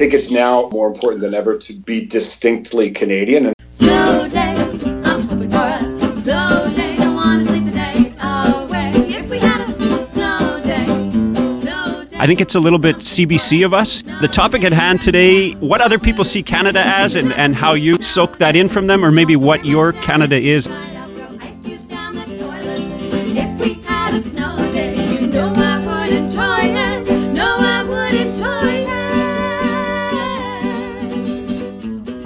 think 0.00 0.14
it's 0.14 0.30
now 0.30 0.66
more 0.72 0.86
important 0.86 1.20
than 1.20 1.34
ever 1.34 1.58
to 1.58 1.74
be 1.74 2.06
distinctly 2.06 2.90
Canadian. 2.90 3.44
And 3.44 3.54
Slow 3.72 4.26
day, 4.30 4.54
I'm 5.04 5.28
hoping 5.28 5.50
for 5.50 5.58
a 5.58 6.14
slow 6.14 6.70
day. 6.74 6.96
Don't 6.96 7.14
wanna 7.14 7.44
sleep 7.44 7.66
the 7.66 7.70
day 7.70 8.14
away. 8.18 8.92
If 8.94 9.28
we 9.28 9.38
had 9.38 9.60
a 9.60 10.06
slow 10.06 10.58
day, 10.62 10.86
slow 11.60 12.04
day. 12.04 12.16
I 12.18 12.26
think 12.26 12.40
it's 12.40 12.54
a 12.54 12.60
little 12.60 12.78
bit 12.78 12.96
CBC 12.96 13.62
of 13.62 13.74
us. 13.74 14.00
The 14.22 14.28
topic 14.28 14.64
at 14.64 14.72
hand 14.72 15.02
today, 15.02 15.50
what 15.56 15.82
other 15.82 15.98
people 15.98 16.24
see 16.24 16.42
Canada 16.42 16.80
as 16.82 17.14
and, 17.14 17.34
and 17.34 17.54
how 17.54 17.74
you 17.74 18.00
soak 18.00 18.38
that 18.38 18.56
in 18.56 18.70
from 18.70 18.86
them, 18.86 19.04
or 19.04 19.12
maybe 19.12 19.36
what 19.36 19.66
your 19.66 19.92
Canada 19.92 20.36
is. 20.36 20.66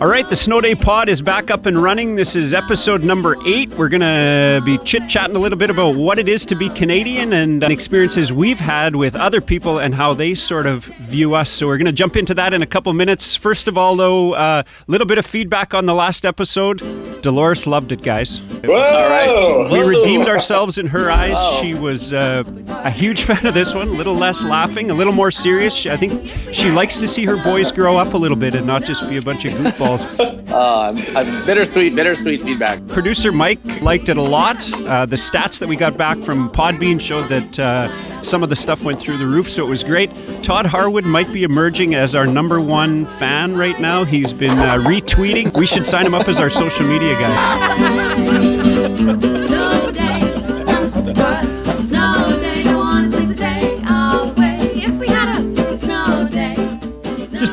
All 0.05 0.11
right, 0.11 0.29
the 0.29 0.37
Snow 0.37 0.61
Day 0.61 0.75
Pod 0.75 1.09
is 1.09 1.23
back 1.23 1.51
up 1.51 1.65
and 1.65 1.83
running. 1.83 2.15
This 2.15 2.37
is 2.37 2.53
episode 2.53 3.03
number 3.03 3.39
eight. 3.47 3.71
We're 3.71 3.89
going 3.89 4.03
to 4.03 4.61
be 4.63 4.77
chit 4.85 5.09
chatting 5.09 5.35
a 5.35 5.39
little 5.39 5.57
bit 5.57 5.71
about 5.71 5.97
what 5.97 6.19
it 6.19 6.29
is 6.29 6.45
to 6.45 6.55
be 6.55 6.69
Canadian 6.69 7.33
and 7.33 7.65
experiences 7.65 8.31
we've 8.31 8.61
had 8.61 8.97
with 8.97 9.17
other 9.17 9.41
people 9.41 9.79
and 9.79 9.95
how 9.95 10.13
they 10.13 10.35
sort 10.35 10.67
of 10.67 10.85
view 10.85 11.35
us. 11.35 11.49
So 11.49 11.69
we're 11.69 11.79
going 11.79 11.87
to 11.87 11.93
jump 11.93 12.19
into 12.19 12.35
that 12.35 12.53
in 12.53 12.61
a 12.61 12.67
couple 12.67 12.93
minutes. 12.93 13.35
First 13.35 13.67
of 13.67 13.79
all, 13.79 13.97
though, 13.97 14.35
a 14.35 14.39
uh, 14.39 14.63
little 14.89 15.07
bit 15.07 15.17
of 15.17 15.25
feedback 15.25 15.73
on 15.73 15.87
the 15.87 15.95
last 15.95 16.27
episode. 16.27 16.83
Dolores 17.23 17.67
loved 17.67 17.91
it, 17.91 18.03
guys. 18.03 18.41
Whoa! 18.63 19.71
We 19.73 19.79
redeemed 19.79 20.29
ourselves 20.29 20.77
in 20.77 20.89
her 20.89 21.11
eyes. 21.11 21.39
She 21.59 21.73
was 21.73 22.13
uh, 22.13 22.45
a 22.69 22.91
huge 22.91 23.23
fan 23.29 23.47
of 23.47 23.55
this 23.55 23.73
one, 23.73 23.89
a 23.89 23.93
little 23.93 24.15
less 24.15 24.45
laughing, 24.45 24.91
a 24.91 24.95
little 24.95 25.15
more 25.15 25.31
serious. 25.31 25.87
I 25.87 25.97
think 25.97 26.31
she 26.53 26.71
likes 26.71 26.99
to 26.99 27.09
see 27.09 27.25
her 27.25 27.43
boys 27.43 27.73
grow 27.73 27.97
up 27.97 28.13
a 28.13 28.19
little 28.19 28.37
bit 28.37 28.55
and 28.55 28.67
not 28.67 28.85
just 28.85 29.09
be 29.09 29.17
a 29.17 29.23
bunch 29.23 29.47
of 29.47 29.55
goofballs. 29.55 29.94
Uh, 30.03 30.93
I'm, 30.93 30.97
I'm 31.17 31.47
bittersweet, 31.47 31.95
bittersweet 31.95 32.43
feedback. 32.43 32.87
Producer 32.89 33.33
Mike 33.33 33.59
liked 33.83 34.09
it 34.09 34.17
a 34.17 34.23
lot. 34.23 34.57
Uh, 34.73 35.07
the 35.07 35.17
stats 35.17 35.59
that 35.61 35.69
we 35.69 35.77
got 35.77 35.97
back 35.97 36.19
from 36.19 36.51
Podbean 36.51 37.01
showed 37.01 37.29
that 37.29 37.59
uh, 37.59 38.23
some 38.23 38.43
of 38.43 38.51
the 38.51 38.57
stuff 38.57 38.83
went 38.85 39.01
through 39.01 39.19
the 39.19 39.27
roof, 39.27 39.51
so 39.51 39.65
it 39.67 39.69
was 39.69 39.83
great. 39.85 40.11
Todd 40.43 40.67
Harwood 40.67 41.05
might 41.05 41.33
be 41.33 41.45
emerging 41.45 41.95
as 41.95 42.15
our 42.15 42.27
number 42.27 42.61
one 42.61 43.07
fan 43.07 43.57
right 43.57 43.81
now. 43.81 44.05
He's 44.05 44.33
been 44.33 44.59
uh, 44.59 44.77
retweeting. 44.77 45.57
We 45.57 45.67
should 45.67 45.87
sign 45.87 46.07
him 46.07 46.15
up 46.15 46.29
as 46.29 46.41
our 46.41 46.51
social 46.51 46.87
media 46.87 47.15
guy. 47.15 48.21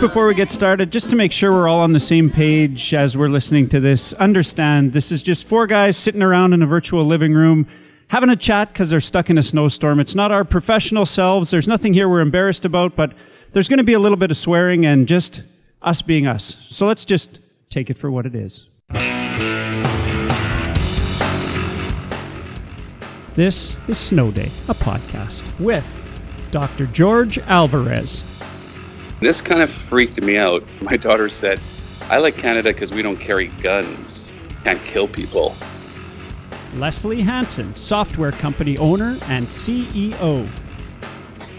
before 0.02 0.26
we 0.26 0.34
get 0.34 0.50
started, 0.50 0.92
just 0.92 1.12
to 1.12 1.16
make 1.16 1.32
sure 1.32 1.52
we're 1.52 1.68
all 1.68 1.82
on 1.82 1.94
the 1.94 2.00
same 2.00 2.32
page 2.32 2.92
as 2.92 3.16
we're 3.16 3.30
listening 3.30 3.70
to 3.70 3.80
this, 3.80 4.14
understand 4.14 4.94
this 4.94 5.12
is 5.12 5.22
just 5.22 5.48
four 5.48 5.68
guys 5.68 5.96
sitting 5.96 6.24
around 6.24 6.54
in 6.54 6.64
a 6.64 6.66
virtual 6.66 7.06
living 7.06 7.36
room 7.36 7.68
having 8.08 8.28
a 8.28 8.36
chat 8.36 8.74
because 8.74 8.90
they're 8.90 9.00
stuck 9.00 9.30
in 9.30 9.38
a 9.38 9.44
snowstorm. 9.44 10.00
It's 10.00 10.16
not 10.16 10.32
our 10.32 10.44
professional 10.44 11.06
selves. 11.06 11.52
There's 11.52 11.68
nothing 11.68 11.94
here 11.94 12.10
we're 12.10 12.22
embarrassed 12.22 12.66
about, 12.66 12.96
but 12.96 13.14
there's 13.52 13.70
going 13.70 13.78
to 13.78 13.84
be 13.84 13.94
a 13.94 14.00
little 14.00 14.18
bit 14.18 14.32
of 14.32 14.38
swearing 14.38 14.88
and 14.88 15.08
just 15.08 15.44
us 15.84 16.02
being 16.02 16.26
us. 16.26 16.58
So 16.68 16.88
let's 16.88 17.06
just 17.06 17.38
take 17.70 17.92
it 17.92 17.98
for 18.00 18.10
what 18.10 18.26
it 18.26 18.34
is. 18.34 18.70
This 23.36 23.78
is 23.88 24.00
Snow 24.00 24.32
Day, 24.32 24.50
a 24.68 24.74
podcast 24.74 25.44
with 25.60 25.88
Dr. 26.50 26.88
George 26.88 27.38
Alvarez. 27.38 28.24
This 29.22 29.40
kind 29.40 29.62
of 29.62 29.70
freaked 29.70 30.20
me 30.20 30.36
out. 30.36 30.64
My 30.82 30.98
daughter 30.98 31.30
said, 31.30 31.62
I 32.10 32.18
like 32.18 32.38
Canada 32.38 32.74
because 32.74 32.92
we 32.92 33.04
don't 33.04 33.18
carry 33.18 33.50
guns, 33.62 34.34
can't 34.64 34.84
kill 34.84 35.08
people. 35.08 35.56
Leslie 36.78 37.22
Hansen, 37.22 37.76
software 37.76 38.32
company 38.32 38.80
owner 38.80 39.20
and 39.28 39.46
CEO. 39.46 40.50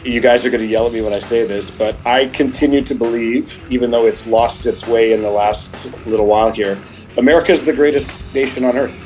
You 0.02 0.20
guys 0.20 0.44
are 0.44 0.50
going 0.50 0.62
to 0.62 0.66
yell 0.66 0.88
at 0.88 0.92
me 0.92 1.02
when 1.02 1.12
I 1.12 1.20
say 1.20 1.46
this, 1.46 1.70
but 1.70 1.96
I 2.04 2.26
continue 2.30 2.82
to 2.82 2.96
believe, 2.96 3.62
even 3.70 3.92
though 3.92 4.06
it's 4.06 4.26
lost 4.26 4.66
its 4.66 4.88
way 4.88 5.12
in 5.12 5.22
the 5.22 5.30
last 5.30 5.94
little 6.04 6.26
while 6.26 6.50
here, 6.50 6.76
America 7.16 7.52
is 7.52 7.64
the 7.64 7.72
greatest 7.72 8.34
nation 8.34 8.64
on 8.64 8.76
earth. 8.76 9.00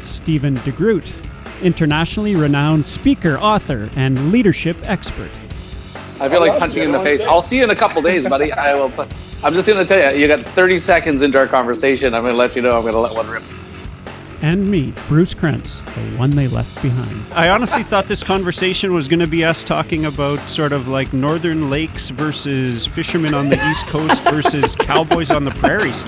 Stephen 0.00 0.56
DeGroot, 0.58 1.12
internationally 1.62 2.34
renowned 2.34 2.88
speaker, 2.88 3.38
author, 3.38 3.88
and 3.94 4.32
leadership 4.32 4.76
expert. 4.82 5.30
I 6.24 6.28
feel 6.28 6.38
Oh, 6.38 6.46
like 6.46 6.58
punching 6.58 6.80
good. 6.80 6.86
in 6.86 6.92
the 6.92 7.00
face. 7.00 7.20
see. 7.20 7.26
I'll 7.26 7.42
see 7.42 7.58
you 7.58 7.64
in 7.64 7.70
a 7.70 7.76
couple 7.76 8.00
days, 8.02 8.26
buddy. 8.28 8.52
I 8.52 8.74
will. 8.74 8.90
Put, 8.90 9.08
I'm 9.42 9.52
just 9.54 9.66
going 9.68 9.78
to 9.78 9.84
tell 9.84 10.14
you. 10.14 10.20
You 10.20 10.26
got 10.28 10.42
30 10.42 10.78
seconds 10.78 11.22
into 11.22 11.38
our 11.38 11.46
conversation. 11.46 12.14
I'm 12.14 12.22
going 12.22 12.32
to 12.32 12.38
let 12.38 12.56
you 12.56 12.62
know. 12.62 12.70
I'm 12.76 12.82
going 12.82 12.94
to 12.94 13.00
let 13.00 13.12
one 13.14 13.28
rip. 13.28 13.42
And 14.42 14.70
me, 14.70 14.92
Bruce 15.08 15.32
Krentz, 15.32 15.82
the 15.94 16.18
one 16.18 16.30
they 16.30 16.48
left 16.48 16.82
behind. 16.82 17.24
I 17.32 17.48
honestly 17.48 17.82
thought 17.82 18.08
this 18.08 18.22
conversation 18.22 18.92
was 18.92 19.08
going 19.08 19.20
to 19.20 19.26
be 19.26 19.42
us 19.44 19.64
talking 19.64 20.04
about 20.04 20.38
sort 20.50 20.72
of 20.72 20.86
like 20.88 21.12
northern 21.14 21.70
lakes 21.70 22.10
versus 22.10 22.86
fishermen 22.86 23.32
on 23.32 23.48
the 23.48 23.56
east 23.70 23.86
coast 23.86 24.22
versus 24.24 24.74
cowboys 24.78 25.30
on 25.30 25.44
the 25.44 25.50
prairies. 25.52 26.04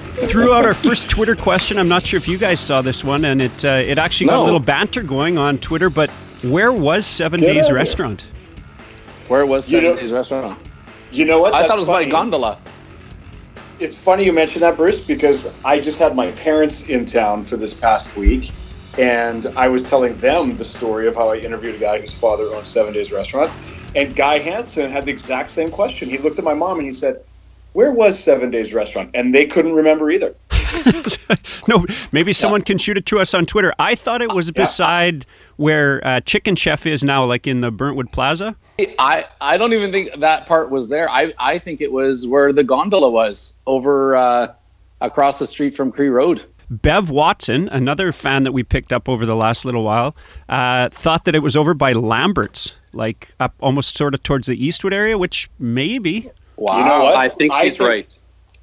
Threw 0.26 0.52
out 0.52 0.64
our 0.64 0.74
first 0.74 1.08
Twitter 1.08 1.36
question. 1.36 1.78
I'm 1.78 1.88
not 1.88 2.04
sure 2.04 2.16
if 2.18 2.26
you 2.28 2.38
guys 2.38 2.60
saw 2.60 2.82
this 2.82 3.04
one, 3.04 3.24
and 3.24 3.40
it 3.40 3.64
uh, 3.64 3.68
it 3.84 3.98
actually 3.98 4.28
got 4.28 4.40
a 4.40 4.44
little 4.44 4.58
banter 4.60 5.02
going 5.02 5.38
on 5.38 5.58
Twitter. 5.58 5.88
But 5.90 6.10
where 6.42 6.72
was 6.72 7.06
Seven 7.06 7.40
Get 7.40 7.46
Days 7.46 7.56
out 7.56 7.60
of 7.62 7.66
here. 7.68 7.76
Restaurant? 7.76 8.26
Where 9.28 9.46
was 9.46 9.70
You 9.70 9.78
Seven 9.78 9.94
know- 9.94 10.00
Days 10.00 10.12
Restaurant? 10.12 10.58
You 11.10 11.24
know 11.24 11.40
what? 11.40 11.54
I 11.54 11.58
That's 11.60 11.68
thought 11.70 11.76
it 11.78 11.80
was 11.80 11.88
by 11.88 12.00
funny. 12.00 12.10
gondola. 12.10 12.58
It's 13.78 13.96
funny 13.96 14.24
you 14.24 14.32
mentioned 14.32 14.62
that, 14.62 14.76
Bruce, 14.76 15.00
because 15.00 15.54
I 15.64 15.78
just 15.80 15.98
had 15.98 16.14
my 16.16 16.32
parents 16.32 16.88
in 16.88 17.06
town 17.06 17.44
for 17.44 17.56
this 17.56 17.72
past 17.72 18.16
week, 18.16 18.50
and 18.98 19.46
I 19.56 19.68
was 19.68 19.84
telling 19.84 20.18
them 20.18 20.56
the 20.58 20.64
story 20.64 21.06
of 21.06 21.14
how 21.14 21.30
I 21.30 21.36
interviewed 21.36 21.76
a 21.76 21.78
guy 21.78 22.00
whose 22.00 22.12
father 22.12 22.44
owned 22.54 22.66
Seven 22.66 22.92
Days 22.92 23.12
Restaurant, 23.12 23.50
and 23.94 24.14
Guy 24.16 24.38
Hansen 24.40 24.90
had 24.90 25.06
the 25.06 25.12
exact 25.12 25.50
same 25.50 25.70
question. 25.70 26.10
He 26.10 26.18
looked 26.18 26.38
at 26.38 26.44
my 26.44 26.54
mom 26.54 26.78
and 26.78 26.86
he 26.86 26.92
said, 26.92 27.22
"Where 27.72 27.92
was 27.92 28.18
Seven 28.18 28.50
Days 28.50 28.74
Restaurant?" 28.74 29.10
And 29.14 29.34
they 29.34 29.46
couldn't 29.46 29.74
remember 29.74 30.10
either. 30.10 30.34
no, 31.68 31.84
maybe 32.12 32.32
someone 32.32 32.62
can 32.62 32.78
shoot 32.78 32.96
it 32.98 33.06
to 33.06 33.18
us 33.18 33.34
on 33.34 33.46
Twitter. 33.46 33.72
I 33.78 33.94
thought 33.94 34.22
it 34.22 34.32
was 34.32 34.50
beside 34.50 35.26
where 35.56 36.06
uh, 36.06 36.20
Chicken 36.20 36.56
Chef 36.56 36.86
is 36.86 37.02
now, 37.02 37.24
like 37.24 37.46
in 37.46 37.60
the 37.60 37.72
Burntwood 37.72 38.12
Plaza. 38.12 38.56
I, 38.98 39.24
I 39.40 39.56
don't 39.56 39.72
even 39.72 39.90
think 39.90 40.20
that 40.20 40.46
part 40.46 40.70
was 40.70 40.88
there. 40.88 41.08
I, 41.10 41.32
I 41.38 41.58
think 41.58 41.80
it 41.80 41.90
was 41.90 42.26
where 42.26 42.52
the 42.52 42.64
gondola 42.64 43.10
was 43.10 43.54
over 43.66 44.14
uh, 44.14 44.52
across 45.00 45.38
the 45.38 45.46
street 45.46 45.74
from 45.74 45.90
Cree 45.90 46.08
Road. 46.08 46.44
Bev 46.70 47.08
Watson, 47.08 47.68
another 47.70 48.12
fan 48.12 48.42
that 48.42 48.52
we 48.52 48.62
picked 48.62 48.92
up 48.92 49.08
over 49.08 49.24
the 49.24 49.34
last 49.34 49.64
little 49.64 49.84
while, 49.84 50.14
uh, 50.48 50.90
thought 50.90 51.24
that 51.24 51.34
it 51.34 51.42
was 51.42 51.56
over 51.56 51.72
by 51.72 51.92
Lambert's, 51.92 52.76
like 52.92 53.32
up 53.40 53.54
almost 53.60 53.96
sort 53.96 54.14
of 54.14 54.22
towards 54.22 54.46
the 54.46 54.64
Eastwood 54.64 54.92
area, 54.92 55.16
which 55.16 55.50
maybe. 55.58 56.30
Wow. 56.58 56.78
You 56.78 56.84
know 56.84 57.04
what? 57.04 57.14
I 57.16 57.28
think 57.28 57.52
I 57.52 57.64
she's 57.64 57.78
think- 57.78 57.88
right. 57.88 58.18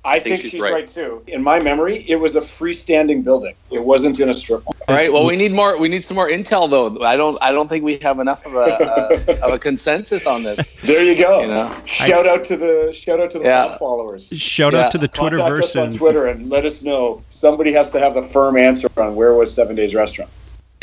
I 0.08 0.20
think, 0.20 0.40
she's 0.40 0.52
she's 0.52 0.62
right. 0.62 0.72
right. 0.72 0.88
too. 0.88 1.24
In 1.26 1.42
my 1.42 1.60
memory, 1.60 2.06
it 2.08 2.18
was 2.18 2.36
a 2.36 2.40
freestanding 2.42 3.24
building. 3.24 3.56
It 3.72 3.84
wasn't 3.84 4.20
in 4.20 4.30
a 4.30 4.36
strip 4.36 4.64
mall. 4.64 4.76
All 4.88 4.96
right. 4.96 5.12
Well, 5.12 5.26
we 5.26 5.36
need 5.36 5.52
more. 5.52 5.80
We 5.80 5.90
need 5.90 6.06
some 6.06 6.14
more 6.14 6.30
intel, 6.30 6.70
though. 6.70 7.04
I 7.04 7.16
don't. 7.16 7.40
I 7.42 7.50
don't 7.50 7.68
think 7.68 7.84
we 7.84 7.98
have 7.98 8.20
enough 8.20 8.46
of 8.46 8.54
a, 8.54 8.60
uh, 8.60 9.38
of 9.48 9.54
a 9.54 9.58
consensus 9.58 10.28
on 10.28 10.44
this. 10.44 10.70
There 10.84 11.04
you 11.04 11.18
go. 11.18 11.42
You 11.42 11.48
know? 11.48 11.76
shout 11.86 12.28
out 12.28 12.46
to 12.46 12.56
the 12.56 12.94
shout 12.96 13.20
out 13.20 13.32
to 13.32 13.40
the 13.40 13.46
Yeah. 13.46 13.78
followers. 13.80 14.28
Shout 14.28 14.74
Yeah. 14.74 14.82
out 14.82 14.92
to 14.92 15.00
the 15.00 15.08
Contact 15.08 15.42
us 15.42 15.74
Twitterverse 15.74 15.82
on 15.82 15.88
and 15.88 15.98
Twitter 15.98 16.28
and 16.28 16.52
let 16.52 16.68
us 16.68 16.84
know. 16.84 17.24
Somebody 17.32 17.72
has 17.72 17.92
to 17.94 18.00
have 18.00 18.14
the 18.14 18.22
firm 18.22 18.58
answer 18.58 18.88
on 18.98 19.16
where 19.16 19.34
was 19.34 19.52
Seven 19.56 19.76
Days 19.76 19.96
Restaurant. 19.96 20.30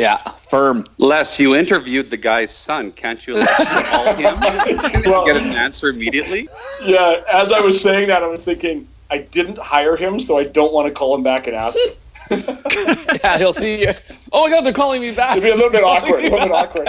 Yeah. 0.02 0.18
Firm. 0.50 0.84
Les, 0.98 1.38
you 1.38 1.54
interviewed 1.54 2.10
the 2.10 2.16
guy's 2.16 2.52
son. 2.52 2.90
Can't 2.90 3.24
you 3.24 3.36
like, 3.36 3.48
call 3.86 4.14
him 4.14 4.26
and 4.42 5.06
Well- 5.06 5.24
get 5.24 5.36
an 5.36 5.52
answer 5.52 5.90
immediately? 5.90 6.48
Yeah, 6.82 7.22
as 7.32 7.52
I 7.52 7.60
was 7.60 7.80
saying 7.80 8.08
that, 8.08 8.24
I 8.24 8.26
was 8.26 8.44
thinking 8.44 8.88
I 9.12 9.18
didn't 9.18 9.58
hire 9.58 9.94
him, 9.94 10.18
so 10.18 10.38
I 10.38 10.44
don't 10.44 10.72
want 10.72 10.88
to 10.88 10.92
call 10.92 11.14
him 11.14 11.22
back 11.22 11.46
and 11.46 11.54
ask. 11.54 11.78
Yeah. 13.22 13.38
He'll 13.38 13.52
see 13.52 13.80
you. 13.82 13.92
Oh 14.32 14.44
my 14.44 14.50
God! 14.50 14.64
They're 14.64 14.72
calling 14.72 15.00
me 15.02 15.14
back. 15.14 15.36
It'd 15.36 15.44
be 15.44 15.50
a 15.50 15.54
little 15.54 15.70
bit 15.70 15.84
awkward. 15.84 16.24
A 16.24 16.30
little 16.30 16.48
bit 16.48 16.50
awkward. 16.50 16.88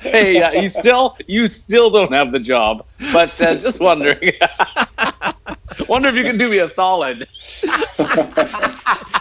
hey, 0.00 0.42
uh, 0.42 0.50
you 0.60 0.68
still 0.68 1.16
you 1.28 1.46
still 1.48 1.88
don't 1.90 2.12
have 2.12 2.32
the 2.32 2.40
job, 2.40 2.84
but 3.12 3.40
uh, 3.40 3.54
just 3.54 3.78
wondering. 3.80 4.32
Wonder 5.88 6.08
if 6.08 6.14
you 6.14 6.24
can 6.24 6.36
do 6.36 6.48
me 6.48 6.58
a 6.58 6.68
solid. 6.68 7.28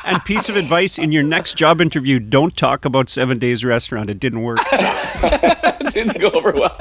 and 0.03 0.23
piece 0.25 0.49
of 0.49 0.55
advice 0.55 0.97
in 0.97 1.11
your 1.11 1.23
next 1.23 1.55
job 1.55 1.81
interview: 1.81 2.19
don't 2.19 2.55
talk 2.55 2.85
about 2.85 3.09
Seven 3.09 3.39
Days 3.39 3.63
Restaurant. 3.63 4.09
It 4.09 4.19
didn't 4.19 4.43
work. 4.43 4.59
Didn't 5.91 6.19
go 6.19 6.29
over 6.29 6.51
well. 6.51 6.77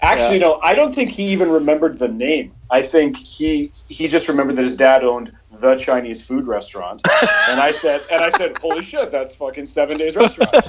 Actually, 0.00 0.40
no, 0.40 0.58
I 0.62 0.74
don't 0.74 0.92
think 0.92 1.10
he 1.10 1.24
even 1.28 1.50
remembered 1.50 1.98
the 1.98 2.08
name. 2.08 2.52
I 2.70 2.82
think 2.82 3.16
he 3.18 3.72
he 3.88 4.08
just 4.08 4.28
remembered 4.28 4.56
that 4.56 4.62
his 4.62 4.76
dad 4.76 5.04
owned 5.04 5.32
the 5.62 5.76
Chinese 5.76 6.22
food 6.26 6.46
restaurant, 6.48 7.00
and 7.48 7.60
I 7.60 7.70
said, 7.72 8.02
and 8.10 8.20
I 8.22 8.30
said, 8.30 8.58
"Holy 8.58 8.82
shit, 8.82 9.10
that's 9.12 9.34
fucking 9.36 9.66
Seven 9.66 9.96
Days 9.96 10.16
Restaurant." 10.16 10.54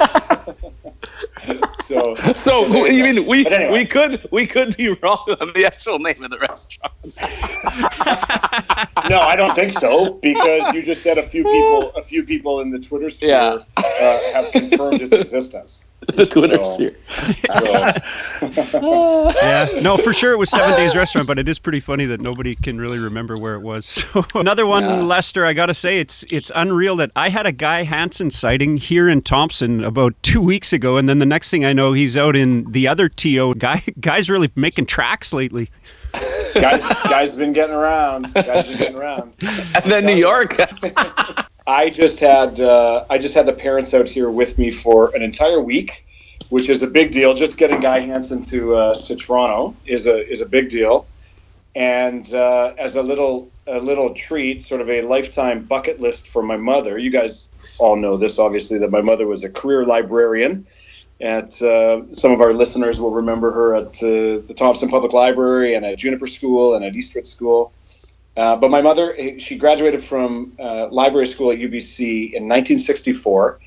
So, 1.83 2.15
So 2.35 2.85
you 2.85 3.03
mean 3.03 3.25
we 3.27 3.45
anyway. 3.45 3.71
we 3.71 3.85
could 3.85 4.25
we 4.31 4.47
could 4.47 4.77
be 4.77 4.89
wrong 5.01 5.25
on 5.41 5.51
the 5.53 5.65
actual 5.65 5.99
name 5.99 6.23
of 6.23 6.31
the 6.31 6.39
restaurant? 6.39 6.93
no, 9.09 9.19
I 9.19 9.35
don't 9.35 9.53
think 9.53 9.73
so 9.73 10.13
because 10.21 10.73
you 10.73 10.81
just 10.81 11.03
said 11.03 11.17
a 11.17 11.23
few 11.23 11.43
people, 11.43 11.91
a 11.97 12.03
few 12.03 12.23
people 12.23 12.61
in 12.61 12.71
the 12.71 12.79
Twitter 12.79 13.09
sphere 13.09 13.31
Yeah. 13.31 13.57
uh, 13.77 14.19
have 14.33 14.51
confirmed 14.53 15.01
its 15.01 15.11
existence. 15.11 15.87
the 16.13 16.25
Twitter 16.25 16.63
So- 16.63 16.73
sphere. 16.73 16.95
So, 18.65 19.31
yeah, 19.41 19.67
no, 19.81 19.97
for 19.97 20.13
sure 20.13 20.33
it 20.33 20.37
was 20.37 20.49
Seven 20.49 20.75
Days 20.75 20.95
Restaurant, 20.95 21.27
but 21.27 21.37
it 21.39 21.47
is 21.47 21.59
pretty 21.59 21.79
funny 21.79 22.05
that 22.05 22.21
nobody 22.21 22.53
can 22.55 22.77
really 22.79 22.99
remember 22.99 23.37
where 23.37 23.55
it 23.55 23.61
was. 23.61 23.85
So 24.13 24.25
another 24.35 24.65
one, 24.65 24.83
Yeah. 24.83 24.95
Lester. 25.01 25.45
I 25.45 25.53
gotta 25.53 25.73
say, 25.73 25.99
it's 25.99 26.23
it's 26.29 26.51
unreal 26.55 26.95
that 26.97 27.11
I 27.15 27.29
had 27.29 27.45
a 27.45 27.51
Guy 27.51 27.83
Hansen 27.83 28.31
sighting 28.31 28.77
here 28.77 29.09
in 29.09 29.21
Thompson 29.21 29.83
about 29.83 30.13
two 30.23 30.41
weeks 30.41 30.71
ago, 30.73 30.97
and 30.97 31.07
then 31.07 31.19
the 31.19 31.25
next 31.25 31.49
thing 31.51 31.63
I 31.65 31.73
know, 31.73 31.93
he's 31.93 32.17
out 32.17 32.35
in 32.35 32.63
the 32.71 32.87
other 32.87 33.09
TO. 33.09 33.55
Guy, 33.55 33.83
guy's 33.99 34.29
really 34.29 34.51
making 34.55 34.85
tracks 34.87 35.31
lately. 35.33 35.69
guys, 36.53 36.87
guys 37.05 37.33
been 37.35 37.53
getting 37.53 37.75
around. 37.75 38.31
Guys 38.33 38.69
been 38.71 38.77
getting 38.79 38.97
around. 38.97 39.33
And 39.41 39.91
then 39.91 40.05
New 40.05 40.15
York. 40.15 40.55
I 41.65 41.89
just 41.89 42.19
had 42.19 42.59
uh, 42.59 43.05
I 43.09 43.17
just 43.17 43.35
had 43.35 43.45
the 43.45 43.53
parents 43.53 43.93
out 43.93 44.07
here 44.07 44.29
with 44.29 44.57
me 44.57 44.69
for 44.69 45.15
an 45.15 45.21
entire 45.21 45.61
week, 45.61 46.05
which 46.49 46.69
is 46.69 46.83
a 46.83 46.87
big 46.87 47.11
deal. 47.11 47.33
Just 47.33 47.57
getting 47.57 47.79
Guy 47.79 48.01
Hansen 48.01 48.41
to 48.43 48.75
uh, 48.75 48.93
to 49.05 49.15
Toronto 49.15 49.75
is 49.85 50.07
a 50.07 50.29
is 50.29 50.41
a 50.41 50.45
big 50.45 50.69
deal, 50.69 51.07
and 51.75 52.33
uh, 52.33 52.73
as 52.77 52.97
a 52.97 53.03
little 53.03 53.49
a 53.67 53.79
little 53.79 54.13
treat, 54.13 54.61
sort 54.61 54.81
of 54.81 54.89
a 54.89 55.01
lifetime 55.03 55.63
bucket 55.63 56.01
list 56.01 56.27
for 56.27 56.43
my 56.43 56.57
mother. 56.57 56.97
You 56.97 57.09
guys 57.09 57.49
all 57.79 57.95
know 57.95 58.17
this, 58.17 58.39
obviously, 58.39 58.77
that 58.79 58.91
my 58.91 59.01
mother 59.01 59.25
was 59.25 59.43
a 59.43 59.49
career 59.49 59.85
librarian. 59.85 60.67
At 61.21 61.61
uh, 61.61 62.01
some 62.11 62.31
of 62.31 62.41
our 62.41 62.53
listeners 62.53 62.99
will 62.99 63.11
remember 63.11 63.51
her 63.51 63.75
at 63.75 63.87
uh, 64.03 64.43
the 64.45 64.53
Thompson 64.57 64.89
Public 64.89 65.13
Library 65.13 65.75
and 65.75 65.85
at 65.85 65.97
Juniper 65.97 66.27
School 66.27 66.75
and 66.75 66.83
at 66.83 66.95
Eastwood 66.95 67.25
School. 67.25 67.71
Uh, 68.35 68.55
but 68.55 68.71
my 68.71 68.81
mother, 68.81 69.15
eh, 69.17 69.37
she 69.37 69.57
graduated 69.57 70.01
from 70.03 70.53
uh, 70.59 70.87
library 70.89 71.27
school 71.27 71.51
at 71.51 71.59
UBC 71.59 72.33
in 72.33 72.49
1964, 72.49 73.59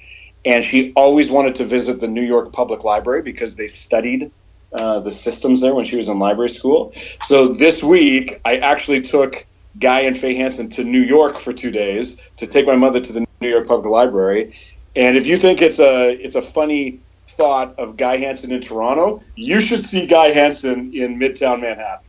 and 0.44 0.64
she 0.64 0.92
always 0.96 1.30
wanted 1.30 1.54
to 1.54 1.64
visit 1.64 2.00
the 2.00 2.08
New 2.08 2.22
York 2.22 2.52
Public 2.52 2.82
Library 2.84 3.22
because 3.22 3.54
they 3.54 3.68
studied 3.68 4.30
uh, 4.72 5.00
the 5.00 5.12
systems 5.12 5.60
there 5.60 5.74
when 5.74 5.84
she 5.84 5.96
was 5.96 6.08
in 6.08 6.18
library 6.18 6.50
school. 6.50 6.92
So 7.24 7.48
this 7.48 7.84
week, 7.84 8.40
I 8.44 8.56
actually 8.58 9.00
took 9.02 9.46
Guy 9.78 10.00
and 10.00 10.16
Faye 10.16 10.34
Hansen 10.34 10.68
to 10.70 10.84
New 10.84 11.00
York 11.00 11.38
for 11.38 11.52
two 11.52 11.70
days 11.70 12.20
to 12.36 12.46
take 12.46 12.66
my 12.66 12.74
mother 12.74 13.00
to 13.00 13.12
the 13.12 13.26
New 13.40 13.48
York 13.48 13.68
Public 13.68 13.90
Library. 13.90 14.54
And 14.96 15.16
if 15.16 15.26
you 15.26 15.38
think 15.38 15.62
it's 15.62 15.78
a 15.78 16.12
it's 16.12 16.34
a 16.34 16.42
funny 16.42 16.98
thought 17.28 17.78
of 17.78 17.96
Guy 17.96 18.16
Hansen 18.16 18.50
in 18.50 18.60
Toronto, 18.60 19.22
you 19.34 19.60
should 19.60 19.82
see 19.82 20.06
Guy 20.06 20.28
Hansen 20.28 20.92
in 20.94 21.18
Midtown 21.18 21.60
Manhattan. 21.60 22.02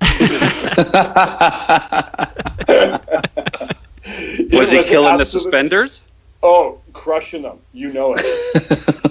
Was 4.51 4.71
he 4.71 4.83
killing 4.83 5.18
the 5.18 5.25
suspenders? 5.25 6.06
Oh, 6.44 6.80
crushing 6.94 7.42
them. 7.42 7.59
You 7.74 7.92
know 7.92 8.15
it. 8.18 8.24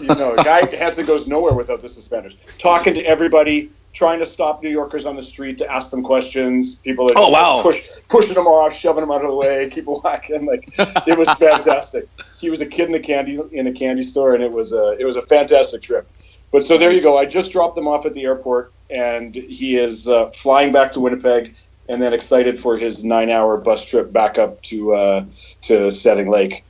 you 0.00 0.06
know 0.08 0.34
it. 0.34 0.44
Guy 0.44 0.74
Hansen 0.76 1.06
goes 1.06 1.26
nowhere 1.26 1.54
without 1.54 1.82
the 1.82 1.88
suspenders. 1.88 2.36
Talking 2.58 2.94
to 2.94 3.02
everybody, 3.02 3.70
trying 3.92 4.20
to 4.20 4.26
stop 4.26 4.62
New 4.62 4.70
Yorkers 4.70 5.06
on 5.06 5.16
the 5.16 5.22
street 5.22 5.58
to 5.58 5.70
ask 5.70 5.90
them 5.90 6.02
questions. 6.02 6.76
People 6.76 7.06
are 7.06 7.14
just 7.14 7.18
Oh, 7.18 7.30
wow. 7.30 7.54
like, 7.56 7.62
push, 7.64 7.88
pushing 8.08 8.34
them 8.34 8.46
off, 8.46 8.72
shoving 8.72 9.00
them 9.00 9.10
out 9.10 9.22
of 9.22 9.28
the 9.30 9.34
way, 9.34 9.68
keep 9.70 9.86
whacking. 9.86 10.46
Like 10.46 10.72
it 11.06 11.18
was 11.18 11.28
fantastic. 11.30 12.08
he 12.38 12.48
was 12.48 12.60
a 12.60 12.66
kid 12.66 12.88
in 12.88 12.94
a 12.94 13.00
candy 13.00 13.40
in 13.52 13.66
a 13.66 13.72
candy 13.72 14.02
store, 14.02 14.34
and 14.34 14.42
it 14.42 14.50
was 14.52 14.72
a 14.72 14.96
it 14.98 15.04
was 15.04 15.16
a 15.16 15.22
fantastic 15.22 15.82
trip. 15.82 16.08
But 16.52 16.64
so 16.64 16.78
there 16.78 16.92
you 16.92 17.02
go. 17.02 17.18
I 17.18 17.26
just 17.26 17.50
dropped 17.52 17.74
them 17.74 17.88
off 17.88 18.06
at 18.06 18.14
the 18.14 18.22
airport, 18.22 18.72
and 18.88 19.34
he 19.34 19.76
is 19.76 20.06
uh, 20.08 20.30
flying 20.30 20.72
back 20.72 20.92
to 20.92 21.00
Winnipeg, 21.00 21.54
and 21.88 22.00
then 22.00 22.12
excited 22.12 22.58
for 22.58 22.76
his 22.76 23.04
nine-hour 23.04 23.58
bus 23.58 23.86
trip 23.86 24.12
back 24.12 24.38
up 24.38 24.60
to 24.62 24.94
uh, 24.94 25.24
to 25.62 25.90
Setting 25.90 26.30
Lake, 26.30 26.64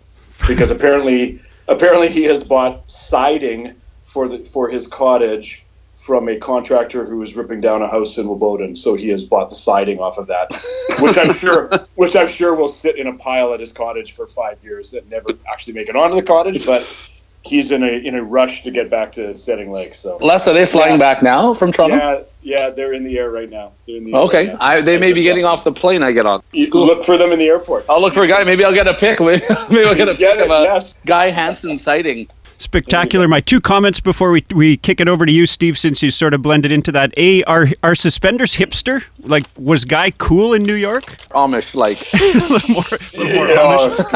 because 0.46 0.70
apparently 0.70 1.40
apparently 1.68 2.08
he 2.08 2.24
has 2.24 2.44
bought 2.44 2.90
siding 2.90 3.74
for 4.04 4.28
the 4.28 4.38
for 4.38 4.68
his 4.68 4.86
cottage 4.86 5.66
from 5.94 6.28
a 6.28 6.36
contractor 6.36 7.06
who 7.06 7.22
is 7.22 7.34
ripping 7.34 7.60
down 7.60 7.80
a 7.80 7.88
house 7.88 8.18
in 8.18 8.26
Wabowden. 8.26 8.76
So 8.76 8.94
he 8.94 9.08
has 9.08 9.24
bought 9.24 9.48
the 9.48 9.56
siding 9.56 9.98
off 9.98 10.18
of 10.18 10.26
that, 10.26 10.52
which 11.00 11.16
I'm 11.16 11.32
sure 11.32 11.68
which 11.94 12.14
I'm 12.14 12.28
sure 12.28 12.54
will 12.54 12.68
sit 12.68 12.96
in 12.96 13.06
a 13.06 13.14
pile 13.14 13.54
at 13.54 13.60
his 13.60 13.72
cottage 13.72 14.12
for 14.12 14.26
five 14.26 14.62
years 14.62 14.92
and 14.92 15.08
never 15.10 15.30
actually 15.50 15.72
make 15.72 15.88
it 15.88 15.96
onto 15.96 16.16
the 16.16 16.22
cottage, 16.22 16.66
but. 16.66 17.10
He's 17.46 17.70
in 17.70 17.82
a 17.82 17.86
in 17.86 18.14
a 18.14 18.22
rush 18.22 18.62
to 18.64 18.70
get 18.70 18.90
back 18.90 19.12
to 19.12 19.32
Setting 19.32 19.70
Lake, 19.70 19.94
so 19.94 20.16
Les, 20.20 20.46
are 20.48 20.52
they 20.54 20.66
flying 20.66 20.92
Yeah. 20.92 20.98
back 20.98 21.22
now 21.22 21.54
from 21.54 21.72
Toronto? 21.72 21.96
yeah, 22.42 22.58
yeah, 22.58 22.70
they're 22.70 22.92
in 22.92 23.04
the 23.04 23.18
air 23.18 23.30
right 23.30 23.48
now. 23.50 23.72
The 23.86 24.12
Okay, 24.14 24.48
right 24.48 24.52
now. 24.52 24.58
I, 24.60 24.80
they 24.80 24.98
may 24.98 25.12
be 25.12 25.22
getting 25.22 25.44
off 25.44 25.64
the 25.64 25.72
plane 25.72 26.02
I 26.02 26.12
get 26.12 26.26
on. 26.26 26.42
You 26.52 26.68
Look 26.70 27.04
for 27.04 27.16
them 27.16 27.32
in 27.32 27.38
the 27.38 27.46
airport. 27.46 27.84
I'll 27.88 28.00
look 28.00 28.14
for 28.14 28.22
a 28.22 28.26
guy. 28.28 28.42
Maybe 28.44 28.64
I'll 28.64 28.74
get 28.74 28.86
a 28.86 28.94
pic. 28.94 29.20
Maybe 29.20 29.44
I'll 29.48 29.94
get 29.94 30.08
a 30.08 30.14
Get 30.14 30.36
pic 30.36 30.44
it, 30.46 30.50
of 30.50 30.50
a 30.50 30.64
yes. 30.64 31.00
Guy 31.06 31.30
Hansen 31.30 31.78
sighting. 31.78 32.28
Spectacular. 32.58 33.28
My 33.28 33.40
two 33.40 33.60
comments 33.60 34.00
before 34.00 34.30
we, 34.30 34.44
we 34.54 34.76
kick 34.78 35.00
it 35.00 35.08
over 35.08 35.26
to 35.26 35.32
you, 35.32 35.44
Steve, 35.46 35.78
since 35.78 36.02
you 36.02 36.10
sort 36.10 36.32
of 36.34 36.42
blended 36.42 36.72
into 36.72 36.90
that. 36.92 37.12
A, 37.16 37.42
are, 37.44 37.68
are 37.82 37.94
suspenders 37.94 38.56
hipster? 38.56 39.04
Like, 39.20 39.44
was 39.58 39.84
Guy 39.84 40.10
cool 40.12 40.54
in 40.54 40.62
New 40.62 40.74
York? 40.74 41.04
Amish, 41.32 41.74
like, 41.74 41.98
a 42.14 42.48
little 42.52 42.70
more, 42.70 42.84
a 42.90 43.16
little 43.18 43.34
more 43.34 43.48
Yeah, 43.48 43.56
Amish. 43.56 43.96
oh, 43.98 44.08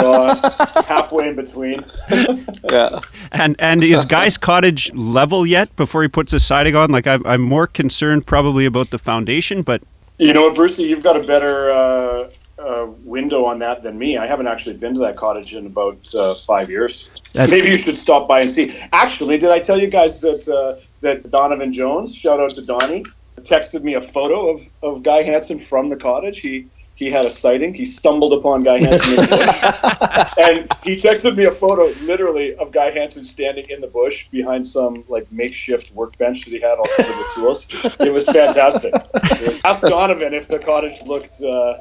God. 0.43 0.85
Halfway 0.87 1.29
in 1.29 1.37
between. 1.37 1.85
yeah. 2.71 3.01
And 3.33 3.57
and 3.59 3.85
is 3.85 4.05
Guy's 4.07 4.39
cottage 4.39 4.93
level 4.95 5.47
yet 5.47 5.75
before 5.77 6.03
he 6.03 6.09
puts 6.09 6.33
his 6.33 6.45
siding 6.45 6.75
on? 6.75 6.91
Like, 6.91 7.07
I'm, 7.07 7.25
I'm 7.27 7.43
more 7.43 7.67
concerned 7.67 8.27
probably 8.27 8.65
about 8.65 8.91
the 8.91 8.99
foundation, 8.99 9.63
but 9.63 9.83
You 10.19 10.33
know 10.33 10.43
what, 10.43 10.55
Brucey? 10.55 10.85
You've 10.85 11.03
got 11.03 11.17
a 11.17 11.23
better 11.27 11.71
uh, 11.71 12.31
uh, 12.61 12.87
window 13.05 13.45
on 13.45 13.59
that 13.61 13.83
than 13.83 13.99
me. 13.99 14.17
I 14.17 14.27
haven't 14.27 14.47
actually 14.49 14.77
been 14.77 14.95
to 14.95 15.01
that 15.01 15.17
cottage 15.17 15.55
in 15.55 15.67
about 15.67 16.15
uh, 16.15 16.35
five 16.35 16.69
years. 16.71 17.11
That- 17.33 17.51
Maybe 17.51 17.69
you 17.69 17.79
should 17.79 17.97
stop 17.97 18.29
by 18.29 18.41
and 18.43 18.51
see. 18.51 18.79
Actually, 18.93 19.39
did 19.39 19.51
I 19.51 19.59
tell 19.61 19.81
you 19.81 19.89
guys 19.89 20.21
that 20.21 20.47
uh, 20.49 20.81
that 21.01 21.31
Donovan 21.31 21.73
Jones, 21.73 22.15
shout 22.15 22.39
out 22.41 22.51
to 22.53 22.63
Donnie, 22.63 23.05
texted 23.41 23.83
me 23.83 23.95
a 23.95 24.01
photo 24.03 24.51
of, 24.51 24.61
of 24.83 25.03
Guy 25.03 25.23
Hansen 25.23 25.59
from 25.59 25.89
the 25.89 25.97
cottage. 25.97 26.41
He 26.41 26.67
he 26.97 27.09
had 27.09 27.25
a 27.25 27.31
sighting. 27.31 27.73
He 27.73 27.87
stumbled 27.87 28.35
upon 28.35 28.61
Guy 28.63 28.79
Hansen 28.83 29.11
in 29.13 29.17
the 29.17 29.27
bush, 29.27 30.33
and 30.47 30.71
he 30.85 30.97
texted 30.97 31.35
me 31.35 31.45
a 31.47 31.51
photo, 31.51 31.85
literally, 32.05 32.55
of 32.57 32.73
Guy 32.73 32.91
Hansen 32.91 33.25
standing 33.25 33.65
in 33.71 33.81
the 33.81 33.87
bush 33.87 34.29
behind 34.29 34.69
some 34.69 35.03
like 35.09 35.27
makeshift 35.33 35.95
workbench 35.95 36.45
that 36.45 36.51
he 36.51 36.61
had 36.61 36.77
all 36.77 36.85
covered 36.99 37.17
with 37.17 37.35
tools. 37.35 37.97
It 38.01 38.13
was 38.13 38.27
fantastic. 38.27 38.93
It 38.95 39.47
was- 39.47 39.61
Ask 39.65 39.83
Donovan 39.83 40.35
if 40.35 40.47
the 40.49 40.59
cottage 40.59 41.01
looked, 41.07 41.41
uh, 41.43 41.79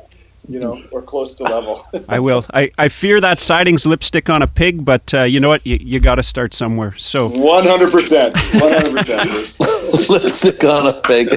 you 0.47 0.59
know, 0.59 0.81
or 0.91 1.01
close 1.01 1.35
to 1.35 1.43
level. 1.43 1.85
I 2.09 2.19
will. 2.19 2.45
I, 2.53 2.71
I 2.77 2.87
fear 2.87 3.19
that 3.21 3.39
siding's 3.39 3.85
lipstick 3.85 4.29
on 4.29 4.41
a 4.41 4.47
pig, 4.47 4.85
but 4.85 5.13
uh, 5.13 5.23
you 5.23 5.39
know 5.39 5.49
what? 5.49 5.65
You, 5.65 5.77
you 5.79 5.99
got 5.99 6.15
to 6.15 6.23
start 6.23 6.53
somewhere. 6.53 6.95
So 6.97 7.27
One 7.27 7.65
hundred 7.65 7.91
percent, 7.91 8.37
one 8.55 8.73
hundred 8.73 8.97
percent. 8.97 9.55
Lipstick 10.09 10.63
on 10.63 10.87
a 10.87 10.93
pig. 11.01 11.29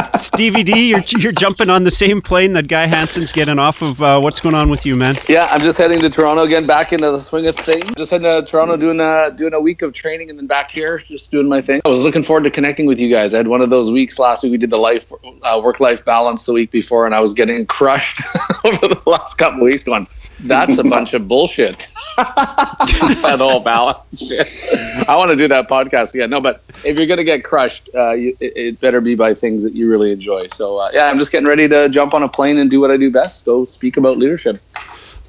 Stevie 0.18 0.62
D, 0.62 0.90
you're, 0.90 1.02
you're 1.18 1.32
jumping 1.32 1.70
on 1.70 1.82
the 1.84 1.90
same 1.90 2.22
plane 2.22 2.52
that 2.52 2.68
Guy 2.68 2.86
Hansen's 2.86 3.32
getting 3.32 3.58
off 3.58 3.82
of. 3.82 4.00
Uh, 4.00 4.20
what's 4.20 4.40
going 4.40 4.54
on 4.54 4.70
with 4.70 4.86
you, 4.86 4.94
man? 4.94 5.16
yeah, 5.28 5.48
I'm 5.50 5.60
just 5.60 5.76
heading 5.76 5.98
to 6.00 6.10
Toronto 6.10 6.42
again, 6.42 6.66
back 6.66 6.92
into 6.92 7.10
the 7.10 7.20
swing 7.20 7.46
of 7.46 7.56
things. 7.56 7.84
Just 7.96 8.10
heading 8.10 8.24
to 8.24 8.46
Toronto, 8.46 8.76
doing 8.76 9.00
a 9.00 9.32
doing 9.34 9.54
a 9.54 9.60
week 9.60 9.82
of 9.82 9.92
training, 9.92 10.30
and 10.30 10.38
then 10.38 10.46
back 10.46 10.70
here, 10.70 10.98
just 10.98 11.30
doing 11.30 11.48
my 11.48 11.60
thing. 11.60 11.80
I 11.84 11.88
was 11.88 12.04
looking 12.04 12.22
forward 12.22 12.44
to 12.44 12.50
connecting 12.50 12.86
with 12.86 13.00
you 13.00 13.10
guys. 13.10 13.34
I 13.34 13.38
had 13.38 13.48
one 13.48 13.60
of 13.60 13.70
those 13.70 13.90
weeks 13.90 14.18
last 14.18 14.42
week. 14.42 14.52
We 14.52 14.58
did 14.58 14.70
the 14.70 14.78
life 14.78 15.12
uh, 15.42 15.60
work 15.62 15.80
life 15.80 16.04
balance 16.04 16.44
the 16.44 16.52
week 16.52 16.70
before, 16.70 17.06
and 17.06 17.14
I 17.14 17.20
was 17.20 17.34
getting 17.34 17.66
crushed 17.66 18.22
over 18.64 18.88
the 18.88 19.00
last 19.06 19.34
couple 19.34 19.62
weeks. 19.62 19.82
Going, 19.82 20.06
that's 20.44 20.78
a 20.78 20.84
bunch 20.84 21.14
of 21.14 21.26
bullshit. 21.28 21.88
that 22.16 23.36
whole 23.38 23.60
balance 23.60 24.18
shit. 24.18 25.08
I 25.08 25.16
want 25.16 25.30
to 25.30 25.36
do 25.36 25.48
that 25.48 25.68
podcast 25.68 26.14
again. 26.14 26.30
No, 26.30 26.40
but 26.40 26.62
if 26.84 26.96
you're 26.98 27.08
gonna 27.08 27.24
get 27.24 27.42
crushed, 27.42 27.90
uh, 27.94 28.12
you, 28.12 28.36
it, 28.40 28.56
it 28.56 28.80
better 28.80 29.00
be 29.00 29.14
by 29.14 29.34
things 29.34 29.62
that 29.64 29.74
you 29.74 29.90
really 29.90 30.12
enjoy. 30.12 30.40
So 30.48 30.78
uh, 30.78 30.90
yeah, 30.92 31.06
I'm 31.06 31.18
just 31.18 31.32
getting 31.32 31.48
ready 31.48 31.68
to 31.68 31.88
jump 31.88 32.14
on 32.14 32.22
a 32.22 32.28
plane 32.28 32.58
and 32.58 32.70
do 32.70 32.80
what 32.80 32.90
I 32.90 32.96
do 32.96 33.10
best: 33.10 33.44
go 33.44 33.64
speak 33.64 33.96
about 33.96 34.18
leadership. 34.18 34.58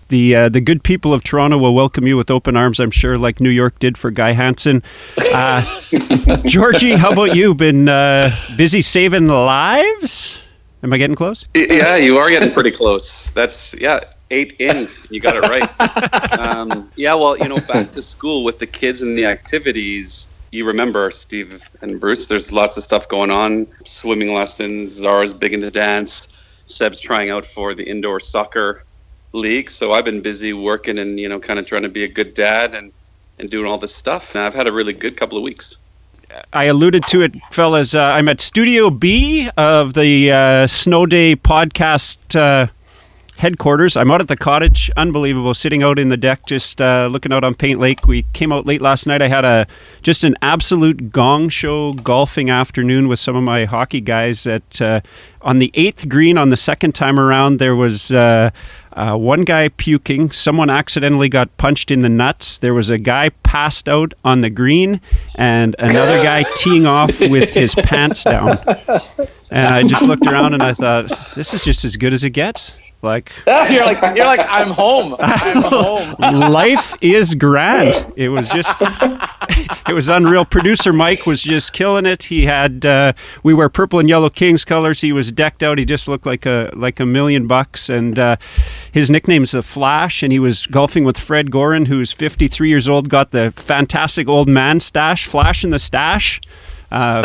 The 0.10 0.36
uh, 0.36 0.50
the 0.50 0.62
good 0.62 0.84
people 0.84 1.14
of 1.14 1.24
Toronto 1.24 1.58
will 1.58 1.74
welcome 1.74 2.06
you 2.06 2.18
with 2.18 2.30
open 2.30 2.56
arms, 2.56 2.80
I'm 2.80 2.92
sure, 2.92 3.18
like 3.18 3.40
New 3.40 3.50
York 3.50 3.80
did 3.80 3.98
for 3.98 4.12
Guy 4.12 4.34
Hansen. 4.34 4.84
Uh, 5.18 5.64
Georgie, 6.46 6.92
how 6.92 7.12
about 7.12 7.36
you? 7.36 7.56
Been 7.56 7.90
uh, 7.90 8.30
busy 8.56 8.84
saving 8.84 9.28
lives? 9.28 10.44
Am 10.84 10.94
I 10.94 11.00
getting 11.00 11.16
close? 11.16 11.46
Yeah, 11.56 11.96
you 11.96 12.20
are 12.20 12.30
getting 12.30 12.54
pretty 12.54 12.70
close. 12.70 13.32
That's 13.32 13.74
yeah, 13.80 14.02
eight 14.32 14.56
in. 14.60 14.90
You 15.10 15.20
got 15.20 15.36
it 15.36 15.42
right. 15.42 15.70
Um, 16.36 16.92
yeah, 16.96 17.14
well, 17.16 17.38
you 17.38 17.48
know, 17.48 17.58
back 17.60 17.92
to 17.94 18.02
school 18.02 18.44
with 18.44 18.60
the 18.60 18.68
kids 18.68 19.02
and 19.02 19.18
the 19.18 19.26
activities. 19.26 20.30
You 20.52 20.66
remember 20.66 21.10
Steve 21.12 21.64
and 21.82 22.00
Bruce? 22.00 22.28
There's 22.28 22.52
lots 22.52 22.78
of 22.78 22.84
stuff 22.84 23.08
going 23.08 23.32
on. 23.32 23.68
Swimming 23.86 24.34
lessons. 24.34 24.90
Zara's 24.90 25.34
big 25.34 25.54
into 25.54 25.72
dance. 25.72 26.36
Seb's 26.66 27.00
trying 27.02 27.30
out 27.30 27.46
for 27.46 27.74
the 27.74 27.84
indoor 27.84 28.20
soccer 28.20 28.84
league. 29.34 29.72
So 29.72 29.94
I've 29.94 30.06
been 30.06 30.22
busy 30.22 30.54
working 30.54 31.00
and 31.00 31.20
you 31.20 31.30
know, 31.30 31.40
kind 31.40 31.60
of 31.60 31.66
trying 31.66 31.84
to 31.84 31.90
be 31.90 32.04
a 32.04 32.08
good 32.08 32.34
dad 32.34 32.76
and 32.76 32.92
and 33.40 33.50
doing 33.50 33.66
all 33.70 33.78
this 33.78 33.96
stuff. 33.96 34.36
And 34.36 34.44
I've 34.44 34.56
had 34.56 34.68
a 34.68 34.72
really 34.72 34.94
good 34.94 35.18
couple 35.18 35.38
of 35.38 35.44
weeks. 35.44 35.78
I 36.52 36.66
alluded 36.66 37.04
to 37.08 37.22
it, 37.22 37.34
fellas. 37.52 37.96
Uh, 37.96 38.02
I'm 38.02 38.28
at 38.28 38.42
Studio 38.42 38.90
B 38.90 39.50
of 39.58 39.94
the 39.94 40.32
uh, 40.32 40.68
Snow 40.68 41.06
Day 41.06 41.36
podcast 41.36 42.36
uh, 42.36 42.68
headquarters. 43.38 43.98
I'm 43.98 44.12
out 44.12 44.22
at 44.22 44.28
the 44.28 44.38
cottage. 44.38 44.90
Unbelievable. 44.96 45.54
Sitting 45.54 45.84
out 45.84 46.00
in 46.00 46.10
the 46.10 46.18
deck, 46.18 46.46
just 46.46 46.82
uh, 46.82 47.08
looking 47.12 47.34
out 47.34 47.44
on 47.44 47.56
Paint 47.56 47.80
Lake. 47.80 48.08
We 48.08 48.24
came 48.34 48.52
out 48.52 48.66
late 48.66 48.82
last 48.82 49.06
night. 49.06 49.22
I 49.22 49.28
had 49.28 49.46
a 49.46 49.68
just 50.02 50.24
an 50.24 50.36
absolute 50.42 51.12
gong 51.12 51.50
show 51.50 51.94
golfing 51.94 52.50
afternoon 52.50 53.08
with 53.08 53.20
some 53.20 53.36
of 53.36 53.44
my 53.44 53.66
hockey 53.66 54.02
guys. 54.02 54.48
At 54.48 54.82
uh, 54.82 55.02
on 55.42 55.58
the 55.58 55.72
eighth 55.74 56.10
green 56.10 56.38
on 56.38 56.50
the 56.50 56.58
second 56.58 56.94
time 56.94 57.20
around, 57.20 57.60
there 57.60 57.76
was. 57.76 58.12
Uh, 58.12 58.52
uh, 58.96 59.14
one 59.14 59.44
guy 59.44 59.68
puking. 59.68 60.32
Someone 60.32 60.70
accidentally 60.70 61.28
got 61.28 61.58
punched 61.58 61.92
in 61.92 62.00
the 62.00 62.08
nuts. 62.08 62.58
There 62.58 62.74
was 62.74 62.90
a 62.90 62.98
guy 62.98 63.28
passed 63.44 63.90
out 63.90 64.14
on 64.24 64.40
the 64.40 64.50
green, 64.50 65.02
and 65.38 65.76
another 65.80 66.24
guy 66.24 66.44
teeing 66.56 66.86
off 66.86 67.20
with 67.20 67.50
his 67.54 67.76
pants 67.76 68.24
down. 68.24 68.58
And 69.52 69.68
I 69.68 69.84
just 69.84 70.04
looked 70.04 70.26
around 70.26 70.54
and 70.54 70.64
I 70.64 70.74
thought, 70.74 71.10
this 71.36 71.54
is 71.54 71.64
just 71.64 71.84
as 71.84 71.98
good 71.98 72.14
as 72.14 72.24
it 72.24 72.32
gets. 72.32 72.74
Like 73.06 73.32
you're 73.48 73.86
like 73.86 74.16
you're 74.16 74.26
like 74.26 74.46
I'm 74.50 74.72
home. 74.72 75.16
I'm 75.20 75.62
home. 75.62 76.16
life 76.20 76.94
is 77.02 77.36
grand. 77.36 77.86
It 78.16 78.30
was 78.30 78.50
just, 78.50 78.82
it 78.82 79.94
was 79.94 80.08
unreal. 80.08 80.46
Producer 80.46 80.94
Mike 80.94 81.26
was 81.26 81.42
just 81.42 81.74
killing 81.74 82.06
it. 82.06 82.24
He 82.24 82.46
had, 82.46 82.86
uh, 82.86 83.12
we 83.44 83.54
wear 83.54 83.68
purple 83.68 84.00
and 84.00 84.08
yellow 84.08 84.30
Kings 84.30 84.64
colors. 84.64 85.02
He 85.02 85.12
was 85.12 85.32
decked 85.34 85.62
out. 85.62 85.78
He 85.78 85.86
just 85.86 86.08
looked 86.08 86.26
like 86.26 86.46
a 86.46 86.72
like 86.74 87.00
a 87.02 87.06
million 87.06 87.46
bucks. 87.46 87.90
And 87.90 88.18
uh, 88.18 88.38
his 88.92 89.10
nickname's 89.10 89.52
the 89.52 89.62
Flash. 89.62 90.24
And 90.24 90.32
he 90.32 90.40
was 90.40 90.66
golfing 90.68 91.04
with 91.04 91.20
Fred 91.20 91.52
Gorin, 91.52 91.88
who's 91.88 92.14
53 92.14 92.70
years 92.70 92.88
old, 92.88 93.10
got 93.10 93.32
the 93.32 93.52
fantastic 93.52 94.28
old 94.30 94.48
man 94.48 94.80
stash, 94.80 95.26
Flash 95.28 95.64
in 95.64 95.72
the 95.72 95.80
stash. 95.80 96.40
Uh, 96.92 97.22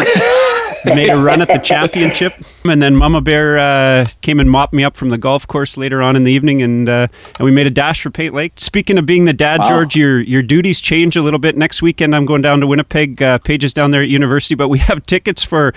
made 0.84 1.08
a 1.10 1.18
run 1.18 1.42
at 1.42 1.48
the 1.48 1.58
championship, 1.58 2.32
and 2.64 2.82
then 2.82 2.96
Mama 2.96 3.20
Bear 3.20 3.58
uh, 3.58 4.06
came 4.22 4.40
and 4.40 4.50
mopped 4.50 4.72
me 4.72 4.84
up 4.84 4.96
from 4.96 5.08
the 5.10 5.18
golf 5.18 5.46
course 5.46 5.76
later 5.76 6.02
on 6.02 6.16
in 6.16 6.24
the 6.24 6.32
evening, 6.32 6.62
and 6.62 6.88
uh, 6.88 7.06
and 7.38 7.44
we 7.44 7.50
made 7.50 7.66
a 7.66 7.70
dash 7.70 8.02
for 8.02 8.10
Paint 8.10 8.34
Lake. 8.34 8.52
Speaking 8.56 8.98
of 8.98 9.06
being 9.06 9.24
the 9.24 9.32
dad, 9.32 9.62
George, 9.66 9.96
your 9.96 10.20
your 10.20 10.42
duties 10.42 10.80
change 10.80 11.16
a 11.16 11.22
little 11.22 11.38
bit. 11.38 11.56
Next 11.56 11.82
weekend, 11.82 12.14
I'm 12.14 12.26
going 12.26 12.42
down 12.42 12.60
to 12.60 12.66
Winnipeg. 12.66 13.22
Uh, 13.22 13.38
Pages 13.38 13.72
down 13.72 13.90
there 13.90 14.02
at 14.02 14.08
university, 14.08 14.54
but 14.54 14.68
we 14.68 14.78
have 14.90 15.04
tickets 15.06 15.42
for 15.42 15.72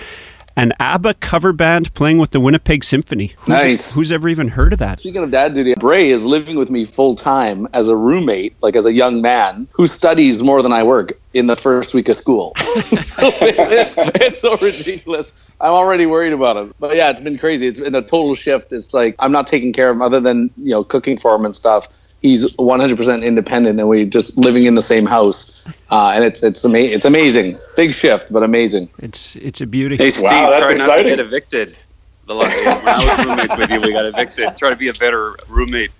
an 0.56 0.72
ABBA 0.78 1.14
cover 1.14 1.52
band 1.52 1.92
playing 1.94 2.18
with 2.18 2.30
the 2.30 2.40
Winnipeg 2.40 2.84
Symphony. 2.84 3.32
Who's, 3.40 3.48
Nice. 3.48 3.92
Who's 3.92 4.12
ever 4.12 4.28
even 4.28 4.48
heard 4.48 4.72
of 4.72 4.78
that? 4.78 5.00
Speaking 5.00 5.22
of 5.22 5.30
dad 5.30 5.54
duty, 5.54 5.74
Bray 5.74 6.10
is 6.10 6.24
living 6.24 6.56
with 6.56 6.70
me 6.70 6.84
full 6.84 7.14
time 7.14 7.66
as 7.72 7.88
a 7.88 7.96
roommate, 7.96 8.54
like 8.62 8.76
as 8.76 8.86
a 8.86 8.92
young 8.92 9.20
man 9.20 9.66
who 9.72 9.86
studies 9.86 10.42
more 10.42 10.62
than 10.62 10.72
I 10.72 10.82
work 10.82 11.18
in 11.34 11.48
the 11.48 11.56
first 11.56 11.92
week 11.94 12.08
of 12.08 12.16
school. 12.16 12.52
so 13.00 13.30
it's, 13.42 13.96
it's 13.98 14.38
so 14.38 14.56
ridiculous. 14.58 15.34
I'm 15.60 15.72
already 15.72 16.06
worried 16.06 16.32
about 16.32 16.56
him. 16.56 16.74
But 16.78 16.96
yeah, 16.96 17.10
it's 17.10 17.20
been 17.20 17.38
crazy. 17.38 17.66
It's 17.66 17.78
been 17.78 17.94
a 17.94 18.02
total 18.02 18.34
shift. 18.34 18.72
It's 18.72 18.94
like 18.94 19.16
I'm 19.18 19.32
not 19.32 19.46
taking 19.46 19.72
care 19.72 19.90
of 19.90 19.96
him 19.96 20.02
other 20.02 20.20
than 20.20 20.50
you 20.56 20.70
know 20.70 20.84
cooking 20.84 21.18
for 21.18 21.34
him 21.34 21.44
and 21.44 21.54
stuff. 21.54 21.88
He's 22.22 22.50
100% 22.56 23.22
independent, 23.22 23.78
and 23.78 23.86
we're 23.86 24.06
just 24.06 24.38
living 24.38 24.64
in 24.64 24.76
the 24.76 24.80
same 24.82 25.04
house. 25.04 25.62
Uh, 25.90 26.12
and 26.14 26.24
it's 26.24 26.42
it's 26.42 26.64
ama- 26.64 26.78
it's 26.78 27.04
amazing. 27.04 27.58
Big 27.76 27.92
shift, 27.92 28.32
but 28.32 28.42
amazing. 28.42 28.88
It's 28.98 29.36
it's 29.36 29.60
a 29.60 29.66
beauty. 29.66 29.96
Hey, 29.96 30.10
Steve, 30.10 30.30
Wow, 30.30 30.50
that's 30.50 30.60
try 30.60 30.60
not 30.60 30.68
to 30.68 30.72
exciting. 30.74 31.06
get 31.12 31.20
evicted. 31.20 31.78
The 32.26 32.34
last 32.34 32.56
when 32.64 32.88
I 32.88 33.18
was 33.18 33.26
roommates 33.26 33.56
with 33.56 33.70
you, 33.70 33.80
we 33.80 33.92
got 33.92 34.06
evicted. 34.06 34.56
Try 34.56 34.70
to 34.70 34.76
be 34.76 34.88
a 34.88 34.94
better 34.94 35.36
roommate. 35.48 35.90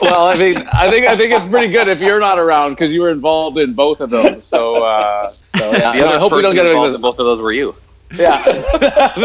Well, 0.00 0.26
I 0.26 0.36
think 0.36 0.58
I 0.72 0.88
think 0.88 1.06
I 1.06 1.16
think 1.16 1.32
it's 1.32 1.46
pretty 1.46 1.72
good 1.72 1.88
if 1.88 2.00
you're 2.00 2.20
not 2.20 2.38
around 2.38 2.72
because 2.72 2.92
you 2.92 3.00
were 3.00 3.10
involved 3.10 3.58
in 3.58 3.72
both 3.72 4.00
of 4.00 4.10
those. 4.10 4.44
So, 4.44 4.84
uh, 4.84 5.34
so 5.56 5.72
yeah. 5.72 5.92
The 5.92 6.06
I 6.06 6.18
hope 6.18 6.32
we 6.32 6.42
don't 6.42 6.54
get 6.54 6.66
involved 6.66 6.90
evicted. 6.90 6.96
in 6.96 7.02
both 7.02 7.18
of 7.18 7.26
those 7.26 7.40
were 7.40 7.52
you. 7.52 7.74
Yeah, 8.14 8.42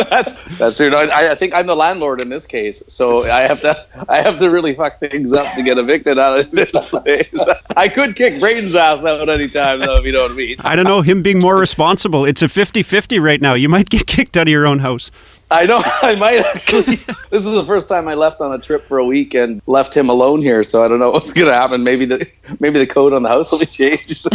that's 0.10 0.38
that's 0.58 0.78
true. 0.78 0.90
No, 0.90 0.98
I, 0.98 1.32
I 1.32 1.36
think 1.36 1.54
I'm 1.54 1.68
the 1.68 1.76
landlord 1.76 2.22
in 2.22 2.30
this 2.30 2.48
case, 2.48 2.82
so 2.88 3.30
I 3.30 3.42
have 3.42 3.62
to 3.62 3.86
I 4.08 4.22
have 4.22 4.38
to 4.38 4.50
really 4.50 4.74
fuck 4.76 5.00
things 5.00 5.34
up 5.34 5.54
to 5.56 5.64
get 5.64 5.78
evicted 5.78 6.18
out 6.18 6.40
of 6.40 6.52
this 6.52 6.72
place. 6.90 7.46
I 7.76 7.90
could 7.90 8.16
kick 8.16 8.40
Braden's 8.40 8.76
ass 8.76 9.04
out 9.04 9.30
anytime, 9.30 9.80
though, 9.80 9.98
if 9.98 10.06
you 10.06 10.14
know 10.14 10.24
what 10.24 10.32
I 10.32 10.36
mean. 10.36 10.56
I 10.62 10.76
don't 10.76 10.86
know 10.86 11.02
him 11.02 11.22
being 11.22 11.40
more 11.40 11.58
responsible. 11.58 12.26
It's 12.26 12.42
a 12.42 12.48
50-50 12.48 13.22
right 13.22 13.42
now. 13.42 13.56
You 13.56 13.70
might 13.70 13.90
get 13.90 14.08
kicked 14.08 14.38
out 14.38 14.48
of 14.48 14.52
your 14.52 14.66
own 14.66 14.80
house. 14.80 15.12
I 15.50 15.66
know 15.66 15.82
I 16.01 16.16
might 16.16 16.46
actually. 16.46 16.98
This 17.30 17.46
is 17.46 17.54
the 17.54 17.63
first 17.66 17.88
time 17.88 18.08
I 18.08 18.16
left 18.16 18.42
on 18.42 18.54
a 18.54 18.60
trip 18.60 18.84
for 18.84 18.98
a 18.98 19.06
week 19.06 19.34
and 19.34 19.62
left 19.66 19.96
him 19.96 20.10
alone 20.10 20.42
here, 20.42 20.63
so 20.63 20.84
I 20.84 20.88
don't 20.88 21.00
know 21.00 21.12
what's 21.18 21.34
gonna 21.34 21.54
happen. 21.54 21.84
Maybe 21.84 22.06
the 22.06 22.27
maybe 22.60 22.80
the 22.80 22.88
code 22.88 23.13
on 23.13 23.24
the 23.24 23.30
house 23.30 23.51
will 23.51 23.60
be 23.60 23.66
changed. 23.66 24.27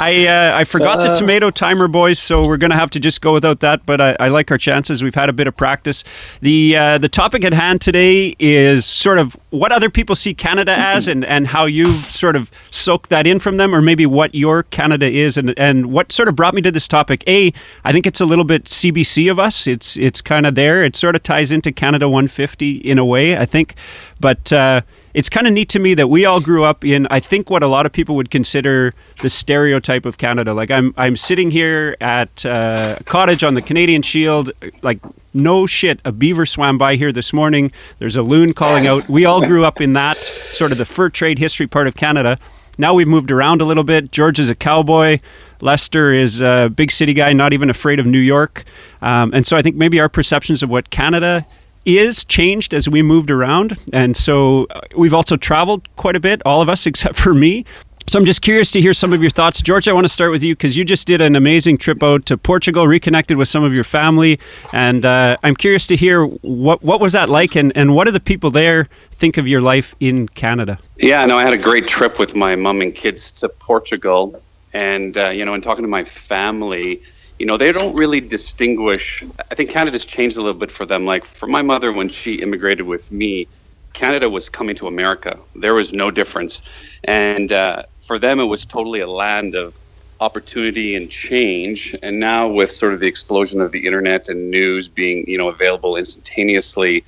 I 0.00 0.26
uh, 0.26 0.58
I 0.58 0.64
forgot 0.64 0.98
the 0.98 1.14
tomato 1.14 1.50
timer, 1.50 1.88
boys. 1.88 2.18
So 2.18 2.46
we're 2.46 2.58
gonna 2.58 2.76
have 2.76 2.90
to 2.90 3.00
just 3.00 3.20
go 3.20 3.32
without 3.32 3.60
that. 3.60 3.86
But 3.86 4.00
I, 4.00 4.16
I 4.20 4.28
like 4.28 4.50
our 4.50 4.58
chances. 4.58 5.02
We've 5.02 5.14
had 5.14 5.28
a 5.28 5.32
bit 5.32 5.46
of 5.46 5.56
practice. 5.56 6.04
The 6.40 6.76
uh, 6.76 6.98
the 6.98 7.08
topic 7.08 7.44
at 7.44 7.54
hand 7.54 7.80
today 7.80 8.36
is 8.38 8.84
sort 8.84 9.18
of 9.18 9.36
what 9.50 9.72
other 9.72 9.90
people 9.90 10.14
see 10.14 10.34
Canada 10.34 10.72
as, 10.76 11.08
and, 11.08 11.24
and 11.24 11.48
how 11.48 11.64
you've 11.64 12.04
sort 12.04 12.36
of 12.36 12.50
soaked 12.70 13.10
that 13.10 13.26
in 13.26 13.38
from 13.38 13.56
them, 13.56 13.74
or 13.74 13.80
maybe 13.80 14.04
what 14.04 14.34
your 14.34 14.62
Canada 14.64 15.06
is, 15.06 15.38
and 15.38 15.58
and 15.58 15.86
what 15.86 16.12
sort 16.12 16.28
of 16.28 16.36
brought 16.36 16.54
me 16.54 16.60
to 16.62 16.70
this 16.70 16.86
topic. 16.86 17.24
A, 17.26 17.52
I 17.84 17.92
think 17.92 18.06
it's 18.06 18.20
a 18.20 18.26
little 18.26 18.44
bit 18.44 18.64
CBC 18.64 19.30
of 19.30 19.38
us. 19.38 19.69
It's 19.70 19.96
it's 19.96 20.20
kind 20.20 20.46
of 20.46 20.54
there. 20.54 20.84
It 20.84 20.96
sort 20.96 21.16
of 21.16 21.22
ties 21.22 21.52
into 21.52 21.72
Canada 21.72 22.08
150 22.08 22.76
in 22.76 22.98
a 22.98 23.04
way. 23.04 23.36
I 23.36 23.46
think, 23.46 23.74
but. 24.18 24.52
Uh, 24.52 24.82
it's 25.12 25.28
kind 25.28 25.46
of 25.46 25.52
neat 25.52 25.68
to 25.70 25.78
me 25.78 25.94
that 25.94 26.06
we 26.06 26.24
all 26.24 26.40
grew 26.40 26.64
up 26.64 26.84
in 26.84 27.06
I 27.10 27.20
think 27.20 27.50
what 27.50 27.62
a 27.62 27.66
lot 27.66 27.84
of 27.86 27.92
people 27.92 28.14
would 28.16 28.30
consider 28.30 28.94
the 29.22 29.28
stereotype 29.28 30.06
of 30.06 30.18
Canada. 30.18 30.54
Like 30.54 30.70
I'm 30.70 30.94
I'm 30.96 31.16
sitting 31.16 31.50
here 31.50 31.96
at 32.00 32.46
uh, 32.46 32.96
a 33.00 33.04
cottage 33.04 33.42
on 33.42 33.54
the 33.54 33.62
Canadian 33.62 34.02
Shield, 34.02 34.52
like 34.82 35.00
no 35.34 35.66
shit, 35.66 36.00
a 36.04 36.12
beaver 36.12 36.46
swam 36.46 36.78
by 36.78 36.96
here 36.96 37.12
this 37.12 37.32
morning. 37.32 37.72
There's 37.98 38.16
a 38.16 38.22
loon 38.22 38.52
calling 38.52 38.86
out. 38.86 39.08
We 39.08 39.24
all 39.24 39.44
grew 39.44 39.64
up 39.64 39.80
in 39.80 39.94
that 39.94 40.18
sort 40.18 40.72
of 40.72 40.78
the 40.78 40.84
fur 40.84 41.10
trade 41.10 41.38
history 41.38 41.66
part 41.66 41.86
of 41.88 41.96
Canada. 41.96 42.38
Now 42.80 42.94
we've 42.94 43.06
moved 43.06 43.30
around 43.30 43.60
a 43.60 43.64
little 43.64 43.84
bit. 43.84 44.10
George 44.10 44.40
is 44.40 44.48
a 44.48 44.54
cowboy. 44.54 45.20
Lester 45.60 46.14
is 46.14 46.40
a 46.40 46.72
big 46.74 46.90
city 46.90 47.12
guy, 47.12 47.32
not 47.32 47.52
even 47.52 47.68
afraid 47.68 48.00
of 48.00 48.06
New 48.06 48.18
York. 48.18 48.64
Um, 49.02 49.32
and 49.34 49.46
so 49.46 49.56
I 49.56 49.62
think 49.62 49.76
maybe 49.76 50.00
our 50.00 50.08
perceptions 50.08 50.62
of 50.62 50.70
what 50.70 50.90
Canada 50.90 51.46
is 51.84 52.24
changed 52.24 52.74
as 52.74 52.88
we 52.88 53.02
moved 53.02 53.30
around. 53.30 53.76
And 53.92 54.16
so 54.16 54.66
uh, 54.70 54.80
we've 54.96 55.14
also 55.14 55.36
traveled 55.36 55.94
quite 55.96 56.16
a 56.16 56.20
bit, 56.20 56.42
all 56.44 56.62
of 56.62 56.68
us 56.68 56.86
except 56.86 57.16
for 57.16 57.34
me. 57.34 57.64
So 58.10 58.18
I'm 58.18 58.24
just 58.24 58.42
curious 58.42 58.72
to 58.72 58.80
hear 58.80 58.92
some 58.92 59.12
of 59.12 59.22
your 59.22 59.30
thoughts. 59.30 59.62
George, 59.62 59.86
I 59.86 59.92
want 59.92 60.04
to 60.04 60.08
start 60.08 60.32
with 60.32 60.42
you 60.42 60.56
because 60.56 60.76
you 60.76 60.84
just 60.84 61.06
did 61.06 61.20
an 61.20 61.36
amazing 61.36 61.78
trip 61.78 62.02
out 62.02 62.26
to 62.26 62.36
Portugal, 62.36 62.88
reconnected 62.88 63.36
with 63.36 63.46
some 63.46 63.62
of 63.62 63.72
your 63.72 63.84
family. 63.84 64.40
And 64.72 65.06
uh, 65.06 65.36
I'm 65.44 65.54
curious 65.54 65.86
to 65.86 65.94
hear 65.94 66.24
what, 66.24 66.82
what 66.82 67.00
was 67.00 67.12
that 67.12 67.28
like 67.28 67.54
and, 67.54 67.70
and 67.76 67.94
what 67.94 68.06
do 68.06 68.10
the 68.10 68.18
people 68.18 68.50
there 68.50 68.88
think 69.12 69.36
of 69.36 69.46
your 69.46 69.60
life 69.60 69.94
in 70.00 70.26
Canada? 70.26 70.80
Yeah, 70.96 71.24
no, 71.24 71.38
I 71.38 71.44
had 71.44 71.52
a 71.52 71.56
great 71.56 71.86
trip 71.86 72.18
with 72.18 72.34
my 72.34 72.56
mom 72.56 72.80
and 72.80 72.92
kids 72.92 73.30
to 73.30 73.48
Portugal, 73.48 74.42
and 74.72 75.16
uh, 75.16 75.28
you 75.28 75.44
know, 75.44 75.54
and 75.54 75.62
talking 75.62 75.84
to 75.84 75.88
my 75.88 76.02
family, 76.02 77.00
you 77.38 77.46
know, 77.46 77.56
they 77.56 77.70
don't 77.70 77.94
really 77.94 78.20
distinguish. 78.20 79.22
I 79.38 79.54
think 79.54 79.70
Canada's 79.70 80.04
changed 80.04 80.36
a 80.36 80.42
little 80.42 80.58
bit 80.58 80.72
for 80.72 80.84
them. 80.84 81.06
Like 81.06 81.24
for 81.24 81.46
my 81.46 81.62
mother, 81.62 81.92
when 81.92 82.08
she 82.08 82.42
immigrated 82.42 82.86
with 82.86 83.12
me, 83.12 83.46
Canada 83.92 84.28
was 84.30 84.48
coming 84.48 84.76
to 84.76 84.86
America. 84.86 85.38
There 85.54 85.74
was 85.74 85.92
no 85.92 86.10
difference, 86.10 86.68
and 87.04 87.52
uh, 87.52 87.82
for 88.00 88.18
them, 88.18 88.40
it 88.40 88.44
was 88.44 88.64
totally 88.64 89.00
a 89.00 89.08
land 89.08 89.54
of 89.54 89.76
opportunity 90.20 90.94
and 90.94 91.10
change. 91.10 91.96
And 92.02 92.20
now, 92.20 92.48
with 92.48 92.70
sort 92.70 92.94
of 92.94 93.00
the 93.00 93.06
explosion 93.06 93.60
of 93.60 93.72
the 93.72 93.86
internet 93.86 94.28
and 94.28 94.50
news 94.50 94.88
being, 94.88 95.24
you 95.26 95.38
know, 95.38 95.48
available 95.48 95.96
instantaneously, 95.96 97.04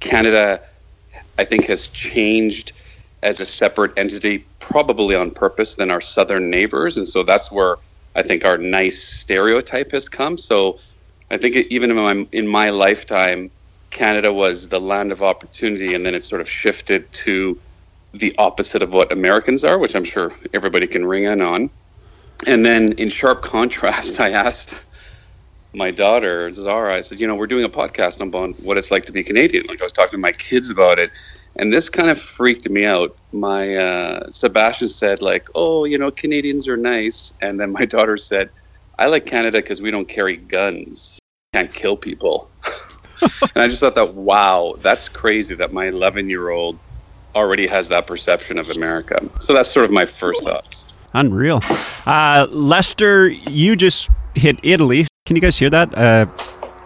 Canada 0.00 0.60
I 1.38 1.44
think 1.44 1.66
has 1.66 1.88
changed 1.90 2.72
as 3.22 3.40
a 3.40 3.46
separate 3.46 3.92
entity, 3.96 4.44
probably 4.60 5.14
on 5.14 5.30
purpose, 5.30 5.74
than 5.74 5.90
our 5.90 6.00
southern 6.00 6.50
neighbors, 6.50 6.96
and 6.96 7.08
so 7.08 7.22
that's 7.22 7.50
where 7.52 7.76
I 8.14 8.22
think 8.22 8.44
our 8.44 8.56
nice 8.56 9.02
stereotype 9.02 9.92
has 9.92 10.08
come. 10.08 10.38
So 10.38 10.78
I 11.30 11.36
think 11.36 11.56
even 11.56 11.90
in 11.90 11.96
my 11.96 12.26
in 12.32 12.46
my 12.46 12.70
lifetime, 12.70 13.50
Canada 13.90 14.32
was 14.32 14.68
the 14.68 14.80
land 14.80 15.12
of 15.12 15.22
opportunity, 15.22 15.94
and 15.94 16.04
then 16.04 16.14
it 16.14 16.24
sort 16.24 16.40
of 16.40 16.48
shifted 16.48 17.10
to 17.12 17.58
the 18.12 18.34
opposite 18.38 18.82
of 18.82 18.92
what 18.92 19.12
Americans 19.12 19.64
are, 19.64 19.78
which 19.78 19.94
I'm 19.94 20.04
sure 20.04 20.32
everybody 20.54 20.86
can 20.86 21.04
ring 21.04 21.24
in 21.24 21.40
on. 21.40 21.70
And 22.46 22.64
then, 22.64 22.92
in 22.92 23.08
sharp 23.08 23.42
contrast, 23.42 24.20
I 24.26 24.30
asked 24.30 24.82
my 25.74 25.90
daughter 25.90 26.52
Zara. 26.52 26.96
I 26.96 27.00
said, 27.02 27.20
you 27.20 27.26
know, 27.26 27.34
we're 27.34 27.46
doing 27.46 27.64
a 27.64 27.68
podcast 27.68 28.20
on 28.20 28.52
what 28.54 28.78
it's 28.78 28.90
like 28.90 29.04
to 29.06 29.12
be 29.12 29.22
Canadian. 29.22 29.66
Like 29.66 29.80
I 29.80 29.84
was 29.84 29.92
talking 29.92 30.12
to 30.12 30.18
my 30.18 30.32
kids 30.32 30.70
about 30.70 30.98
it, 30.98 31.10
and 31.56 31.72
this 31.72 31.88
kind 31.88 32.10
of 32.10 32.20
freaked 32.20 32.68
me 32.68 32.84
out. 32.84 33.16
My 33.32 33.76
uh, 33.76 34.30
Sebastian 34.30 34.88
said, 34.88 35.22
like, 35.22 35.48
oh, 35.54 35.84
you 35.84 35.98
know, 35.98 36.10
Canadians 36.10 36.66
are 36.68 36.76
nice, 36.76 37.34
and 37.40 37.60
then 37.60 37.72
my 37.72 37.84
daughter 37.96 38.16
said, 38.16 38.50
I 38.98 39.06
like 39.06 39.26
Canada 39.26 39.58
because 39.58 39.82
we 39.82 39.90
don't 39.90 40.08
carry 40.08 40.36
guns, 40.36 41.18
can't 41.52 41.72
kill 41.72 41.96
people. 41.96 42.50
And 43.22 43.62
I 43.62 43.68
just 43.68 43.80
thought 43.80 43.94
that, 43.94 44.14
wow, 44.14 44.74
that's 44.80 45.08
crazy 45.08 45.54
that 45.56 45.72
my 45.72 45.86
11 45.86 46.28
year 46.28 46.50
old 46.50 46.78
already 47.34 47.66
has 47.66 47.88
that 47.88 48.06
perception 48.06 48.58
of 48.58 48.70
America. 48.70 49.18
So 49.40 49.52
that's 49.52 49.70
sort 49.70 49.84
of 49.84 49.90
my 49.90 50.04
first 50.06 50.44
thoughts. 50.44 50.86
Unreal. 51.14 51.60
Uh, 52.04 52.46
Lester, 52.50 53.28
you 53.28 53.76
just 53.76 54.10
hit 54.34 54.58
Italy. 54.62 55.06
Can 55.24 55.36
you 55.36 55.42
guys 55.42 55.58
hear 55.58 55.70
that? 55.70 55.96
Uh, 55.96 56.26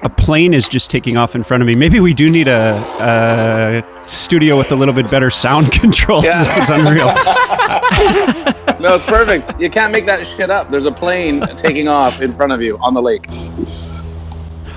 a 0.02 0.08
plane 0.08 0.54
is 0.54 0.66
just 0.68 0.90
taking 0.90 1.16
off 1.16 1.34
in 1.34 1.42
front 1.42 1.62
of 1.62 1.66
me. 1.66 1.74
Maybe 1.74 2.00
we 2.00 2.14
do 2.14 2.30
need 2.30 2.48
a, 2.48 2.78
a 3.00 4.08
studio 4.08 4.56
with 4.56 4.72
a 4.72 4.74
little 4.76 4.94
bit 4.94 5.10
better 5.10 5.30
sound 5.30 5.72
controls. 5.80 6.24
Yeah. 6.24 6.38
This 6.38 6.56
is 6.56 6.70
unreal. 6.70 7.12
No, 8.80 8.94
it's 8.94 9.04
perfect. 9.04 9.60
You 9.60 9.68
can't 9.68 9.92
make 9.92 10.06
that 10.06 10.26
shit 10.26 10.48
up. 10.48 10.70
There's 10.70 10.86
a 10.86 10.90
plane 10.90 11.40
taking 11.58 11.86
off 11.86 12.22
in 12.22 12.34
front 12.34 12.50
of 12.50 12.62
you 12.62 12.78
on 12.78 12.94
the 12.94 13.02
lake. 13.02 13.26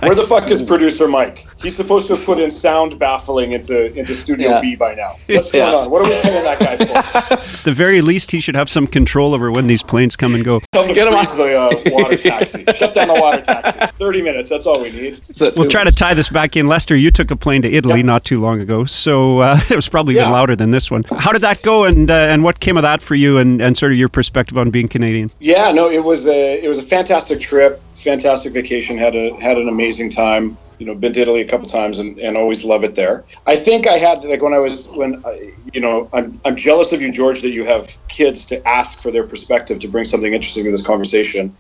Where 0.05 0.15
the 0.15 0.27
fuck 0.27 0.49
is 0.49 0.61
producer 0.61 1.07
Mike? 1.07 1.45
He's 1.61 1.75
supposed 1.75 2.07
to 2.07 2.15
have 2.15 2.25
put 2.25 2.39
in 2.39 2.51
sound 2.51 2.99
baffling 2.99 3.53
into 3.53 3.93
into 3.97 4.15
Studio 4.15 4.49
Yeah. 4.51 4.61
B 4.61 4.75
by 4.75 4.95
now. 4.95 5.17
What's 5.27 5.53
Yeah. 5.53 5.71
going 5.71 5.83
on? 5.85 5.91
What 5.91 6.01
are 6.01 6.09
we 6.09 6.21
paying 6.21 6.43
that 6.43 6.59
guy 6.59 6.77
for? 6.77 7.33
At 7.33 7.43
the 7.63 7.71
very 7.71 8.01
least, 8.01 8.31
he 8.31 8.39
should 8.39 8.55
have 8.55 8.69
some 8.69 8.87
control 8.87 9.33
over 9.33 9.51
when 9.51 9.67
these 9.67 9.83
planes 9.83 10.15
come 10.15 10.35
and 10.35 10.43
go. 10.43 10.61
Tell 10.71 10.83
him 10.83 10.89
to 10.89 10.93
Get 10.95 11.07
him 11.07 11.13
freeze 11.15 11.35
the 11.35 11.57
uh, 11.57 11.81
water 11.91 12.17
taxi. 12.17 12.63
Shut 12.75 12.93
down 12.93 13.07
the 13.07 13.13
water 13.15 13.41
taxi. 13.41 13.79
Thirty 13.99 14.21
minutes. 14.21 14.49
That's 14.49 14.65
all 14.67 14.81
we 14.81 14.91
need. 14.91 15.21
We'll 15.55 15.69
try 15.69 15.83
to 15.83 15.91
tie 15.91 16.13
this 16.13 16.29
back 16.29 16.55
in. 16.57 16.67
Lester, 16.67 16.95
you 16.95 17.11
took 17.11 17.31
a 17.31 17.35
plane 17.35 17.61
to 17.63 17.71
Italy 17.71 17.97
Yep. 17.97 18.05
not 18.05 18.23
too 18.25 18.39
long 18.39 18.59
ago, 18.59 18.85
so 18.85 19.39
uh, 19.39 19.59
it 19.69 19.75
was 19.75 19.87
probably 19.89 20.15
even 20.15 20.25
Yeah. 20.27 20.31
louder 20.31 20.55
than 20.55 20.71
this 20.71 20.89
one. 20.91 21.03
How 21.17 21.31
did 21.31 21.41
that 21.43 21.61
go, 21.61 21.83
and 21.85 22.09
uh, 22.11 22.13
and 22.13 22.43
what 22.43 22.59
came 22.59 22.77
of 22.77 22.83
that 22.83 23.01
for 23.01 23.15
you, 23.15 23.37
and, 23.37 23.61
and 23.61 23.77
sort 23.77 23.91
of 23.91 23.97
your 23.97 24.09
perspective 24.09 24.57
on 24.57 24.69
being 24.69 24.87
Canadian? 24.87 25.31
Yeah, 25.39 25.71
no, 25.71 25.89
it 25.89 26.03
was 26.03 26.27
a 26.27 26.63
it 26.63 26.67
was 26.67 26.77
a 26.79 26.83
fantastic 26.83 27.39
trip, 27.39 27.81
fantastic 28.03 28.53
vacation. 28.53 28.97
Had 28.97 29.15
a 29.15 29.35
had 29.39 29.57
an 29.57 29.67
amazing 29.67 30.09
time. 30.09 30.57
You 30.79 30.87
know, 30.87 30.95
been 30.95 31.13
to 31.13 31.21
Italy 31.21 31.41
a 31.41 31.47
couple 31.47 31.67
times 31.67 31.99
and, 31.99 32.19
and 32.19 32.35
always 32.35 32.65
love 32.65 32.83
it 32.83 32.95
there. 32.95 33.23
I 33.45 33.55
think 33.55 33.87
I 33.87 33.97
had 33.97 34.23
like 34.25 34.41
when 34.41 34.53
I 34.53 34.59
was 34.59 34.87
when 34.89 35.23
I, 35.25 35.53
you 35.73 35.79
know 35.79 36.09
I'm 36.13 36.39
I'm 36.45 36.55
jealous 36.55 36.91
of 36.93 37.01
you, 37.01 37.11
George, 37.11 37.41
that 37.41 37.51
you 37.51 37.63
have 37.65 37.97
kids 38.09 38.45
to 38.47 38.67
ask 38.67 38.99
for 38.99 39.11
their 39.11 39.25
perspective 39.25 39.79
to 39.79 39.87
bring 39.87 40.05
something 40.05 40.33
interesting 40.33 40.65
to 40.65 40.71
this 40.71 40.85
conversation. 40.85 41.55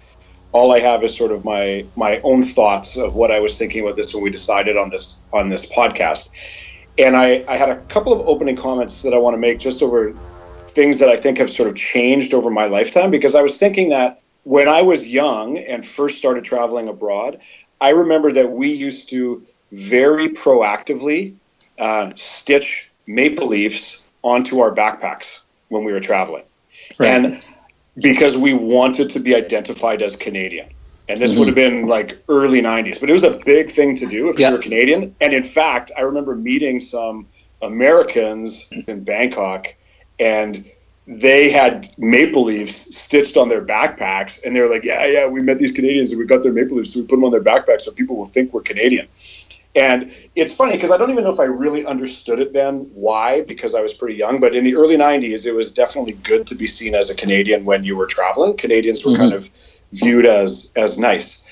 All 0.51 0.71
I 0.71 0.79
have 0.79 1.03
is 1.03 1.15
sort 1.15 1.31
of 1.31 1.45
my 1.45 1.85
my 1.95 2.19
own 2.23 2.43
thoughts 2.43 2.97
of 2.97 3.15
what 3.15 3.31
I 3.31 3.39
was 3.39 3.57
thinking 3.57 3.83
about 3.83 3.95
this 3.95 4.13
when 4.13 4.23
we 4.23 4.29
decided 4.29 4.77
on 4.77 4.89
this 4.89 5.21
on 5.31 5.49
this 5.49 5.71
podcast. 5.71 6.29
And 6.97 7.15
I, 7.15 7.43
I 7.47 7.57
had 7.57 7.69
a 7.69 7.77
couple 7.85 8.13
of 8.13 8.27
opening 8.27 8.55
comments 8.55 9.01
that 9.01 9.15
I 9.15 9.17
want 9.17 9.33
to 9.33 9.39
make 9.39 9.57
just 9.57 9.81
over 9.81 10.13
things 10.69 10.99
that 10.99 11.09
I 11.09 11.15
think 11.15 11.37
have 11.37 11.49
sort 11.49 11.69
of 11.69 11.75
changed 11.75 12.33
over 12.33 12.49
my 12.49 12.65
lifetime 12.65 13.11
because 13.11 13.35
I 13.35 13.41
was 13.41 13.57
thinking 13.57 13.89
that 13.89 14.22
when 14.43 14.67
I 14.67 14.81
was 14.81 15.07
young 15.07 15.57
and 15.57 15.85
first 15.85 16.17
started 16.17 16.43
traveling 16.43 16.87
abroad, 16.87 17.39
I 17.81 17.89
remember 17.89 18.31
that 18.33 18.51
we 18.51 18.71
used 18.71 19.09
to 19.09 19.45
very 19.71 20.29
proactively 20.29 21.35
uh, 21.79 22.11
stitch 22.15 22.91
maple 23.07 23.47
leaves 23.47 24.09
onto 24.23 24.59
our 24.59 24.73
backpacks 24.73 25.41
when 25.69 25.83
we 25.83 25.91
were 25.91 25.99
traveling. 25.99 26.43
And 26.99 27.41
because 28.01 28.37
we 28.37 28.53
wanted 28.53 29.09
to 29.11 29.19
be 29.19 29.35
identified 29.35 30.01
as 30.01 30.15
Canadian. 30.15 30.69
And 31.09 31.19
this 31.19 31.37
would 31.37 31.47
have 31.47 31.55
been 31.55 31.87
like 31.87 32.23
early 32.29 32.61
90s, 32.61 32.99
but 32.99 33.09
it 33.09 33.13
was 33.13 33.23
a 33.23 33.37
big 33.45 33.69
thing 33.69 33.95
to 33.97 34.05
do 34.05 34.29
if 34.29 34.39
Yeah. 34.39 34.49
you 34.49 34.55
were 34.55 34.61
Canadian. 34.61 35.15
And 35.19 35.33
in 35.33 35.43
fact, 35.43 35.91
I 35.97 36.01
remember 36.01 36.35
meeting 36.35 36.79
some 36.79 37.27
Americans 37.61 38.71
in 38.87 39.03
Bangkok 39.03 39.67
and 40.19 40.65
they 41.05 41.49
had 41.49 41.93
maple 41.97 42.43
leaves 42.43 42.75
stitched 42.97 43.35
on 43.35 43.49
their 43.49 43.63
backpacks 43.63 44.41
and 44.43 44.55
they 44.55 44.61
were 44.61 44.69
like, 44.69 44.85
yeah, 44.85 45.05
yeah, 45.05 45.27
we 45.27 45.41
met 45.41 45.59
these 45.59 45.71
Canadians 45.71 46.11
and 46.11 46.19
we 46.19 46.25
got 46.25 46.43
their 46.43 46.53
maple 46.53 46.77
leaves, 46.77 46.93
so 46.93 47.01
we 47.01 47.05
put 47.05 47.15
them 47.15 47.25
on 47.25 47.31
their 47.31 47.43
backpacks 47.43 47.81
so 47.81 47.91
people 47.91 48.15
will 48.15 48.25
think 48.25 48.53
we're 48.53 48.61
Canadian. 48.61 49.07
And 49.75 50.13
it's 50.35 50.53
funny 50.53 50.73
because 50.73 50.91
I 50.91 50.97
don't 50.97 51.09
even 51.09 51.23
know 51.23 51.33
if 51.33 51.39
I 51.39 51.45
really 51.45 51.85
understood 51.85 52.39
it 52.39 52.53
then 52.53 52.89
why, 52.93 53.41
because 53.41 53.73
I 53.73 53.81
was 53.81 53.93
pretty 53.93 54.15
young. 54.15 54.39
But 54.39 54.55
in 54.55 54.63
the 54.63 54.75
early 54.75 54.95
90s, 54.95 55.47
it 55.47 55.53
was 55.53 55.71
definitely 55.71 56.13
good 56.13 56.45
to 56.47 56.55
be 56.55 56.67
seen 56.67 56.93
as 56.93 57.09
a 57.09 57.15
Canadian 57.15 57.65
when 57.65 57.83
you 57.83 57.95
were 57.97 58.05
traveling. 58.05 58.55
Canadians 58.55 59.03
were 59.03 59.17
kind 59.17 59.33
mm-hmm. 59.33 59.37
of 59.37 59.49
viewed 59.91 60.25
as 60.25 60.71
as 60.75 60.99
nice. 60.99 61.45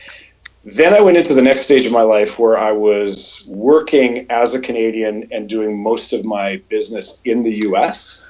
Then 0.64 0.94
I 0.94 1.02
went 1.02 1.18
into 1.18 1.34
the 1.34 1.42
next 1.42 1.64
stage 1.64 1.88
of 1.88 1.92
my 1.92 2.04
life 2.04 2.38
where 2.38 2.60
I 2.60 2.72
was 2.72 3.44
working 3.48 4.28
as 4.30 4.54
a 4.54 4.62
Canadian 4.62 5.28
and 5.32 5.50
doing 5.50 5.82
most 5.82 6.14
of 6.14 6.24
my 6.24 6.58
business 6.70 7.24
in 7.26 7.42
the 7.42 7.56
US. 7.70 8.24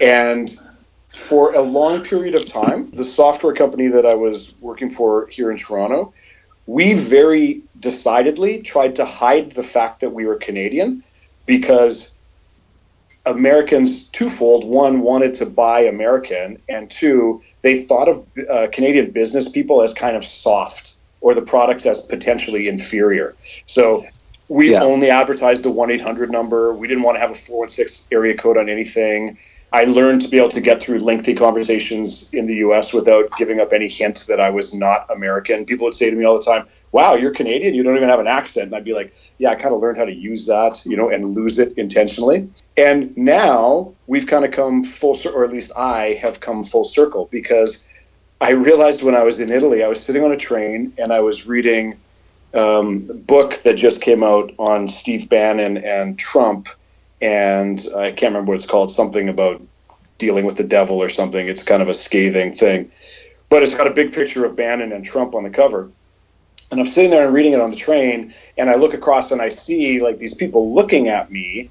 And 0.00 0.54
for 1.10 1.54
a 1.54 1.60
long 1.62 2.02
period 2.02 2.34
of 2.34 2.44
time, 2.44 2.90
the 2.92 3.04
software 3.04 3.54
company 3.54 3.88
that 3.88 4.04
I 4.04 4.14
was 4.14 4.54
working 4.60 4.90
for 4.90 5.28
here 5.28 5.50
in 5.50 5.56
Toronto, 5.56 6.12
we 6.66 6.94
very 6.94 7.62
decidedly 7.78 8.62
tried 8.62 8.96
to 8.96 9.04
hide 9.04 9.52
the 9.52 9.62
fact 9.62 10.00
that 10.00 10.10
we 10.10 10.26
were 10.26 10.36
Canadian 10.36 11.02
because 11.46 12.18
Americans 13.26 14.08
twofold 14.10 14.64
one 14.64 15.00
wanted 15.00 15.34
to 15.34 15.46
buy 15.46 15.80
American 15.80 16.58
and 16.68 16.90
two 16.90 17.40
they 17.62 17.82
thought 17.82 18.08
of 18.08 18.26
uh, 18.50 18.66
Canadian 18.72 19.10
business 19.12 19.48
people 19.48 19.82
as 19.82 19.94
kind 19.94 20.16
of 20.16 20.24
soft 20.24 20.96
or 21.20 21.32
the 21.34 21.42
products 21.42 21.86
as 21.86 22.00
potentially 22.02 22.68
inferior. 22.68 23.34
So 23.66 24.04
we 24.48 24.72
Yeah. 24.72 24.82
only 24.82 25.08
advertised 25.08 25.64
a 25.64 25.70
1-800 25.70 26.28
number. 26.30 26.74
We 26.74 26.86
didn't 26.86 27.02
want 27.02 27.16
to 27.16 27.20
have 27.20 27.30
a 27.30 27.34
416 27.34 28.14
area 28.14 28.36
code 28.36 28.58
on 28.58 28.68
anything. 28.68 29.38
I 29.74 29.86
learned 29.86 30.22
to 30.22 30.28
be 30.28 30.38
able 30.38 30.50
to 30.50 30.60
get 30.60 30.80
through 30.80 31.00
lengthy 31.00 31.34
conversations 31.34 32.32
in 32.32 32.46
the 32.46 32.54
US 32.66 32.92
without 32.92 33.36
giving 33.36 33.58
up 33.58 33.72
any 33.72 33.88
hint 33.88 34.24
that 34.28 34.38
I 34.38 34.48
was 34.48 34.72
not 34.72 35.04
American. 35.10 35.66
People 35.66 35.86
would 35.86 35.94
say 35.94 36.10
to 36.10 36.16
me 36.16 36.24
all 36.24 36.38
the 36.38 36.44
time, 36.44 36.68
Wow, 36.92 37.14
you're 37.14 37.32
Canadian. 37.32 37.74
You 37.74 37.82
don't 37.82 37.96
even 37.96 38.08
have 38.08 38.20
an 38.20 38.28
accent. 38.28 38.66
And 38.66 38.76
I'd 38.76 38.84
be 38.84 38.94
like, 38.94 39.12
Yeah, 39.38 39.50
I 39.50 39.56
kind 39.56 39.74
of 39.74 39.80
learned 39.80 39.98
how 39.98 40.04
to 40.04 40.14
use 40.14 40.46
that, 40.46 40.80
you 40.86 40.96
know, 40.96 41.10
and 41.10 41.34
lose 41.34 41.58
it 41.58 41.76
intentionally. 41.76 42.48
And 42.76 43.16
now 43.16 43.92
we've 44.06 44.28
kind 44.28 44.44
of 44.44 44.52
come 44.52 44.84
full 44.84 45.16
circle, 45.16 45.40
or 45.40 45.44
at 45.44 45.50
least 45.50 45.72
I 45.76 46.20
have 46.22 46.38
come 46.38 46.62
full 46.62 46.84
circle 46.84 47.28
because 47.32 47.84
I 48.40 48.50
realized 48.50 49.02
when 49.02 49.16
I 49.16 49.24
was 49.24 49.40
in 49.40 49.50
Italy, 49.50 49.82
I 49.82 49.88
was 49.88 50.00
sitting 50.00 50.22
on 50.22 50.30
a 50.30 50.36
train 50.36 50.92
and 50.98 51.12
I 51.12 51.18
was 51.18 51.48
reading 51.48 51.98
um, 52.54 53.08
a 53.10 53.14
book 53.14 53.60
that 53.64 53.74
just 53.74 54.02
came 54.02 54.22
out 54.22 54.52
on 54.56 54.86
Steve 54.86 55.28
Bannon 55.28 55.78
and 55.78 56.16
Trump. 56.16 56.68
And 57.24 57.86
I 57.96 58.10
can't 58.10 58.34
remember 58.34 58.50
what 58.50 58.56
it's 58.56 58.66
called, 58.66 58.90
something 58.90 59.30
about 59.30 59.62
dealing 60.18 60.44
with 60.44 60.58
the 60.58 60.62
devil 60.62 61.02
or 61.02 61.08
something. 61.08 61.48
It's 61.48 61.62
kind 61.62 61.80
of 61.80 61.88
a 61.88 61.94
scathing 61.94 62.52
thing. 62.52 62.92
But 63.48 63.62
it's 63.62 63.74
got 63.74 63.86
a 63.86 63.90
big 63.90 64.12
picture 64.12 64.44
of 64.44 64.56
Bannon 64.56 64.92
and 64.92 65.02
Trump 65.02 65.34
on 65.34 65.42
the 65.42 65.48
cover. 65.48 65.90
And 66.70 66.78
I'm 66.78 66.86
sitting 66.86 67.10
there 67.10 67.24
and 67.24 67.34
reading 67.34 67.54
it 67.54 67.62
on 67.62 67.70
the 67.70 67.76
train, 67.76 68.34
and 68.58 68.68
I 68.68 68.74
look 68.74 68.92
across 68.92 69.30
and 69.30 69.40
I 69.40 69.48
see 69.48 70.02
like 70.02 70.18
these 70.18 70.34
people 70.34 70.74
looking 70.74 71.08
at 71.08 71.32
me. 71.32 71.70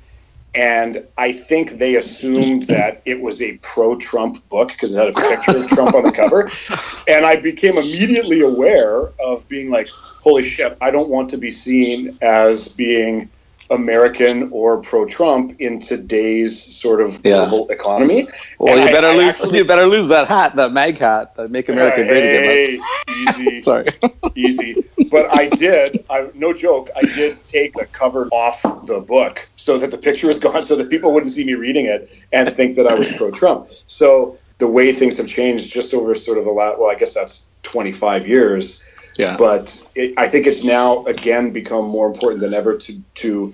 And 0.56 1.06
I 1.20 1.32
think 1.32 1.78
they 1.78 1.98
assumed 1.98 2.64
that 2.68 3.04
it 3.06 3.22
was 3.22 3.40
a 3.40 3.58
pro 3.58 3.96
Trump 3.96 4.48
book 4.50 4.70
because 4.70 4.96
it 4.96 4.98
had 4.98 5.10
a 5.10 5.14
picture 5.14 5.58
of 5.58 5.68
Trump 5.68 5.94
on 5.94 6.04
the 6.04 6.12
cover. 6.12 6.50
And 7.08 7.26
I 7.28 7.36
became 7.36 7.78
immediately 7.78 8.42
aware 8.42 9.10
of 9.20 9.48
being 9.50 9.70
like, 9.70 9.88
holy 10.24 10.42
shit, 10.42 10.76
I 10.80 10.90
don't 10.90 11.10
want 11.10 11.30
to 11.32 11.38
be 11.38 11.52
seen 11.52 12.18
as 12.22 12.70
being 12.70 13.30
American 13.74 14.50
or 14.52 14.78
pro 14.82 15.06
Trump 15.06 15.56
in 15.60 15.80
today's 15.80 16.58
sort 16.60 17.02
of 17.02 17.20
Yeah. 17.24 17.46
global 17.48 17.68
economy. 17.70 18.28
Well, 18.60 18.78
And 18.78 18.84
you 18.88 18.92
better 18.94 19.08
I 19.08 19.16
lose. 19.16 19.40
actually- 19.42 19.58
you 19.60 19.66
better 19.66 19.88
lose 19.88 20.08
that 20.10 20.28
hat, 20.28 20.56
that 20.56 20.72
MAGA 20.72 21.00
hat, 21.00 21.36
that 21.36 21.50
"Make 21.50 21.70
America 21.70 22.04
Great 22.04 22.24
Again." 22.24 22.80
Easy, 23.28 23.62
Sorry. 23.70 23.88
easy. 24.36 24.84
But 25.12 25.26
I 25.38 25.48
did. 25.48 26.04
I 26.10 26.28
no 26.34 26.54
joke. 26.54 26.90
I 26.96 27.02
did 27.02 27.44
take 27.44 27.74
the 27.74 27.86
cover 27.86 28.28
off 28.32 28.62
the 28.86 29.00
book 29.00 29.46
so 29.56 29.78
that 29.78 29.92
the 29.92 29.98
picture 29.98 30.28
was 30.28 30.40
gone, 30.48 30.64
so 30.64 30.76
that 30.76 30.90
people 30.90 31.12
wouldn't 31.14 31.32
see 31.32 31.44
me 31.46 31.56
reading 31.56 31.86
it 31.88 32.10
and 32.32 32.56
think 32.56 32.76
that 32.78 32.88
I 32.88 32.94
was 32.94 33.12
pro-Trump. 33.14 33.68
So 33.88 34.38
the 34.60 34.68
way 34.68 34.94
things 34.94 35.18
have 35.18 35.28
changed 35.28 35.72
just 35.74 35.94
over 35.94 36.14
sort 36.16 36.38
of 36.38 36.46
the 36.46 36.52
last, 36.52 36.80
well, 36.80 36.90
I 36.90 36.96
guess 36.96 37.14
that's 37.14 37.50
25 37.64 38.28
years. 38.28 38.84
Yeah. 39.18 39.36
But 39.38 39.80
it, 39.96 40.14
I 40.18 40.28
think 40.28 40.48
it's 40.48 40.64
now 40.64 41.04
again 41.06 41.52
become 41.52 41.86
more 41.86 42.08
important 42.08 42.42
than 42.42 42.54
ever 42.54 42.76
to 42.78 42.94
to 43.16 43.54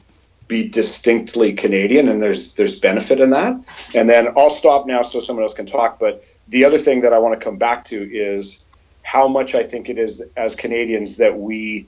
be 0.50 0.68
distinctly 0.68 1.54
Canadian, 1.54 2.10
and 2.10 2.22
there's 2.22 2.56
there's 2.56 2.78
benefit 2.78 3.22
in 3.22 3.30
that. 3.30 3.54
And 3.94 4.10
then 4.10 4.28
I'll 4.36 4.50
stop 4.50 4.86
now 4.86 5.04
so 5.04 5.22
someone 5.22 5.44
else 5.44 5.54
can 5.54 5.68
talk. 5.68 6.00
But 6.00 6.26
the 6.50 6.66
other 6.66 6.80
thing 6.80 7.00
that 7.02 7.14
I 7.14 7.20
want 7.20 7.40
to 7.40 7.44
come 7.44 7.58
back 7.58 7.86
to 7.86 7.98
is 8.12 8.66
how 9.04 9.28
much 9.28 9.56
I 9.56 9.64
think 9.64 9.90
it 9.90 9.98
is 9.98 10.22
as 10.36 10.56
Canadians 10.56 11.16
that 11.18 11.40
we 11.40 11.88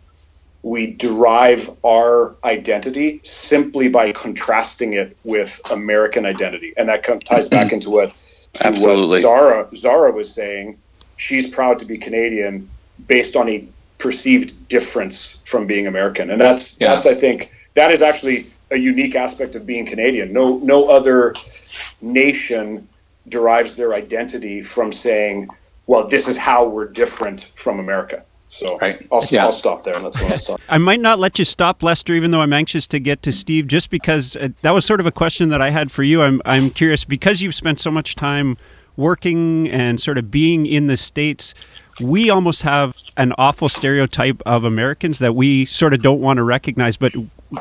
we 0.64 0.88
derive 0.88 1.72
our 1.84 2.36
identity 2.44 3.20
simply 3.24 3.90
by 3.90 4.12
contrasting 4.12 4.94
it 4.94 5.18
with 5.24 5.60
American 5.72 6.26
identity, 6.26 6.72
and 6.78 6.88
that 6.88 7.04
ties 7.26 7.48
back 7.48 7.74
into 7.74 7.90
what 7.90 8.14
Absolutely. 8.64 9.08
what 9.08 9.22
Zara 9.22 9.68
Zara 9.76 10.12
was 10.12 10.34
saying. 10.34 10.78
She's 11.18 11.50
proud 11.50 11.80
to 11.80 11.86
be 11.86 11.98
Canadian 11.98 12.70
based 13.08 13.36
on 13.36 13.50
a 13.50 13.68
perceived 13.98 14.68
difference 14.68 15.42
from 15.48 15.66
being 15.66 15.88
American, 15.88 16.30
and 16.30 16.40
that's 16.40 16.80
Yeah. 16.80 16.94
that's 16.94 17.08
I 17.08 17.16
think 17.16 17.52
that 17.76 17.92
is 17.92 18.02
actually 18.02 18.52
a 18.72 18.78
unique 18.78 19.16
aspect 19.16 19.56
of 19.56 19.66
being 19.66 19.86
Canadian. 19.86 20.32
No 20.34 20.58
no 20.60 20.90
other 20.90 21.36
nation 22.02 22.88
derives 23.28 23.76
their 23.76 23.94
identity 23.94 24.62
from 24.62 24.92
saying, 24.92 25.48
"Well, 25.88 26.08
this 26.08 26.28
is 26.28 26.38
how 26.38 26.68
we're 26.68 26.88
different 26.88 27.52
from 27.56 27.80
America." 27.80 28.24
So 28.52 28.78
Right. 28.80 29.08
I'll, 29.10 29.24
Yeah. 29.32 29.46
I'll 29.46 29.54
stop 29.54 29.86
there 29.86 29.96
and 29.96 30.04
let 30.04 30.14
someone 30.14 30.34
else 30.34 30.44
talk. 30.44 30.60
I 30.68 30.78
might 30.78 31.00
not 31.00 31.20
let 31.20 31.40
you 31.40 31.46
stop, 31.46 31.82
Lester, 31.82 32.14
even 32.14 32.32
though 32.32 32.42
I'm 32.42 32.52
anxious 32.52 32.86
to 32.88 33.00
get 33.00 33.24
to 33.24 33.32
Steve, 33.32 33.66
just 33.66 33.90
because 33.90 34.36
uh, 34.36 34.50
that 34.62 34.72
was 34.72 34.86
sort 34.86 35.00
of 35.00 35.06
a 35.06 35.12
question 35.12 35.48
that 35.50 35.62
I 35.62 35.70
had 35.70 35.90
for 35.90 36.04
you. 36.04 36.22
I'm, 36.22 36.42
I'm 36.44 36.70
curious 36.70 37.06
because 37.06 37.42
you've 37.42 37.56
spent 37.56 37.80
so 37.80 37.90
much 37.90 38.14
time 38.14 38.58
working 38.98 39.70
and 39.70 40.02
sort 40.02 40.18
of 40.18 40.30
being 40.32 40.66
in 40.66 40.88
the 40.88 40.98
States, 40.98 41.54
we 42.02 42.30
almost 42.30 42.64
have 42.64 42.94
an 43.16 43.32
awful 43.38 43.70
stereotype 43.70 44.42
of 44.46 44.66
Americans 44.66 45.20
that 45.20 45.34
we 45.34 45.64
sort 45.64 45.94
of 45.94 46.02
don't 46.02 46.20
want 46.20 46.36
to 46.36 46.44
recognize. 46.44 46.98
But 46.98 47.14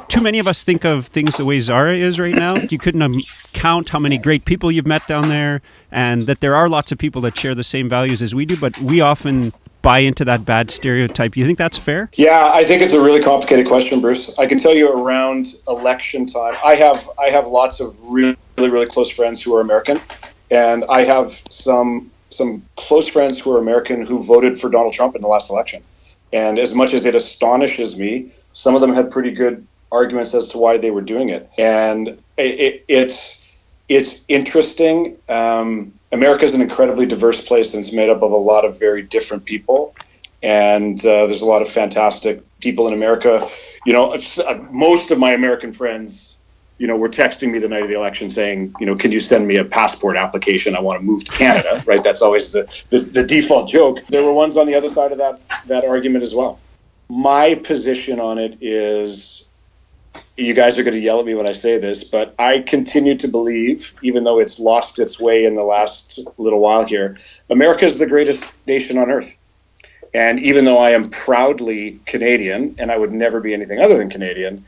too 0.09 0.21
many 0.21 0.39
of 0.39 0.47
us 0.47 0.63
think 0.65 0.85
of 0.85 1.07
things 1.07 1.37
the 1.37 1.45
way 1.45 1.61
Zara 1.61 1.97
is 1.97 2.21
right 2.21 2.35
now. 2.35 2.55
You 2.57 2.79
couldn't 2.79 3.03
um, 3.03 3.21
count 3.53 3.89
how 3.89 3.99
many 3.99 4.19
great 4.19 4.45
people 4.45 4.71
you've 4.71 4.87
met 4.87 5.07
down 5.07 5.29
there, 5.29 5.63
and 5.91 6.23
that 6.23 6.41
there 6.41 6.55
are 6.55 6.69
lots 6.69 6.93
of 6.93 6.99
people 6.99 7.21
that 7.23 7.37
share 7.37 7.55
the 7.55 7.65
same 7.65 7.89
values 7.89 8.23
as 8.23 8.35
we 8.35 8.45
do, 8.45 8.57
but 8.57 8.79
we 8.79 9.01
often 9.01 9.53
buy 9.83 10.01
into 10.01 10.25
that 10.27 10.45
bad 10.45 10.71
stereotype. 10.71 11.37
You 11.37 11.47
think 11.47 11.59
that's 11.59 11.79
fair? 11.79 12.11
Yeah, 12.15 12.51
I 12.53 12.65
think 12.65 12.83
it's 12.83 12.93
a 12.93 13.01
really 13.01 13.23
complicated 13.23 13.67
question, 13.67 14.01
Bruce. 14.01 14.39
I 14.39 14.47
can 14.47 14.59
tell 14.59 14.75
you 14.75 14.93
around 14.93 15.55
election 15.69 16.27
time, 16.27 16.57
I 16.65 16.75
have 16.75 17.09
I 17.19 17.31
have 17.31 17.47
lots 17.47 17.81
of 17.81 17.97
really 18.03 18.37
really 18.59 18.87
close 18.87 19.11
friends 19.11 19.43
who 19.43 19.55
are 19.57 19.61
American, 19.61 19.99
and 20.51 20.85
I 20.89 21.05
have 21.05 21.43
some 21.51 22.11
some 22.31 22.63
close 22.77 23.09
friends 23.09 23.41
who 23.41 23.55
are 23.55 23.59
American 23.59 24.07
who 24.07 24.23
voted 24.23 24.61
for 24.61 24.71
Donald 24.71 24.95
Trump 24.95 25.17
in 25.17 25.23
the 25.23 25.29
last 25.29 25.51
election. 25.51 25.83
And 26.33 26.61
as 26.61 26.77
much 26.77 26.95
as 26.95 27.07
it 27.07 27.17
astonishes 27.17 27.99
me, 27.99 28.31
some 28.53 28.77
of 28.77 28.81
them 28.81 28.93
had 28.93 29.11
pretty 29.11 29.33
good 29.33 29.67
arguments 29.93 30.35
as 30.35 30.49
to 30.49 30.59
why 30.59 30.79
they 30.79 30.91
were 30.91 31.03
doing 31.03 31.29
it. 31.29 31.51
And 31.59 32.09
it, 32.37 32.61
it, 32.61 32.85
it's 32.89 33.47
it's 33.89 34.25
interesting. 34.29 35.17
Um, 35.29 35.93
America 36.13 36.45
is 36.45 36.55
an 36.55 36.61
incredibly 36.61 37.07
diverse 37.07 37.45
place, 37.45 37.75
and 37.75 37.81
it's 37.81 37.93
made 37.93 38.09
up 38.09 38.23
of 38.23 38.31
a 38.31 38.37
lot 38.37 38.65
of 38.65 38.79
very 38.79 39.03
different 39.03 39.45
people. 39.45 39.95
And 40.43 40.99
uh, 41.01 41.27
there's 41.27 41.43
a 41.43 41.47
lot 41.47 41.61
of 41.61 41.69
fantastic 41.69 42.43
people 42.61 42.87
in 42.89 42.95
America. 42.95 43.49
You 43.85 43.93
know, 43.93 44.13
uh, 44.13 44.55
most 44.71 45.11
of 45.11 45.19
my 45.19 45.33
American 45.33 45.73
friends 45.73 46.39
you 46.81 46.87
know, 46.87 46.97
were 46.97 47.11
texting 47.11 47.53
me 47.53 47.59
the 47.59 47.69
night 47.69 47.83
of 47.83 47.91
the 47.91 47.95
election 47.95 48.31
saying, 48.31 48.75
you 48.81 48.87
know, 48.87 48.97
can 48.97 49.13
you 49.13 49.21
send 49.21 49.47
me 49.47 49.57
a 49.57 49.65
passport 49.65 50.17
application? 50.17 50.75
I 50.75 50.81
want 50.81 50.99
to 50.99 51.05
move 51.05 51.23
to 51.27 51.33
Canada, 51.33 51.85
right? 51.87 52.03
That's 52.03 52.23
always 52.23 52.53
the, 52.53 52.67
the, 52.89 53.01
the 53.01 53.23
default 53.23 53.69
joke. 53.69 53.99
There 54.09 54.25
were 54.25 54.33
ones 54.33 54.57
on 54.57 54.67
the 54.67 54.75
other 54.75 54.89
side 54.89 55.13
of 55.13 55.19
that 55.19 55.41
that 55.67 55.85
argument 55.85 56.23
as 56.23 56.35
well. 56.35 56.59
My 57.11 57.55
position 57.57 58.19
on 58.19 58.39
it 58.39 58.57
is 58.63 59.50
you 60.37 60.55
guys 60.55 60.79
are 60.79 60.83
going 60.83 60.95
to 60.95 61.01
yell 61.01 61.21
at 61.21 61.27
me 61.27 61.35
when 61.35 61.49
I 61.49 61.53
say 61.53 61.79
this, 61.79 62.05
but 62.05 62.35
I 62.39 62.61
continue 62.61 63.15
to 63.17 63.29
believe, 63.29 63.95
even 64.03 64.25
though 64.25 64.39
it's 64.39 64.59
lost 64.59 64.99
its 64.99 65.21
way 65.21 65.45
in 65.45 65.55
the 65.55 65.63
last 65.63 66.21
little 66.39 66.61
while 66.61 66.85
here, 66.85 67.19
America 67.51 67.85
is 67.85 67.99
the 67.99 68.07
greatest 68.07 68.57
nation 68.67 68.99
on 68.99 69.11
earth. 69.11 69.37
And 70.13 70.41
even 70.41 70.65
though 70.65 70.79
I 70.79 70.91
am 70.91 71.09
proudly 71.11 72.01
Canadian, 72.07 72.75
and 72.79 72.91
I 72.91 72.99
would 72.99 73.13
never 73.13 73.41
be 73.41 73.55
anything 73.55 73.79
other 73.79 73.97
than 73.97 74.11
Canadian, 74.11 74.65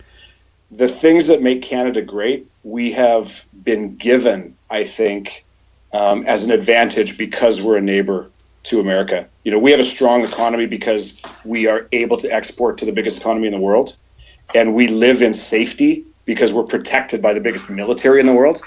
the 0.70 0.88
things 0.88 1.26
that 1.26 1.42
make 1.42 1.62
Canada 1.62 2.00
great, 2.00 2.46
we 2.64 2.92
have 2.92 3.44
been 3.64 3.96
given, 3.96 4.56
I 4.70 4.84
think, 4.84 5.44
um, 5.92 6.24
as 6.26 6.44
an 6.44 6.50
advantage 6.50 7.18
because 7.18 7.60
we're 7.60 7.76
a 7.76 7.82
neighbor 7.82 8.30
to 8.64 8.80
America. 8.80 9.28
You 9.44 9.50
know, 9.50 9.58
we 9.58 9.70
have 9.72 9.80
a 9.80 9.84
strong 9.84 10.22
economy 10.22 10.66
because 10.66 11.20
we 11.44 11.66
are 11.66 11.88
able 11.92 12.16
to 12.18 12.32
export 12.32 12.78
to 12.78 12.84
the 12.84 12.92
biggest 12.92 13.20
economy 13.20 13.48
in 13.48 13.52
the 13.52 13.60
world, 13.60 13.96
and 14.54 14.74
we 14.74 14.88
live 14.88 15.22
in 15.22 15.34
safety 15.34 16.04
because 16.24 16.52
we're 16.52 16.64
protected 16.64 17.20
by 17.20 17.32
the 17.32 17.40
biggest 17.40 17.70
military 17.70 18.20
in 18.20 18.26
the 18.26 18.32
world. 18.32 18.62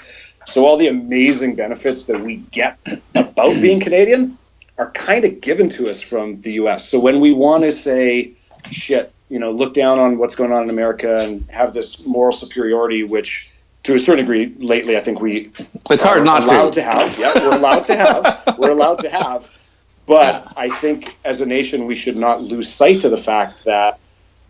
So 0.46 0.64
all 0.64 0.76
the 0.76 0.88
amazing 0.88 1.56
benefits 1.56 2.04
that 2.04 2.20
we 2.20 2.36
get 2.52 2.78
about 3.14 3.54
being 3.60 3.80
Canadian 3.80 4.38
are 4.78 4.90
kind 4.92 5.24
of 5.24 5.40
given 5.40 5.68
to 5.70 5.88
us 5.88 6.02
from 6.02 6.40
the 6.42 6.52
US. 6.52 6.88
So 6.88 7.00
when 7.00 7.20
we 7.20 7.32
want 7.32 7.64
to 7.64 7.72
say, 7.72 8.32
shit, 8.70 9.12
you 9.28 9.38
know, 9.38 9.50
look 9.50 9.74
down 9.74 9.98
on 9.98 10.18
what's 10.18 10.36
going 10.36 10.52
on 10.52 10.62
in 10.64 10.70
America 10.70 11.20
and 11.20 11.48
have 11.50 11.72
this 11.72 12.06
moral 12.06 12.32
superiority, 12.32 13.02
which 13.02 13.50
to 13.84 13.94
a 13.94 13.98
certain 13.98 14.24
degree, 14.24 14.54
lately, 14.58 14.96
I 14.96 15.00
think 15.00 15.20
we 15.20 15.50
it's 15.90 16.02
hard 16.02 16.24
not 16.24 16.42
allowed 16.42 16.72
to. 16.72 16.80
to 16.80 16.82
have. 16.82 17.18
Yeah, 17.18 17.32
we're 17.34 17.56
allowed 17.56 17.84
to 17.84 17.96
have. 17.96 18.54
We're 18.58 18.70
allowed 18.70 18.98
to 19.00 19.10
have. 19.10 19.48
But 20.06 20.52
I 20.56 20.70
think 20.78 21.16
as 21.24 21.40
a 21.40 21.46
nation, 21.46 21.86
we 21.86 21.94
should 21.94 22.16
not 22.16 22.42
lose 22.42 22.72
sight 22.72 23.04
of 23.04 23.10
the 23.10 23.18
fact 23.18 23.64
that 23.64 23.98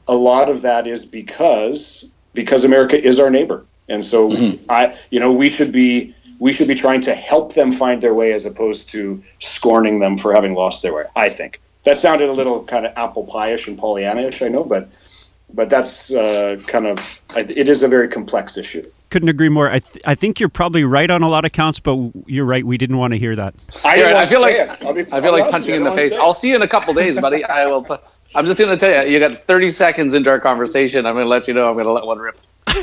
a 0.09 0.15
lot 0.15 0.49
of 0.49 0.63
that 0.63 0.87
is 0.87 1.05
because 1.05 2.11
because 2.35 2.65
America 2.65 3.03
is 3.03 3.19
our 3.19 3.31
neighbor, 3.31 3.65
and 3.89 4.05
so 4.05 4.31
Mm-hmm. 4.31 4.71
I, 4.71 4.97
you 5.11 5.19
know, 5.21 5.33
we 5.33 5.49
should 5.49 5.73
be 5.73 6.15
we 6.39 6.53
should 6.53 6.69
be 6.69 6.75
trying 6.75 7.01
to 7.03 7.15
help 7.15 7.55
them 7.55 7.73
find 7.73 8.03
their 8.03 8.13
way 8.15 8.33
as 8.35 8.45
opposed 8.45 8.91
to 8.91 9.23
scorning 9.39 10.01
them 10.01 10.19
for 10.19 10.35
having 10.35 10.55
lost 10.55 10.83
their 10.83 10.93
way. 10.95 11.05
I 11.17 11.31
think 11.31 11.61
that 11.85 11.97
sounded 11.99 12.29
a 12.29 12.33
little 12.33 12.63
kind 12.65 12.85
of 12.85 12.93
apple 12.97 13.25
pie-ish 13.25 13.67
and 13.69 13.79
Pollyanna-ish, 13.79 14.43
I 14.43 14.49
know, 14.49 14.65
but 14.65 14.89
but 15.55 15.71
that's 15.71 16.13
uh, 16.13 16.57
kind 16.67 16.87
of 16.87 17.21
it 17.37 17.69
is 17.69 17.83
a 17.83 17.89
very 17.89 18.09
complex 18.09 18.57
issue. 18.59 18.85
Couldn't 19.09 19.29
agree 19.29 19.49
more. 19.49 19.71
I, 19.71 19.79
th- 19.79 20.05
I 20.05 20.17
think 20.17 20.41
you're 20.41 20.49
probably 20.49 20.83
right 20.83 21.09
on 21.11 21.23
a 21.23 21.29
lot 21.29 21.45
of 21.45 21.53
counts, 21.53 21.79
but 21.79 21.97
you're 22.27 22.45
right. 22.45 22.67
We 22.67 22.77
didn't 22.77 22.99
want 22.99 23.13
to 23.13 23.19
hear 23.19 23.37
that. 23.37 23.55
I, 23.85 23.97
Here, 23.97 24.15
I 24.17 24.27
feel 24.27 24.41
like. 24.41 24.57
I'll 24.85 24.93
be- 24.93 25.07
I 25.13 25.17
I'll 25.17 25.23
feel 25.23 25.33
like 25.33 25.49
punching 25.51 25.71
with 25.71 25.79
in 25.79 25.85
the 25.85 25.93
face. 25.93 26.11
wanna 26.11 26.11
say 26.11 26.17
it. 26.17 26.21
I'll 26.21 26.35
see 26.35 26.49
you 26.51 26.57
in 26.57 26.63
a 26.63 26.69
couple 26.69 26.93
days, 26.93 27.19
buddy. 27.21 27.45
I 27.45 27.67
will. 27.67 27.85
Put, 27.85 28.03
I'm 28.35 28.47
just 28.47 28.59
going 28.59 28.71
to 28.71 28.77
tell 28.77 29.07
you. 29.07 29.13
You 29.13 29.19
got 29.19 29.35
30 29.35 29.71
seconds 29.71 30.15
into 30.15 30.31
our 30.31 30.41
conversation. 30.41 31.07
I'm 31.07 31.15
going 31.15 31.25
to 31.25 31.29
let 31.29 31.49
you 31.49 31.55
know. 31.55 31.69
I'm 31.69 31.75
going 31.75 31.87
to 31.87 31.93
let 31.93 32.05
one 32.05 32.19
rip. 32.19 32.39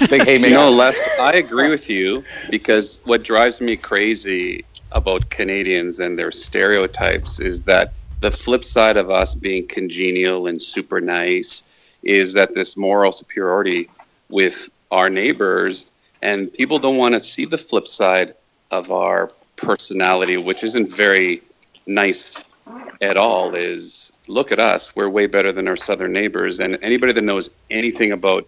Big 0.10 0.24
haymaker. 0.24 0.56
Know, 0.56 0.72
Les, 0.72 1.08
I 1.20 1.34
agree 1.34 1.70
with 1.70 1.90
you 1.90 2.24
because 2.50 3.00
what 3.04 3.24
drives 3.24 3.62
me 3.62 3.76
crazy 3.76 4.66
about 4.92 5.30
Canadians 5.30 6.00
and 6.00 6.18
their 6.18 6.32
stereotypes 6.32 7.40
is 7.40 7.66
that 7.66 7.94
the 8.22 8.32
flip 8.32 8.64
side 8.64 8.98
of 8.98 9.12
us 9.12 9.36
being 9.36 9.68
congenial 9.68 10.48
and 10.48 10.62
super 10.62 11.02
nice 11.02 11.70
is 12.04 12.34
that 12.34 12.54
this 12.54 12.78
moral 12.78 13.12
superiority 13.12 13.90
with 14.30 14.70
our 14.92 15.10
neighbors, 15.10 15.90
and 16.22 16.54
people 16.54 16.80
don't 16.80 16.98
want 16.98 17.14
to 17.14 17.20
see 17.20 17.46
the 17.46 17.58
flip 17.58 17.88
side 17.88 18.34
of 18.72 18.92
our 18.92 19.30
personality, 19.58 20.38
which 20.38 20.64
isn't 20.64 20.90
very 20.90 21.42
nice 21.86 22.44
at 23.02 23.18
all. 23.18 23.54
Is 23.56 24.13
look 24.28 24.52
at 24.52 24.60
us, 24.60 24.96
we're 24.96 25.10
way 25.10 25.28
better 25.28 25.52
than 25.52 25.68
our 25.68 25.76
southern 25.76 26.14
neighbors, 26.14 26.60
and 26.60 26.78
anybody 26.82 27.14
that 27.14 27.24
knows 27.24 27.50
anything 27.70 28.12
about 28.12 28.48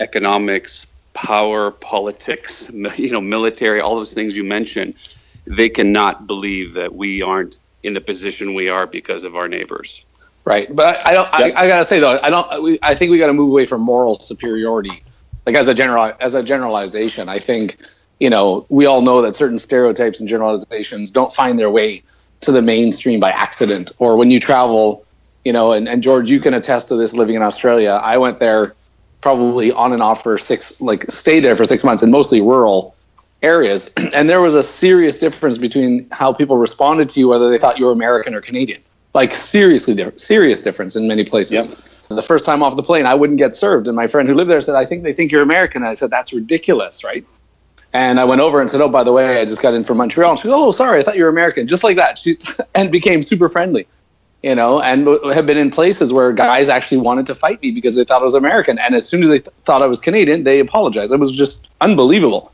economics, 0.00 0.92
power, 1.14 1.70
politics, 1.70 2.70
you 2.96 3.10
know, 3.10 3.20
military, 3.20 3.80
all 3.80 3.96
those 3.96 4.14
things 4.14 4.36
you 4.36 4.44
mentioned, 4.44 4.94
they 5.46 5.68
cannot 5.68 6.26
believe 6.26 6.74
that 6.74 6.94
we 6.94 7.22
aren't 7.22 7.58
in 7.82 7.94
the 7.94 8.00
position 8.00 8.54
we 8.54 8.68
are 8.68 8.86
because 8.86 9.24
of 9.24 9.36
our 9.36 9.48
neighbors. 9.48 10.04
Right, 10.44 10.74
but 10.74 11.06
I, 11.06 11.12
don't. 11.12 11.28
I, 11.32 11.52
I 11.54 11.68
gotta 11.68 11.84
say 11.84 12.00
though, 12.00 12.18
I 12.22 12.30
don't. 12.30 12.62
We, 12.62 12.78
I 12.82 12.94
think 12.94 13.10
we 13.10 13.18
got 13.18 13.26
to 13.26 13.32
move 13.32 13.50
away 13.50 13.66
from 13.66 13.82
moral 13.82 14.14
superiority, 14.14 15.02
like 15.44 15.54
as 15.54 15.68
a 15.68 15.74
general 15.74 16.12
as 16.18 16.34
a 16.34 16.42
generalization. 16.42 17.28
I 17.28 17.38
think 17.38 17.76
you 18.20 18.30
know 18.30 18.64
we 18.70 18.86
all 18.86 19.02
know 19.02 19.20
that 19.20 19.36
certain 19.36 19.58
stereotypes 19.58 20.18
and 20.18 20.28
generalizations 20.28 21.10
don't 21.10 21.32
find 21.32 21.58
their 21.58 21.70
way 21.70 22.02
to 22.40 22.52
the 22.52 22.62
mainstream 22.62 23.20
by 23.20 23.30
accident 23.30 23.92
or 23.98 24.16
when 24.16 24.30
you 24.30 24.40
travel. 24.40 25.04
You 25.44 25.54
know, 25.54 25.72
and, 25.72 25.88
and 25.88 26.02
George, 26.02 26.30
you 26.30 26.38
can 26.38 26.52
attest 26.52 26.88
to 26.88 26.96
this 26.96 27.14
living 27.14 27.34
in 27.34 27.40
Australia. 27.40 27.98
I 28.02 28.18
went 28.18 28.40
there 28.40 28.74
probably 29.22 29.72
on 29.72 29.94
and 29.94 30.02
off 30.02 30.22
for 30.22 30.36
six, 30.36 30.80
like 30.82 31.10
stayed 31.10 31.40
there 31.40 31.56
for 31.56 31.64
six 31.64 31.82
months 31.82 32.02
in 32.02 32.10
mostly 32.10 32.42
rural 32.42 32.94
areas, 33.42 33.90
and 34.12 34.28
there 34.28 34.42
was 34.42 34.54
a 34.54 34.62
serious 34.62 35.18
difference 35.18 35.56
between 35.56 36.06
how 36.10 36.30
people 36.30 36.58
responded 36.58 37.08
to 37.10 37.20
you, 37.20 37.28
whether 37.28 37.48
they 37.50 37.56
thought 37.56 37.78
you 37.78 37.86
were 37.86 37.92
American 37.92 38.34
or 38.34 38.42
Canadian 38.42 38.82
like 39.14 39.34
seriously 39.34 39.94
different, 39.94 40.20
serious 40.20 40.60
difference 40.60 40.96
in 40.96 41.08
many 41.08 41.24
places. 41.24 41.66
Yep. 41.66 41.78
The 42.08 42.22
first 42.22 42.44
time 42.44 42.62
off 42.62 42.76
the 42.76 42.82
plane, 42.82 43.06
I 43.06 43.14
wouldn't 43.14 43.38
get 43.38 43.54
served, 43.54 43.86
and 43.86 43.96
my 43.96 44.08
friend 44.08 44.28
who 44.28 44.34
lived 44.34 44.50
there 44.50 44.60
said, 44.60 44.74
"I 44.74 44.84
think 44.84 45.04
they 45.04 45.12
think 45.12 45.30
you're 45.30 45.42
American." 45.42 45.84
I 45.84 45.94
said, 45.94 46.10
"That's 46.10 46.32
ridiculous, 46.32 47.04
right?" 47.04 47.24
And 47.92 48.20
I 48.20 48.24
went 48.24 48.40
over 48.40 48.60
and 48.60 48.70
said, 48.70 48.80
"Oh, 48.80 48.88
by 48.88 49.02
the 49.02 49.12
way, 49.12 49.40
I 49.40 49.44
just 49.44 49.62
got 49.62 49.74
in 49.74 49.84
from 49.84 49.96
Montreal." 49.98 50.30
And 50.30 50.38
she 50.38 50.48
goes, 50.48 50.54
"Oh, 50.54 50.72
sorry, 50.72 51.00
I 51.00 51.02
thought 51.02 51.16
you 51.16 51.24
were 51.24 51.28
American." 51.28 51.66
Just 51.66 51.82
like 51.82 51.96
that, 51.96 52.18
she 52.18 52.36
and 52.74 52.92
became 52.92 53.22
super 53.22 53.48
friendly, 53.48 53.86
you 54.42 54.54
know, 54.54 54.80
and 54.80 55.08
have 55.32 55.46
been 55.46 55.58
in 55.58 55.70
places 55.70 56.12
where 56.12 56.32
guys 56.32 56.68
actually 56.68 56.98
wanted 56.98 57.26
to 57.26 57.34
fight 57.34 57.60
me 57.62 57.72
because 57.72 57.96
they 57.96 58.04
thought 58.04 58.20
I 58.20 58.24
was 58.24 58.34
American, 58.34 58.78
and 58.78 58.94
as 58.94 59.08
soon 59.08 59.22
as 59.22 59.28
they 59.28 59.40
th- 59.40 59.54
thought 59.64 59.82
I 59.82 59.86
was 59.86 60.00
Canadian, 60.00 60.44
they 60.44 60.60
apologized. 60.60 61.12
It 61.12 61.18
was 61.18 61.32
just 61.32 61.68
unbelievable. 61.80 62.52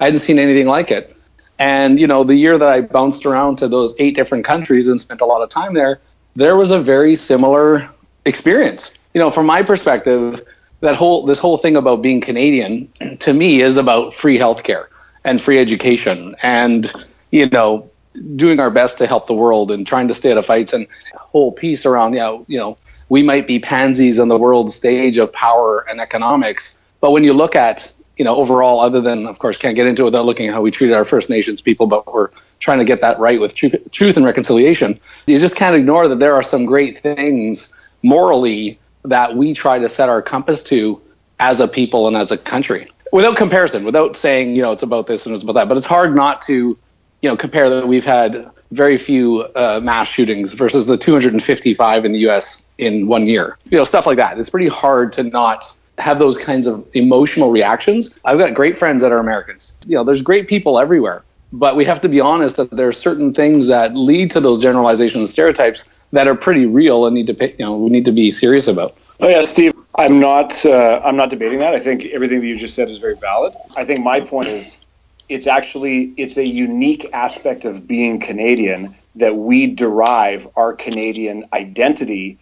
I 0.00 0.04
hadn't 0.04 0.20
seen 0.20 0.38
anything 0.38 0.66
like 0.66 0.90
it. 0.90 1.14
And 1.58 1.98
you 2.00 2.06
know, 2.06 2.24
the 2.24 2.36
year 2.36 2.56
that 2.56 2.68
I 2.68 2.80
bounced 2.80 3.26
around 3.26 3.56
to 3.56 3.68
those 3.68 3.94
eight 3.98 4.14
different 4.14 4.44
countries 4.44 4.88
and 4.88 5.00
spent 5.00 5.20
a 5.20 5.26
lot 5.26 5.42
of 5.42 5.50
time 5.50 5.74
there, 5.74 6.00
there 6.36 6.56
was 6.56 6.70
a 6.70 6.78
very 6.78 7.16
similar 7.16 7.88
experience. 8.24 8.90
You 9.12 9.20
know, 9.20 9.30
from 9.30 9.46
my 9.46 9.62
perspective, 9.62 10.42
that 10.80 10.96
whole 10.96 11.26
this 11.26 11.38
whole 11.38 11.58
thing 11.58 11.76
about 11.76 12.02
being 12.02 12.20
Canadian 12.20 12.88
to 13.20 13.32
me 13.32 13.60
is 13.60 13.76
about 13.76 14.14
free 14.14 14.38
healthcare 14.38 14.86
and 15.24 15.42
free 15.42 15.58
education 15.58 16.34
and 16.42 16.92
you 17.30 17.46
know 17.46 17.88
doing 18.36 18.58
our 18.58 18.70
best 18.70 18.98
to 18.98 19.06
help 19.06 19.26
the 19.26 19.34
world 19.34 19.70
and 19.70 19.86
trying 19.86 20.08
to 20.08 20.14
stay 20.14 20.32
out 20.32 20.38
of 20.38 20.46
fights 20.46 20.72
and 20.72 20.86
whole 21.14 21.52
piece 21.52 21.84
around 21.84 22.12
know, 22.12 22.44
you 22.48 22.58
know 22.58 22.76
we 23.10 23.22
might 23.22 23.46
be 23.46 23.58
pansies 23.58 24.18
on 24.18 24.28
the 24.28 24.36
world 24.36 24.70
stage 24.72 25.18
of 25.18 25.32
power 25.32 25.86
and 25.88 26.00
economics 26.00 26.80
but 27.00 27.10
when 27.10 27.22
you 27.22 27.32
look 27.32 27.54
at 27.54 27.92
you 28.16 28.24
know 28.24 28.34
overall 28.36 28.80
other 28.80 29.00
than 29.00 29.26
of 29.26 29.38
course 29.38 29.56
can't 29.56 29.76
get 29.76 29.86
into 29.86 30.02
it 30.02 30.06
without 30.06 30.24
looking 30.24 30.48
at 30.48 30.54
how 30.54 30.62
we 30.62 30.70
treated 30.70 30.94
our 30.94 31.04
first 31.04 31.30
nations 31.30 31.60
people 31.60 31.86
but 31.86 32.12
we're 32.12 32.30
trying 32.60 32.78
to 32.78 32.84
get 32.84 33.00
that 33.00 33.18
right 33.18 33.40
with 33.40 33.54
truth 33.54 34.16
and 34.16 34.24
reconciliation 34.24 34.98
you 35.26 35.38
just 35.38 35.56
can't 35.56 35.76
ignore 35.76 36.08
that 36.08 36.18
there 36.18 36.34
are 36.34 36.42
some 36.42 36.64
great 36.64 37.00
things 37.00 37.72
morally 38.02 38.78
that 39.08 39.36
we 39.36 39.52
try 39.54 39.78
to 39.78 39.88
set 39.88 40.08
our 40.08 40.22
compass 40.22 40.62
to 40.64 41.00
as 41.40 41.60
a 41.60 41.68
people 41.68 42.06
and 42.06 42.16
as 42.16 42.30
a 42.30 42.38
country 42.38 42.90
without 43.12 43.36
comparison 43.36 43.84
without 43.84 44.16
saying 44.16 44.54
you 44.54 44.62
know 44.62 44.72
it's 44.72 44.82
about 44.82 45.06
this 45.06 45.24
and 45.24 45.34
it's 45.34 45.42
about 45.42 45.54
that 45.54 45.68
but 45.68 45.76
it's 45.76 45.86
hard 45.86 46.14
not 46.14 46.42
to 46.42 46.76
you 47.22 47.28
know, 47.28 47.36
compare 47.36 47.68
that 47.68 47.88
we've 47.88 48.04
had 48.04 48.48
very 48.70 48.96
few 48.96 49.42
uh, 49.56 49.80
mass 49.82 50.08
shootings 50.08 50.52
versus 50.52 50.86
the 50.86 50.96
255 50.96 52.04
in 52.04 52.12
the 52.12 52.18
U.S. 52.20 52.66
in 52.78 53.06
one 53.06 53.26
year. 53.26 53.56
You 53.70 53.78
know, 53.78 53.84
stuff 53.84 54.06
like 54.06 54.16
that. 54.18 54.38
It's 54.38 54.50
pretty 54.50 54.68
hard 54.68 55.12
to 55.14 55.22
not 55.22 55.74
have 55.98 56.18
those 56.18 56.38
kinds 56.38 56.66
of 56.66 56.86
emotional 56.94 57.50
reactions. 57.50 58.16
I've 58.24 58.38
got 58.38 58.54
great 58.54 58.78
friends 58.78 59.02
that 59.02 59.10
are 59.10 59.18
Americans. 59.18 59.76
You 59.86 59.96
know, 59.96 60.04
there's 60.04 60.22
great 60.22 60.46
people 60.46 60.78
everywhere, 60.78 61.24
but 61.52 61.74
we 61.74 61.84
have 61.86 62.00
to 62.02 62.08
be 62.08 62.20
honest 62.20 62.56
that 62.56 62.70
there 62.70 62.86
are 62.86 62.92
certain 62.92 63.34
things 63.34 63.66
that 63.66 63.96
lead 63.96 64.30
to 64.32 64.40
those 64.40 64.62
generalizations 64.62 65.22
and 65.22 65.28
stereotypes 65.28 65.84
that 66.12 66.26
are 66.26 66.34
pretty 66.34 66.66
real 66.66 67.06
and 67.06 67.14
need 67.14 67.26
to 67.26 67.34
pay, 67.34 67.54
you 67.58 67.64
know 67.64 67.76
we 67.76 67.90
need 67.90 68.04
to 68.04 68.12
be 68.12 68.30
serious 68.30 68.68
about. 68.68 68.96
Oh 69.20 69.28
yeah, 69.28 69.42
Steve. 69.44 69.74
I'm 69.96 70.20
not. 70.20 70.64
Uh, 70.64 71.00
I'm 71.04 71.16
not 71.16 71.30
debating 71.30 71.58
that. 71.58 71.74
I 71.74 71.80
think 71.80 72.04
everything 72.06 72.40
that 72.40 72.46
you 72.46 72.56
just 72.56 72.74
said 72.74 72.88
is 72.88 72.98
very 72.98 73.16
valid. 73.16 73.54
I 73.76 73.84
think 73.84 74.00
my 74.00 74.20
point 74.20 74.48
is, 74.48 74.80
it's 75.28 75.46
actually 75.46 76.12
it's 76.16 76.36
a 76.36 76.46
unique 76.46 77.08
aspect 77.12 77.64
of 77.64 77.86
being 77.86 78.20
Canadian 78.20 78.94
that 79.16 79.34
we 79.34 79.66
derive 79.66 80.46
our 80.56 80.72
Canadian 80.72 81.44
identity 81.52 82.38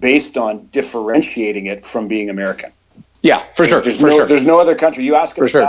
based 0.00 0.36
on 0.36 0.66
differentiating 0.66 1.66
it 1.66 1.86
from 1.86 2.08
being 2.08 2.28
American. 2.28 2.70
Yeah, 3.22 3.44
for 3.56 3.64
sure. 3.64 3.80
There's 3.80 3.98
for 3.98 4.08
no. 4.08 4.16
sure. 4.18 4.26
There's 4.26 4.44
no 4.44 4.60
other 4.60 4.74
country. 4.74 5.04
You 5.04 5.14
ask 5.14 5.36
an 5.36 5.44
For 5.44 5.48
sure. 5.48 5.62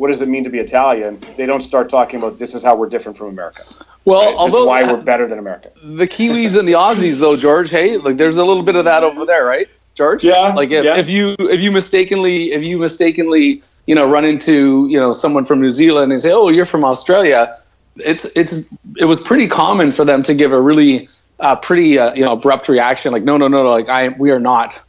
Italian, 0.00 0.08
what 0.08 0.08
does 0.08 0.22
it 0.22 0.28
mean 0.28 0.44
to 0.44 0.50
be 0.50 0.58
Italian? 0.58 1.24
They 1.36 1.46
don't 1.46 1.60
start 1.62 1.88
talking 1.88 2.18
about 2.18 2.38
this 2.38 2.54
is 2.54 2.62
how 2.64 2.76
we're 2.76 2.88
different 2.88 3.18
from 3.18 3.28
America. 3.28 3.62
well, 4.04 4.20
Right? 4.20 4.26
This 4.26 4.32
is 4.34 4.38
although 4.54 4.66
why 4.66 4.82
we're 4.84 5.02
better 5.02 5.26
than 5.28 5.38
America. 5.38 5.70
the 5.82 6.06
Kiwis 6.06 6.58
and 6.58 6.66
the 6.68 6.72
Aussies, 6.72 7.18
though, 7.18 7.36
George, 7.36 7.70
hey, 7.70 7.96
like 7.98 8.16
there's 8.16 8.36
a 8.38 8.44
little 8.44 8.62
bit 8.62 8.76
of 8.76 8.84
that 8.84 9.02
over 9.04 9.24
there, 9.26 9.44
right, 9.44 9.68
George? 9.94 10.24
Yeah, 10.24 10.52
Like 10.54 10.70
if, 10.70 10.84
yeah. 10.84 10.96
if 10.96 11.08
you 11.08 11.36
if 11.38 11.60
you 11.60 11.70
mistakenly 11.70 12.52
if 12.52 12.62
you 12.62 12.78
mistakenly 12.78 13.62
you 13.86 13.94
know 13.94 14.08
run 14.08 14.24
into 14.24 14.86
you 14.88 14.98
know 14.98 15.12
someone 15.12 15.44
from 15.44 15.60
New 15.60 15.70
Zealand 15.70 16.12
and 16.12 16.20
say, 16.20 16.30
oh, 16.32 16.48
you're 16.48 16.66
from 16.66 16.84
Australia, 16.84 17.56
it's 17.96 18.24
it's 18.36 18.68
it 18.96 19.04
was 19.06 19.20
pretty 19.20 19.46
common 19.48 19.92
for 19.92 20.04
them 20.04 20.22
to 20.22 20.34
give 20.34 20.52
a 20.52 20.60
really 20.60 21.08
uh, 21.40 21.56
pretty 21.56 21.98
uh, 21.98 22.14
you 22.14 22.24
know 22.24 22.32
abrupt 22.32 22.68
reaction, 22.68 23.12
like 23.12 23.24
no, 23.24 23.36
no, 23.36 23.48
no, 23.48 23.62
no, 23.64 23.70
like 23.70 23.88
I 23.88 24.08
we 24.10 24.30
are 24.30 24.40
not 24.40 24.80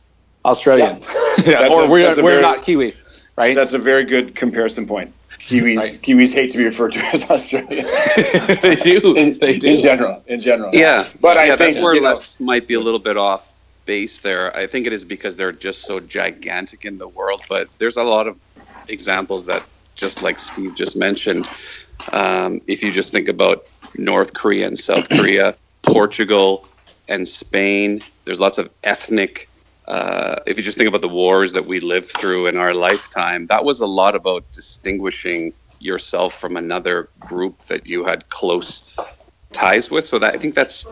Australian, 0.46 1.02
yeah, 1.02 1.08
That's 1.62 1.74
or 1.74 1.84
a- 1.86 1.88
we 1.90 2.04
are, 2.06 2.16
we're 2.18 2.40
very- 2.40 2.42
not 2.42 2.64
Kiwi, 2.64 2.96
right? 3.42 3.56
That's 3.56 3.74
a 3.74 3.80
very 3.80 4.04
good 4.06 4.36
comparison 4.36 4.86
point. 4.88 5.14
Kiwis, 5.48 5.78
Right. 5.78 6.00
Kiwis 6.04 6.34
hate 6.34 6.52
to 6.52 6.58
be 6.60 6.66
referred 6.66 6.94
to 6.94 7.00
as 7.14 7.30
Australian 7.30 7.86
they 8.62 8.76
do. 8.76 9.16
in, 9.16 9.40
they 9.40 9.58
do. 9.58 9.70
in 9.72 9.78
general. 9.80 10.24
In 10.28 10.40
general, 10.40 10.70
Yeah, 10.74 11.08
But 11.20 11.38
I 11.38 11.48
think, 11.48 11.60
that's 11.60 11.78
where 11.80 11.96
you 11.96 12.02
know- 12.02 12.14
might 12.40 12.68
be 12.68 12.76
a 12.76 12.80
little 12.80 13.00
bit 13.00 13.18
off 13.18 13.52
base 13.86 14.20
there. 14.20 14.56
I 14.56 14.68
think 14.68 14.86
it 14.86 14.94
is 14.94 15.04
because 15.04 15.36
they're 15.36 15.52
just 15.52 15.82
so 15.90 16.00
gigantic 16.00 16.86
in 16.86 17.00
the 17.00 17.08
world. 17.08 17.42
But 17.50 17.68
there's 17.80 17.98
a 17.98 18.04
lot 18.04 18.28
of 18.28 18.38
examples 18.88 19.46
that, 19.48 19.64
just 19.96 20.22
like 20.22 20.40
Steve 20.40 20.76
just 20.76 20.96
mentioned, 20.96 21.50
um, 22.14 22.62
if 22.68 22.82
you 22.84 22.92
just 22.92 23.12
think 23.12 23.28
about 23.28 23.66
North 23.96 24.34
Korea 24.34 24.68
and 24.68 24.78
South 24.78 25.10
Korea, 25.10 25.56
Portugal 25.82 26.66
and 27.08 27.28
Spain, 27.28 28.02
there's 28.26 28.40
lots 28.40 28.58
of 28.60 28.70
ethnic. 28.84 29.50
Uh, 29.88 30.38
if 30.48 30.58
you 30.58 30.64
just 30.64 30.78
think 30.78 30.88
about 30.90 31.02
the 31.02 31.10
wars 31.10 31.54
that 31.54 31.68
we 31.68 31.80
lived 31.82 32.10
through 32.10 32.48
in 32.48 32.58
our 32.58 32.74
lifetime, 32.74 33.48
that 33.50 33.66
was 33.66 33.82
a 33.82 33.88
lot 33.88 34.16
about 34.16 34.46
distinguishing 34.54 35.54
yourself 35.80 36.36
from 36.36 36.58
another 36.58 37.10
group 37.20 37.62
that 37.70 37.88
you 37.88 38.06
had 38.06 38.30
close 38.30 38.90
ties 39.54 39.92
with. 39.92 40.06
So 40.08 40.20
that 40.20 40.36
I 40.36 40.38
think 40.38 40.56
that's 40.56 40.86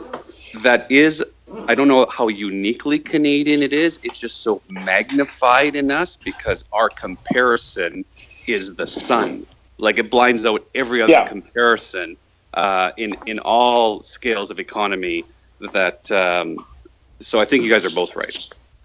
that 0.63 0.91
is 0.91 1.23
I 1.67 1.75
don't 1.75 1.88
know 1.88 2.08
how 2.12 2.28
uniquely 2.30 2.99
Canadian 2.99 3.63
it 3.63 3.73
is. 3.73 3.99
It's 4.04 4.19
just 4.19 4.43
so 4.43 4.63
magnified 4.69 5.75
in 5.75 5.91
us 5.91 6.17
because 6.17 6.63
our 6.73 6.89
comparison 6.89 8.06
is 8.47 8.75
the 8.75 8.88
sun. 8.88 9.45
Like 9.80 9.99
it 9.99 10.12
blinds 10.12 10.45
out 10.45 10.63
every 10.75 11.02
other 11.02 11.12
Yeah. 11.12 11.25
comparison 11.25 12.17
uh, 12.54 12.91
in 12.97 13.15
in 13.25 13.39
all 13.39 14.04
scales 14.04 14.52
of 14.52 14.60
economy. 14.60 15.28
That 15.73 16.12
um, 16.12 16.65
so 17.21 17.39
I 17.41 17.45
think 17.45 17.63
you 17.63 17.71
guys 17.71 17.86
are 17.86 17.91
both 17.91 18.15
right. 18.15 18.36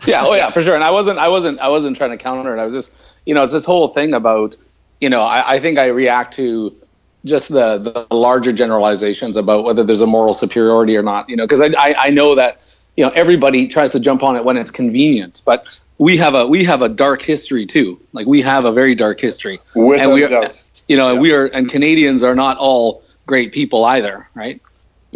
Yeah 0.07 0.23
oh 0.25 0.35
yeah 0.35 0.51
for 0.51 0.63
sure 0.63 0.75
and 0.75 0.85
i 0.85 0.91
wasn't 0.91 1.19
i 1.19 1.29
wasn't 1.29 1.59
i 1.61 1.69
wasn't 1.69 1.97
trying 1.97 2.11
to 2.11 2.17
counter 2.17 2.57
it 2.57 2.61
i 2.61 2.65
was 2.65 2.75
just 2.75 2.93
you 3.27 3.35
know 3.35 3.43
it's 3.43 3.53
this 3.53 3.65
whole 3.65 3.89
thing 3.89 4.15
about 4.15 4.57
you 5.01 5.09
know 5.09 5.23
i, 5.23 5.55
I 5.55 5.61
think 5.61 5.79
i 5.79 5.87
react 5.87 6.35
to 6.35 6.75
just 7.25 7.49
the 7.49 7.79
the 7.79 8.15
larger 8.15 8.53
generalizations 8.53 9.37
about 9.37 9.65
whether 9.65 9.83
there's 9.83 10.01
a 10.03 10.07
moral 10.07 10.35
superiority 10.35 10.97
or 10.97 11.03
not 11.03 11.29
you 11.29 11.37
know 11.37 11.45
because 11.47 11.61
I, 11.61 11.69
I 11.79 11.95
i 12.07 12.11
know 12.11 12.35
that 12.35 12.67
you 12.97 13.05
know 13.05 13.11
everybody 13.13 13.67
tries 13.67 13.93
to 13.93 14.01
jump 14.01 14.23
on 14.23 14.37
it 14.37 14.45
when 14.45 14.57
it's 14.57 14.71
convenient 14.71 15.43
but 15.45 15.79
we 15.99 16.17
have 16.17 16.35
a 16.35 16.47
we 16.47 16.65
have 16.65 16.83
a 16.83 16.89
dark 16.89 17.23
history 17.23 17.65
too 17.67 18.01
like 18.13 18.27
we 18.27 18.43
have 18.43 18.65
a 18.65 18.73
very 18.73 18.95
dark 18.95 19.21
history 19.21 19.59
without 19.75 20.05
and 20.05 20.13
we 20.15 20.25
are, 20.25 20.29
doubt. 20.29 20.63
you 20.89 20.97
know 20.97 21.09
and 21.09 21.17
Yeah. 21.17 21.21
we 21.23 21.33
are 21.33 21.47
and 21.47 21.69
canadians 21.71 22.23
are 22.23 22.35
not 22.35 22.59
all 22.59 23.03
great 23.27 23.53
people 23.53 23.85
either 23.85 24.29
right 24.35 24.61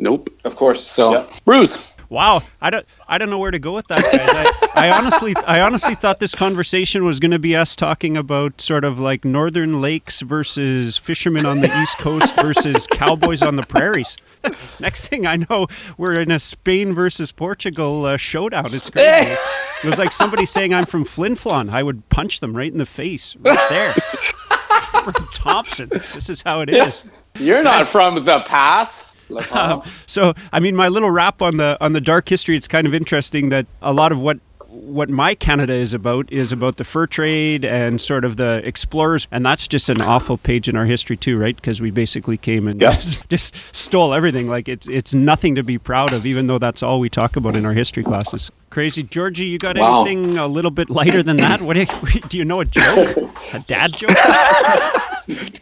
Nope. 0.00 0.30
Of 0.44 0.54
course. 0.54 0.86
so 0.86 1.12
yeah. 1.12 1.26
bruce 1.44 1.84
Wow, 2.10 2.40
I 2.60 2.70
don't, 2.70 2.86
I 3.06 3.18
don't 3.18 3.28
know 3.28 3.38
where 3.38 3.50
to 3.50 3.58
go 3.58 3.74
with 3.74 3.86
that, 3.88 4.02
guys. 4.02 4.70
I, 4.74 4.88
I 4.88 4.98
honestly, 4.98 5.34
I 5.46 5.60
honestly 5.60 5.94
thought 5.94 6.20
this 6.20 6.34
conversation 6.34 7.04
was 7.04 7.20
going 7.20 7.32
to 7.32 7.38
be 7.38 7.54
us 7.54 7.76
talking 7.76 8.16
about 8.16 8.62
sort 8.62 8.84
of 8.84 8.98
like 8.98 9.26
northern 9.26 9.82
lakes 9.82 10.22
versus 10.22 10.96
fishermen 10.96 11.44
on 11.44 11.60
the 11.60 11.66
east 11.82 11.98
coast 11.98 12.34
versus 12.40 12.86
cowboys 12.86 13.42
on 13.42 13.56
the 13.56 13.62
prairies. 13.62 14.16
Next 14.80 15.08
thing 15.08 15.26
I 15.26 15.36
know, 15.36 15.66
we're 15.98 16.18
in 16.18 16.30
a 16.30 16.38
Spain 16.38 16.94
versus 16.94 17.30
Portugal 17.30 18.06
uh, 18.06 18.16
showdown. 18.16 18.72
It's 18.74 18.90
crazy. 18.90 19.36
It 19.80 19.86
was 19.86 20.00
like 20.00 20.10
somebody 20.10 20.44
saying 20.44 20.74
I'm 20.74 20.86
from 20.86 21.04
Flin 21.04 21.36
Flon. 21.36 21.70
I 21.70 21.84
would 21.84 22.08
punch 22.08 22.40
them 22.40 22.56
right 22.56 22.72
in 22.72 22.78
the 22.78 22.86
face, 22.86 23.36
right 23.36 23.68
there. 23.68 23.94
from 25.04 25.28
Thompson. 25.34 25.88
This 26.14 26.28
is 26.28 26.42
how 26.42 26.62
it 26.62 26.68
is. 26.68 27.04
you're 27.38 27.62
not 27.62 27.86
from 27.86 28.24
the 28.24 28.40
Pas 28.40 29.04
Like, 29.04 29.07
Um, 29.50 29.82
so 30.06 30.34
I 30.52 30.60
mean, 30.60 30.74
my 30.76 30.88
little 30.88 31.10
wrap 31.10 31.42
on 31.42 31.56
the 31.56 31.76
on 31.80 31.92
the 31.92 32.00
dark 32.00 32.28
history. 32.28 32.56
It's 32.56 32.68
kind 32.68 32.86
of 32.86 32.94
interesting 32.94 33.48
that 33.50 33.66
a 33.82 33.92
lot 33.92 34.12
of 34.12 34.20
what 34.20 34.38
what 34.70 35.08
my 35.08 35.34
Canada 35.34 35.72
is 35.72 35.94
about 35.94 36.30
is 36.30 36.52
about 36.52 36.76
the 36.76 36.84
fur 36.84 37.06
trade 37.06 37.64
and 37.64 37.98
sort 38.00 38.24
of 38.24 38.36
the 38.36 38.60
explorers, 38.64 39.26
and 39.30 39.44
that's 39.44 39.66
just 39.66 39.88
an 39.88 40.02
awful 40.02 40.36
page 40.36 40.68
in 40.68 40.76
our 40.76 40.84
history 40.84 41.16
too, 41.16 41.38
right? 41.38 41.56
Because 41.56 41.80
we 41.80 41.90
basically 41.90 42.36
came 42.36 42.68
and 42.68 42.80
Yeah. 42.80 42.90
just, 42.92 43.28
just 43.30 43.56
stole 43.74 44.12
everything. 44.12 44.46
Like 44.48 44.68
it's 44.68 44.86
it's 44.88 45.14
nothing 45.14 45.54
to 45.54 45.62
be 45.62 45.78
proud 45.78 46.12
of, 46.12 46.26
even 46.26 46.46
though 46.48 46.58
that's 46.58 46.82
all 46.82 47.00
we 47.00 47.08
talk 47.08 47.34
about 47.36 47.56
in 47.56 47.64
our 47.64 47.72
history 47.72 48.04
classes. 48.04 48.50
Crazy, 48.70 49.02
Georgie, 49.02 49.46
you 49.46 49.58
got 49.58 49.76
Wow. 49.78 50.04
anything 50.04 50.36
a 50.36 50.46
little 50.46 50.70
bit 50.70 50.90
lighter 50.90 51.22
than 51.22 51.38
that? 51.38 51.62
What 51.62 51.74
do 51.74 51.80
you, 51.80 52.20
do 52.28 52.36
you 52.36 52.44
know? 52.44 52.60
A 52.60 52.64
joke? 52.66 53.16
A 53.54 53.58
dad 53.60 53.92
joke? 53.94 54.16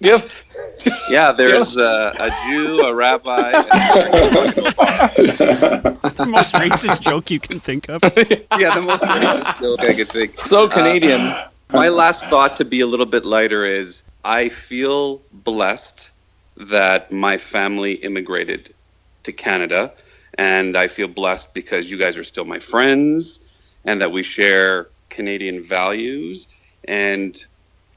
Give 0.00 0.44
Yeah, 1.09 1.33
there's 1.33 1.76
uh, 1.76 2.14
a 2.18 2.31
Jew, 2.46 2.81
a 2.81 2.94
rabbi. 2.94 3.50
And 3.50 3.64
the 6.16 6.26
most 6.29 6.55
racist 6.55 7.00
joke 7.00 7.31
you 7.31 7.40
can 7.40 7.59
think 7.59 7.88
of. 7.88 8.02
yeah, 8.59 8.74
the 8.74 8.83
most 8.85 9.05
racist 9.05 9.61
joke 9.61 9.81
I 9.81 9.94
could 9.94 10.09
think. 10.09 10.38
so 10.38 10.68
Canadian. 10.68 11.35
My 11.72 11.88
last 11.88 12.26
thought 12.26 12.55
to 12.57 12.64
be 12.64 12.81
a 12.81 12.87
little 12.87 13.07
bit 13.07 13.24
lighter 13.24 13.64
is 13.64 14.05
I 14.24 14.48
feel 14.50 15.20
blessed 15.33 16.12
that 16.57 17.11
my 17.11 17.37
family 17.37 17.94
immigrated 17.94 18.72
to 19.24 19.33
Canada. 19.33 19.92
And 20.38 20.76
I 20.76 20.87
feel 20.87 21.09
blessed 21.09 21.55
because 21.55 21.90
you 21.90 21.98
guys 21.98 22.16
are 22.16 22.24
still 22.24 22.44
my 22.44 22.61
friends 22.61 23.40
and 23.85 24.00
that 24.00 24.12
we 24.12 24.22
share 24.22 24.88
Canadian 25.09 25.62
values. 25.62 26.48
And 26.85 27.44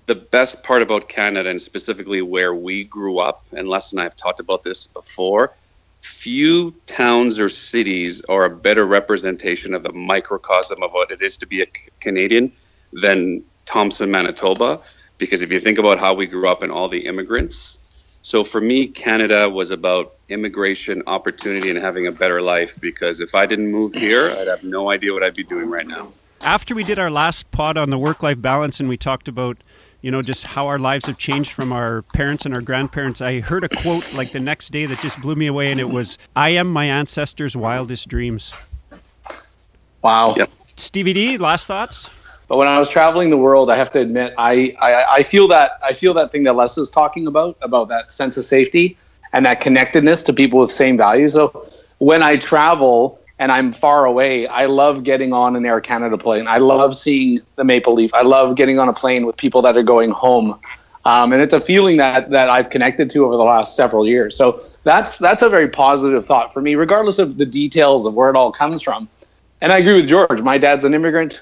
the 0.09 0.15
best 0.15 0.63
part 0.63 0.81
about 0.81 1.07
Canada, 1.07 1.51
and 1.51 1.61
specifically 1.61 2.23
where 2.23 2.55
we 2.55 2.83
grew 2.83 3.19
up, 3.19 3.45
and 3.55 3.69
Les 3.69 3.91
and 3.91 4.01
I 4.01 4.05
have 4.05 4.17
talked 4.17 4.39
about 4.39 4.63
this 4.63 4.87
before, 4.87 5.53
few 6.01 6.73
towns 6.87 7.39
or 7.39 7.47
cities 7.47 8.19
are 8.25 8.45
a 8.45 8.49
better 8.49 8.87
representation 8.87 9.75
of 9.75 9.83
the 9.83 9.91
microcosm 9.91 10.81
of 10.81 10.91
what 10.93 11.11
it 11.11 11.21
is 11.21 11.37
to 11.37 11.45
be 11.45 11.61
a 11.61 11.67
Canadian 11.99 12.51
than 12.91 13.43
Thompson, 13.67 14.09
Manitoba. 14.09 14.81
Because 15.19 15.43
if 15.43 15.51
you 15.51 15.59
think 15.59 15.77
about 15.77 15.99
how 15.99 16.15
we 16.15 16.25
grew 16.25 16.49
up 16.49 16.63
and 16.63 16.71
all 16.71 16.89
the 16.89 17.05
immigrants, 17.05 17.85
so 18.23 18.43
for 18.43 18.59
me, 18.59 18.87
Canada 18.87 19.47
was 19.47 19.69
about 19.69 20.15
immigration, 20.27 21.03
opportunity, 21.05 21.69
and 21.69 21.77
having 21.77 22.07
a 22.07 22.11
better 22.11 22.41
life. 22.41 22.81
Because 22.81 23.21
if 23.21 23.35
I 23.35 23.45
didn't 23.45 23.71
move 23.71 23.93
here, 23.93 24.31
I'd 24.31 24.47
have 24.47 24.63
no 24.63 24.89
idea 24.89 25.13
what 25.13 25.21
I'd 25.21 25.35
be 25.35 25.43
doing 25.43 25.69
right 25.69 25.85
now. 25.85 26.13
after 26.41 26.73
we 26.73 26.83
did 26.83 26.97
our 26.97 27.11
last 27.11 27.51
pod 27.51 27.77
on 27.77 27.91
the 27.91 27.97
work 27.99 28.23
life 28.23 28.41
balance 28.41 28.79
and 28.79 28.89
we 28.89 28.97
talked 28.97 29.27
about 29.27 29.57
you 30.01 30.11
know 30.11 30.21
just 30.21 30.47
how 30.47 30.67
our 30.67 30.79
lives 30.79 31.05
have 31.07 31.17
changed 31.17 31.51
from 31.51 31.71
our 31.71 32.03
parents 32.13 32.45
and 32.45 32.53
our 32.53 32.61
grandparents 32.61 33.21
i 33.21 33.39
heard 33.39 33.63
a 33.63 33.69
quote 33.69 34.05
like 34.11 34.31
the 34.31 34.39
next 34.39 34.69
day 34.69 34.85
that 34.85 34.99
just 34.99 35.19
blew 35.19 35.35
me 35.35 35.47
away 35.47 35.71
and 35.71 35.79
it 35.79 35.89
was 35.89 36.17
i 36.35 36.49
am 36.49 36.71
my 36.71 36.85
ancestors 36.85 37.55
wildest 37.55 38.07
dreams 38.07 38.55
Wow. 40.01 40.35
Yep. 40.37 40.49
stevie 40.77 41.13
d 41.13 41.37
last 41.37 41.67
thoughts 41.67 42.09
But 42.47 42.57
when 42.57 42.67
I 42.67 42.79
was 42.79 42.89
traveling 42.89 43.29
the 43.29 43.37
world, 43.37 43.69
I 43.69 43.77
have 43.77 43.91
to 43.91 43.99
admit, 43.99 44.33
I, 44.39 44.75
I, 44.81 45.17
I 45.17 45.23
feel 45.23 45.47
that 45.49 45.71
I 45.83 45.93
feel 45.93 46.15
that 46.15 46.31
thing 46.31 46.43
that 46.45 46.55
Les 46.55 46.79
is 46.79 46.89
talking 46.89 47.27
about 47.27 47.57
about 47.61 47.89
that 47.89 48.11
sense 48.11 48.37
of 48.37 48.43
safety 48.45 48.97
and 49.33 49.45
that 49.45 49.61
connectedness 49.61 50.23
to 50.23 50.33
people 50.33 50.59
with 50.59 50.71
same 50.71 50.97
values. 50.97 51.33
So 51.33 51.69
when 51.99 52.23
I 52.23 52.37
travel 52.37 53.18
and 53.39 53.51
I'm 53.51 53.71
far 53.71 54.05
away, 54.05 54.47
I 54.47 54.65
love 54.65 55.03
getting 55.03 55.31
on 55.31 55.55
an 55.55 55.65
Air 55.65 55.79
Canada 55.79 56.17
plane. 56.17 56.45
I 56.45 56.57
love 56.57 56.95
seeing 56.95 57.41
the 57.55 57.63
maple 57.63 57.93
leaf. 57.93 58.13
I 58.13 58.21
love 58.21 58.55
getting 58.55 58.79
on 58.79 58.89
a 58.89 58.93
plane 58.93 59.25
with 59.25 59.37
people 59.37 59.61
that 59.61 59.77
are 59.77 59.83
going 59.83 60.11
home. 60.11 60.59
Um, 61.05 61.31
and 61.31 61.41
it's 61.41 61.53
a 61.53 61.61
feeling 61.61 61.95
that 61.97 62.29
that 62.29 62.49
I've 62.49 62.69
connected 62.69 63.09
to 63.11 63.25
over 63.25 63.37
the 63.37 63.43
last 63.43 63.77
several 63.77 64.05
years. 64.05 64.35
So 64.35 64.61
that's 64.83 65.17
that's 65.17 65.41
a 65.41 65.49
very 65.49 65.69
positive 65.69 66.25
thought 66.25 66.53
for 66.53 66.61
me, 66.61 66.75
regardless 66.75 67.17
of 67.17 67.37
the 67.37 67.45
details 67.45 68.05
of 68.05 68.13
where 68.13 68.29
it 68.29 68.35
all 68.35 68.51
comes 68.51 68.81
from. 68.81 69.07
And 69.61 69.71
I 69.71 69.77
agree 69.77 69.95
with 69.95 70.07
George. 70.07 70.41
My 70.41 70.57
dad's 70.57 70.83
an 70.83 70.93
immigrant, 70.93 71.41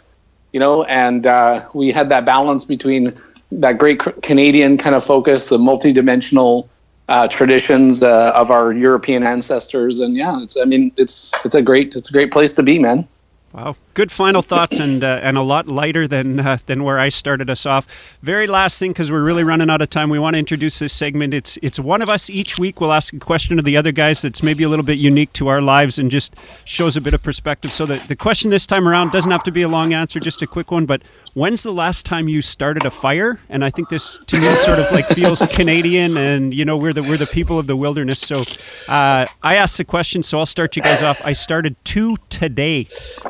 you 0.53 0.59
know, 0.59 0.83
and 0.83 1.25
uh, 1.25 1.67
we 1.73 1.91
had 1.91 2.09
that 2.09 2.25
balance 2.25 2.63
between 2.63 3.19
that 3.51 3.79
great 3.79 3.99
Canadian 4.21 4.77
kind 4.77 4.95
of 4.95 5.03
focus, 5.03 5.47
the 5.47 5.57
multidimensional 5.57 6.67
uh, 7.09 7.27
traditions 7.27 8.03
uh, 8.03 8.31
of 8.35 8.51
our 8.51 8.73
European 8.73 9.23
ancestors, 9.23 9.99
and 9.99 10.15
yeah, 10.15 10.41
it's 10.41 10.57
I 10.57 10.65
mean 10.65 10.91
it's 10.97 11.33
it's 11.45 11.55
a 11.55 11.61
great 11.61 11.95
it's 11.95 12.09
a 12.09 12.13
great 12.13 12.31
place 12.31 12.53
to 12.53 12.63
be, 12.63 12.79
man. 12.79 13.07
Wow, 13.53 13.75
good 13.97 14.11
final 14.11 14.43
thoughts, 14.43 14.77
and 14.79 15.03
uh, 15.03 15.19
and 15.23 15.39
a 15.39 15.41
lot 15.41 15.67
lighter 15.67 16.07
than 16.07 16.39
uh, 16.39 16.59
than 16.67 16.83
where 16.83 16.99
I 16.99 17.09
started 17.09 17.49
us 17.49 17.65
off. 17.65 17.87
Very 18.21 18.45
last 18.45 18.77
thing, 18.77 18.91
because 18.91 19.11
we're 19.11 19.23
really 19.23 19.43
running 19.43 19.71
out 19.71 19.81
of 19.81 19.89
time. 19.89 20.11
We 20.11 20.19
want 20.19 20.35
to 20.35 20.37
introduce 20.37 20.77
this 20.77 20.93
segment. 20.93 21.33
It's 21.33 21.57
it's 21.63 21.79
one 21.79 22.03
of 22.03 22.07
us 22.07 22.29
each 22.29 22.59
week. 22.59 22.79
We'll 22.79 22.93
ask 22.93 23.11
a 23.11 23.19
question 23.19 23.57
of 23.57 23.65
the 23.65 23.75
other 23.75 23.91
guys 23.91 24.21
that's 24.21 24.43
maybe 24.43 24.63
a 24.63 24.69
little 24.69 24.85
bit 24.85 24.99
unique 24.99 25.33
to 25.33 25.47
our 25.47 25.63
lives 25.63 25.97
and 25.97 26.11
just 26.11 26.35
shows 26.63 26.95
a 26.95 27.01
bit 27.01 27.15
of 27.15 27.23
perspective. 27.23 27.73
So 27.73 27.87
the 27.87 27.97
the 28.07 28.15
question 28.15 28.51
this 28.51 28.67
time 28.67 28.87
around 28.87 29.11
doesn't 29.11 29.31
have 29.31 29.43
to 29.43 29.51
be 29.51 29.63
a 29.63 29.67
long 29.67 29.93
answer, 29.93 30.19
just 30.19 30.43
a 30.43 30.47
quick 30.47 30.69
one. 30.69 30.85
But 30.85 31.01
when's 31.33 31.63
the 31.63 31.73
last 31.73 32.05
time 32.05 32.27
you 32.27 32.43
started 32.43 32.85
a 32.85 32.91
fire? 32.91 33.39
And 33.49 33.65
I 33.65 33.71
think 33.71 33.89
this 33.89 34.19
to 34.27 34.39
me 34.39 34.53
sort 34.55 34.77
of 34.77 34.91
like 34.91 35.05
feels 35.07 35.41
Canadian, 35.49 36.17
and 36.17 36.53
you 36.53 36.65
know 36.65 36.77
we're 36.77 36.93
the 36.93 37.01
we're 37.01 37.17
the 37.17 37.25
people 37.25 37.57
of 37.57 37.65
the 37.65 37.75
wilderness. 37.75 38.19
So 38.19 38.41
uh, 38.87 39.25
I 39.41 39.55
asked 39.55 39.79
the 39.79 39.85
question, 39.85 40.21
so 40.21 40.37
I'll 40.37 40.45
start 40.45 40.75
you 40.75 40.83
guys 40.83 41.01
off. 41.01 41.19
I 41.25 41.33
started 41.33 41.75
two 41.83 42.15
today. 42.29 42.87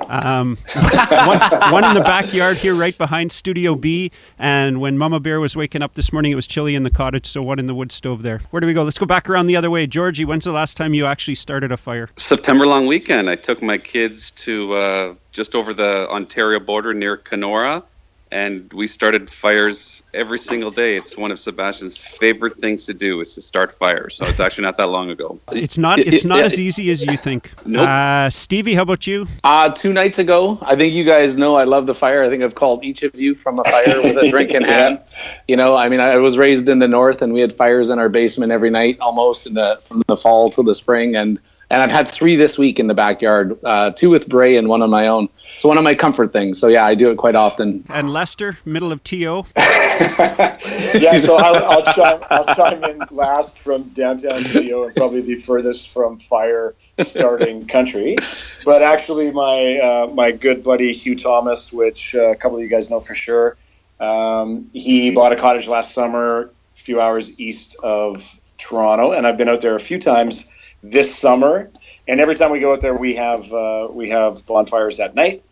Um, 0.09 0.56
one, 0.73 1.39
one 1.71 1.83
in 1.83 1.93
the 1.93 2.01
backyard 2.01 2.57
here, 2.57 2.75
right 2.75 2.97
behind 2.97 3.31
Studio 3.31 3.75
B. 3.75 4.11
And 4.37 4.81
when 4.81 4.97
Mama 4.97 5.19
Bear 5.19 5.39
was 5.39 5.55
waking 5.55 5.81
up 5.81 5.93
this 5.93 6.11
morning, 6.11 6.31
it 6.31 6.35
was 6.35 6.47
chilly 6.47 6.75
in 6.75 6.83
the 6.83 6.89
cottage, 6.89 7.25
so 7.25 7.41
one 7.41 7.59
in 7.59 7.67
the 7.67 7.75
wood 7.75 7.91
stove 7.91 8.21
there. 8.21 8.39
Where 8.51 8.59
do 8.59 8.67
we 8.67 8.73
go? 8.73 8.83
Let's 8.83 8.99
go 8.99 9.05
back 9.05 9.29
around 9.29 9.47
the 9.47 9.55
other 9.55 9.69
way. 9.69 9.87
Georgie, 9.87 10.25
when's 10.25 10.45
the 10.45 10.51
last 10.51 10.77
time 10.77 10.93
you 10.93 11.05
actually 11.05 11.35
started 11.35 11.71
a 11.71 11.77
fire? 11.77 12.09
September 12.15 12.65
long 12.65 12.85
weekend. 12.85 13.29
I 13.29 13.35
took 13.35 13.61
my 13.61 13.77
kids 13.77 14.31
to 14.31 14.73
uh, 14.73 15.13
just 15.31 15.55
over 15.55 15.73
the 15.73 16.09
Ontario 16.09 16.59
border 16.59 16.93
near 16.93 17.17
Kenora, 17.17 17.83
and 18.31 18.71
we 18.73 18.87
started 18.87 19.29
fires 19.29 20.03
every 20.13 20.39
single 20.39 20.71
day. 20.71 20.97
It's 20.97 21.17
one 21.17 21.31
of 21.31 21.39
Sebastian's 21.39 21.97
favorite 21.97 22.57
things 22.59 22.85
to 22.85 22.93
do 22.93 23.21
is 23.21 23.35
to 23.35 23.41
start 23.41 23.71
fires. 23.77 24.15
So 24.15 24.25
it's 24.25 24.39
actually 24.39 24.63
not 24.63 24.77
that 24.77 24.87
long 24.87 25.09
ago. 25.09 25.39
It's 25.51 25.77
not. 25.77 25.99
It's 25.99 26.25
not 26.25 26.39
as 26.39 26.59
easy 26.59 26.89
as 26.89 27.05
you 27.05 27.17
think. 27.17 27.51
Nope. 27.65 27.87
Uh, 27.87 28.29
Stevie, 28.29 28.73
how 28.73 28.83
about 28.83 29.07
you? 29.07 29.27
Uh, 29.43 29.69
two 29.69 29.93
nights 29.93 30.19
ago, 30.19 30.57
I 30.61 30.75
think 30.75 30.93
you 30.93 31.03
guys 31.03 31.37
know 31.37 31.55
I 31.55 31.63
love 31.63 31.85
the 31.85 31.95
fire. 31.95 32.23
I 32.23 32.29
think 32.29 32.43
I've 32.43 32.55
called 32.55 32.83
each 32.83 33.03
of 33.03 33.15
you 33.15 33.35
from 33.35 33.59
a 33.59 33.63
fire 33.63 34.01
with 34.01 34.17
a 34.17 34.29
drink 34.29 34.51
in 34.51 34.63
hand. 34.75 34.99
You 35.47 35.55
know, 35.55 35.75
I 35.75 35.89
mean, 35.89 35.99
I 35.99 36.17
was 36.17 36.37
raised 36.37 36.67
in 36.69 36.79
the 36.79 36.87
north, 36.87 37.21
and 37.21 37.33
we 37.33 37.41
had 37.41 37.53
fires 37.53 37.89
in 37.89 37.99
our 37.99 38.09
basement 38.09 38.51
every 38.51 38.69
night, 38.69 38.99
almost 38.99 39.47
in 39.47 39.53
the 39.53 39.79
from 39.81 40.01
the 40.07 40.17
fall 40.17 40.49
till 40.49 40.63
the 40.63 40.75
spring, 40.75 41.15
and 41.15 41.39
and 41.69 41.81
I've 41.81 41.91
had 41.91 42.09
three 42.09 42.35
this 42.35 42.57
week 42.57 42.79
in 42.79 42.87
the 42.87 42.93
backyard, 42.93 43.57
uh, 43.63 43.91
two 43.91 44.09
with 44.09 44.29
Bray 44.29 44.55
and 44.55 44.69
one 44.69 44.81
on 44.81 44.89
my 44.89 45.07
own. 45.07 45.27
It's 45.55 45.65
one 45.65 45.77
of 45.77 45.83
my 45.83 45.95
comfort 45.95 46.31
things. 46.31 46.59
So 46.59 46.67
yeah, 46.67 46.85
I 46.85 46.95
do 46.95 47.11
it 47.11 47.17
quite 47.17 47.35
often. 47.35 47.83
And 47.89 48.09
Lester, 48.09 48.57
middle 48.65 48.91
of 48.91 49.03
TO. 49.03 49.43
yeah, 49.57 51.19
so 51.19 51.35
I'll, 51.37 51.65
I'll, 51.65 51.93
chime, 51.93 52.23
I'll 52.29 52.55
chime 52.55 52.83
in 52.85 53.01
last 53.11 53.59
from 53.59 53.83
downtown 53.89 54.45
TO 54.45 54.83
and 54.85 54.95
probably 54.95 55.21
the 55.21 55.35
furthest 55.35 55.89
from 55.89 56.19
fire 56.19 56.73
starting 57.03 57.67
country. 57.67 58.15
But 58.63 58.81
actually, 58.81 59.31
my 59.31 59.79
uh, 59.79 60.07
my 60.13 60.31
good 60.31 60.63
buddy 60.63 60.93
Hugh 60.93 61.17
Thomas, 61.17 61.73
which 61.73 62.15
uh, 62.15 62.31
a 62.31 62.35
couple 62.35 62.57
of 62.57 62.63
you 62.63 62.69
guys 62.69 62.89
know 62.89 63.01
for 63.01 63.13
sure, 63.13 63.57
um, 63.99 64.69
he 64.71 65.11
bought 65.11 65.33
a 65.33 65.35
cottage 65.35 65.67
last 65.67 65.93
summer, 65.93 66.49
a 66.75 66.77
few 66.77 67.01
hours 67.01 67.37
east 67.39 67.75
of 67.83 68.39
Toronto, 68.57 69.11
and 69.11 69.27
I've 69.27 69.37
been 69.37 69.49
out 69.49 69.61
there 69.61 69.75
a 69.75 69.79
few 69.79 69.99
times 69.99 70.51
this 70.83 71.15
summer. 71.15 71.69
And 72.07 72.21
every 72.21 72.35
time 72.35 72.51
we 72.51 72.59
go 72.59 72.73
out 72.73 72.81
there, 72.81 72.95
we 72.95 73.15
have 73.15 73.51
uh, 73.51 73.87
we 73.91 74.09
have 74.09 74.45
bonfires 74.45 74.99
at 74.99 75.15
night. 75.15 75.43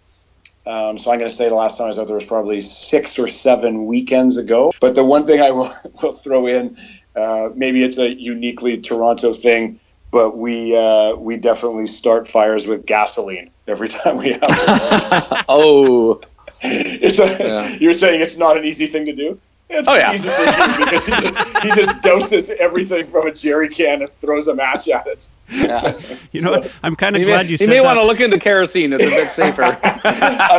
Um, 0.67 0.97
so 0.97 1.11
I'm 1.11 1.19
going 1.19 1.29
to 1.29 1.35
say 1.35 1.47
the 1.47 1.55
last 1.55 1.77
time 1.77 1.85
I 1.85 1.87
was 1.89 1.99
out 1.99 2.07
there 2.07 2.15
was 2.15 2.25
probably 2.25 2.59
six 2.59 3.19
or 3.19 3.27
seven 3.27 3.85
weekends 3.85 4.37
ago. 4.37 4.73
But 4.79 4.95
the 4.95 5.05
one 5.05 5.27
thing 5.27 5.39
I 5.39 5.51
will, 5.51 5.71
will 6.01 6.13
throw 6.13 6.47
in, 6.47 6.75
uh, 7.15 7.49
maybe 7.53 7.83
it's 7.83 7.97
a 7.97 8.19
uniquely 8.19 8.77
Toronto 8.79 9.33
thing, 9.33 9.79
but 10.11 10.37
we 10.37 10.75
uh, 10.75 11.15
we 11.15 11.37
definitely 11.37 11.87
start 11.87 12.27
fires 12.27 12.67
with 12.67 12.85
gasoline 12.85 13.51
every 13.67 13.89
time 13.97 14.17
we 14.17 14.33
have. 14.33 15.45
Oh, 15.49 16.21
it's 16.61 17.19
a, 17.19 17.25
Yeah. 17.39 17.77
You're 17.79 17.93
saying 17.93 18.21
it's 18.21 18.37
not 18.37 18.57
an 18.57 18.65
easy 18.65 18.87
thing 18.87 19.05
to 19.05 19.13
do. 19.13 19.39
It's 19.67 19.87
Oh, 19.87 19.95
yeah. 19.95 20.13
easy 20.13 20.29
for 20.29 20.41
you 20.41 20.85
because 20.85 21.05
he 21.07 21.11
just 21.13 21.57
he 21.63 21.69
just 21.71 22.01
doses 22.01 22.51
everything 22.59 23.07
from 23.07 23.25
a 23.27 23.31
jerry 23.31 23.67
can 23.67 24.01
and 24.03 24.11
throws 24.21 24.47
a 24.47 24.53
match 24.55 24.87
at 24.89 25.07
it. 25.07 25.27
yeah. 25.51 25.99
You 26.31 26.41
know 26.41 26.51
what? 26.51 26.71
I'm 26.83 26.95
kind 26.95 27.15
of 27.15 27.23
glad 27.23 27.45
may, 27.47 27.51
you 27.51 27.57
you 27.59 27.67
may 27.67 27.75
that. 27.77 27.83
want 27.83 27.97
to 27.97 28.03
look 28.03 28.19
into 28.19 28.37
kerosene. 28.39 28.93
It's 28.93 29.03
a 29.05 29.09
bit 29.09 29.31
safer. 29.31 29.63
I'm 29.83 29.99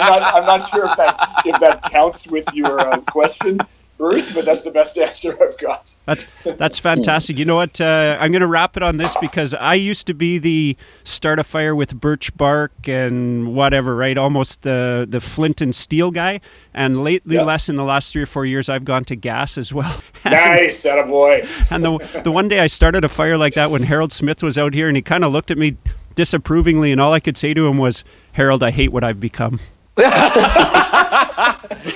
not 0.00 0.34
I'm 0.34 0.44
not 0.46 0.68
sure 0.68 0.86
if 0.86 0.96
that 0.96 1.42
if 1.44 1.60
that 1.60 1.82
counts 1.84 2.26
with 2.26 2.46
your 2.52 2.80
uh, 2.80 2.98
question, 3.02 3.58
Bruce, 3.98 4.32
but 4.34 4.44
that's 4.44 4.62
the 4.62 4.70
best 4.70 4.98
answer 5.06 5.36
I've 5.42 5.56
got. 5.58 5.94
That's 6.04 6.26
that's 6.58 6.78
fantastic. 6.78 7.38
You 7.38 7.44
know 7.46 7.56
what? 7.56 7.80
Uh, 7.80 8.16
I'm 8.20 8.30
going 8.32 8.40
to 8.42 8.46
wrap 8.46 8.76
it 8.76 8.82
on 8.82 8.98
this 8.98 9.16
because 9.20 9.54
I 9.54 9.74
used 9.74 10.06
to 10.08 10.14
be 10.14 10.38
the 10.38 10.76
start 11.04 11.38
a 11.38 11.44
fire 11.44 11.74
with 11.74 11.98
birch 12.00 12.36
bark 12.36 12.72
and 12.86 13.54
whatever, 13.54 13.96
right? 13.96 14.16
Almost 14.18 14.62
the 14.62 15.06
the 15.08 15.20
flint 15.20 15.60
and 15.60 15.74
steel 15.74 16.10
guy. 16.10 16.40
And 16.74 17.02
lately, 17.02 17.36
Yeah. 17.36 17.42
less 17.42 17.68
in 17.70 17.76
the 17.76 17.84
last 17.84 18.12
three 18.12 18.22
or 18.22 18.26
four 18.26 18.44
years, 18.44 18.68
I've 18.68 18.84
gone 18.84 19.04
to 19.06 19.16
gas 19.16 19.56
as 19.56 19.72
well. 19.72 20.00
Nice, 20.26 20.82
that 20.82 21.06
boy. 21.06 21.42
and 21.70 21.84
the 21.84 22.20
the 22.24 22.32
one 22.32 22.48
day 22.48 22.58
I 22.60 22.66
started 22.66 23.04
a 23.04 23.08
fire 23.08 23.38
like 23.38 23.54
that 23.54 23.70
when 23.70 23.84
Harold 23.84 24.10
Smith 24.12 24.42
was 24.42 24.58
out 24.58 24.74
here, 24.74 24.88
and 24.88 24.96
he 24.96 25.02
kind 25.02 25.24
of 25.24 25.32
looked 25.32 25.50
at 25.52 25.56
me 25.58 25.76
disapprovingly, 26.16 26.90
and 26.92 27.00
all 27.00 27.12
I 27.12 27.20
could 27.20 27.36
say 27.36 27.54
to 27.54 27.66
him 27.68 27.78
was, 27.78 28.02
"Harold, 28.32 28.62
I 28.64 28.72
hate 28.72 28.90
what 28.92 29.04
I've 29.04 29.20
become." 29.20 29.58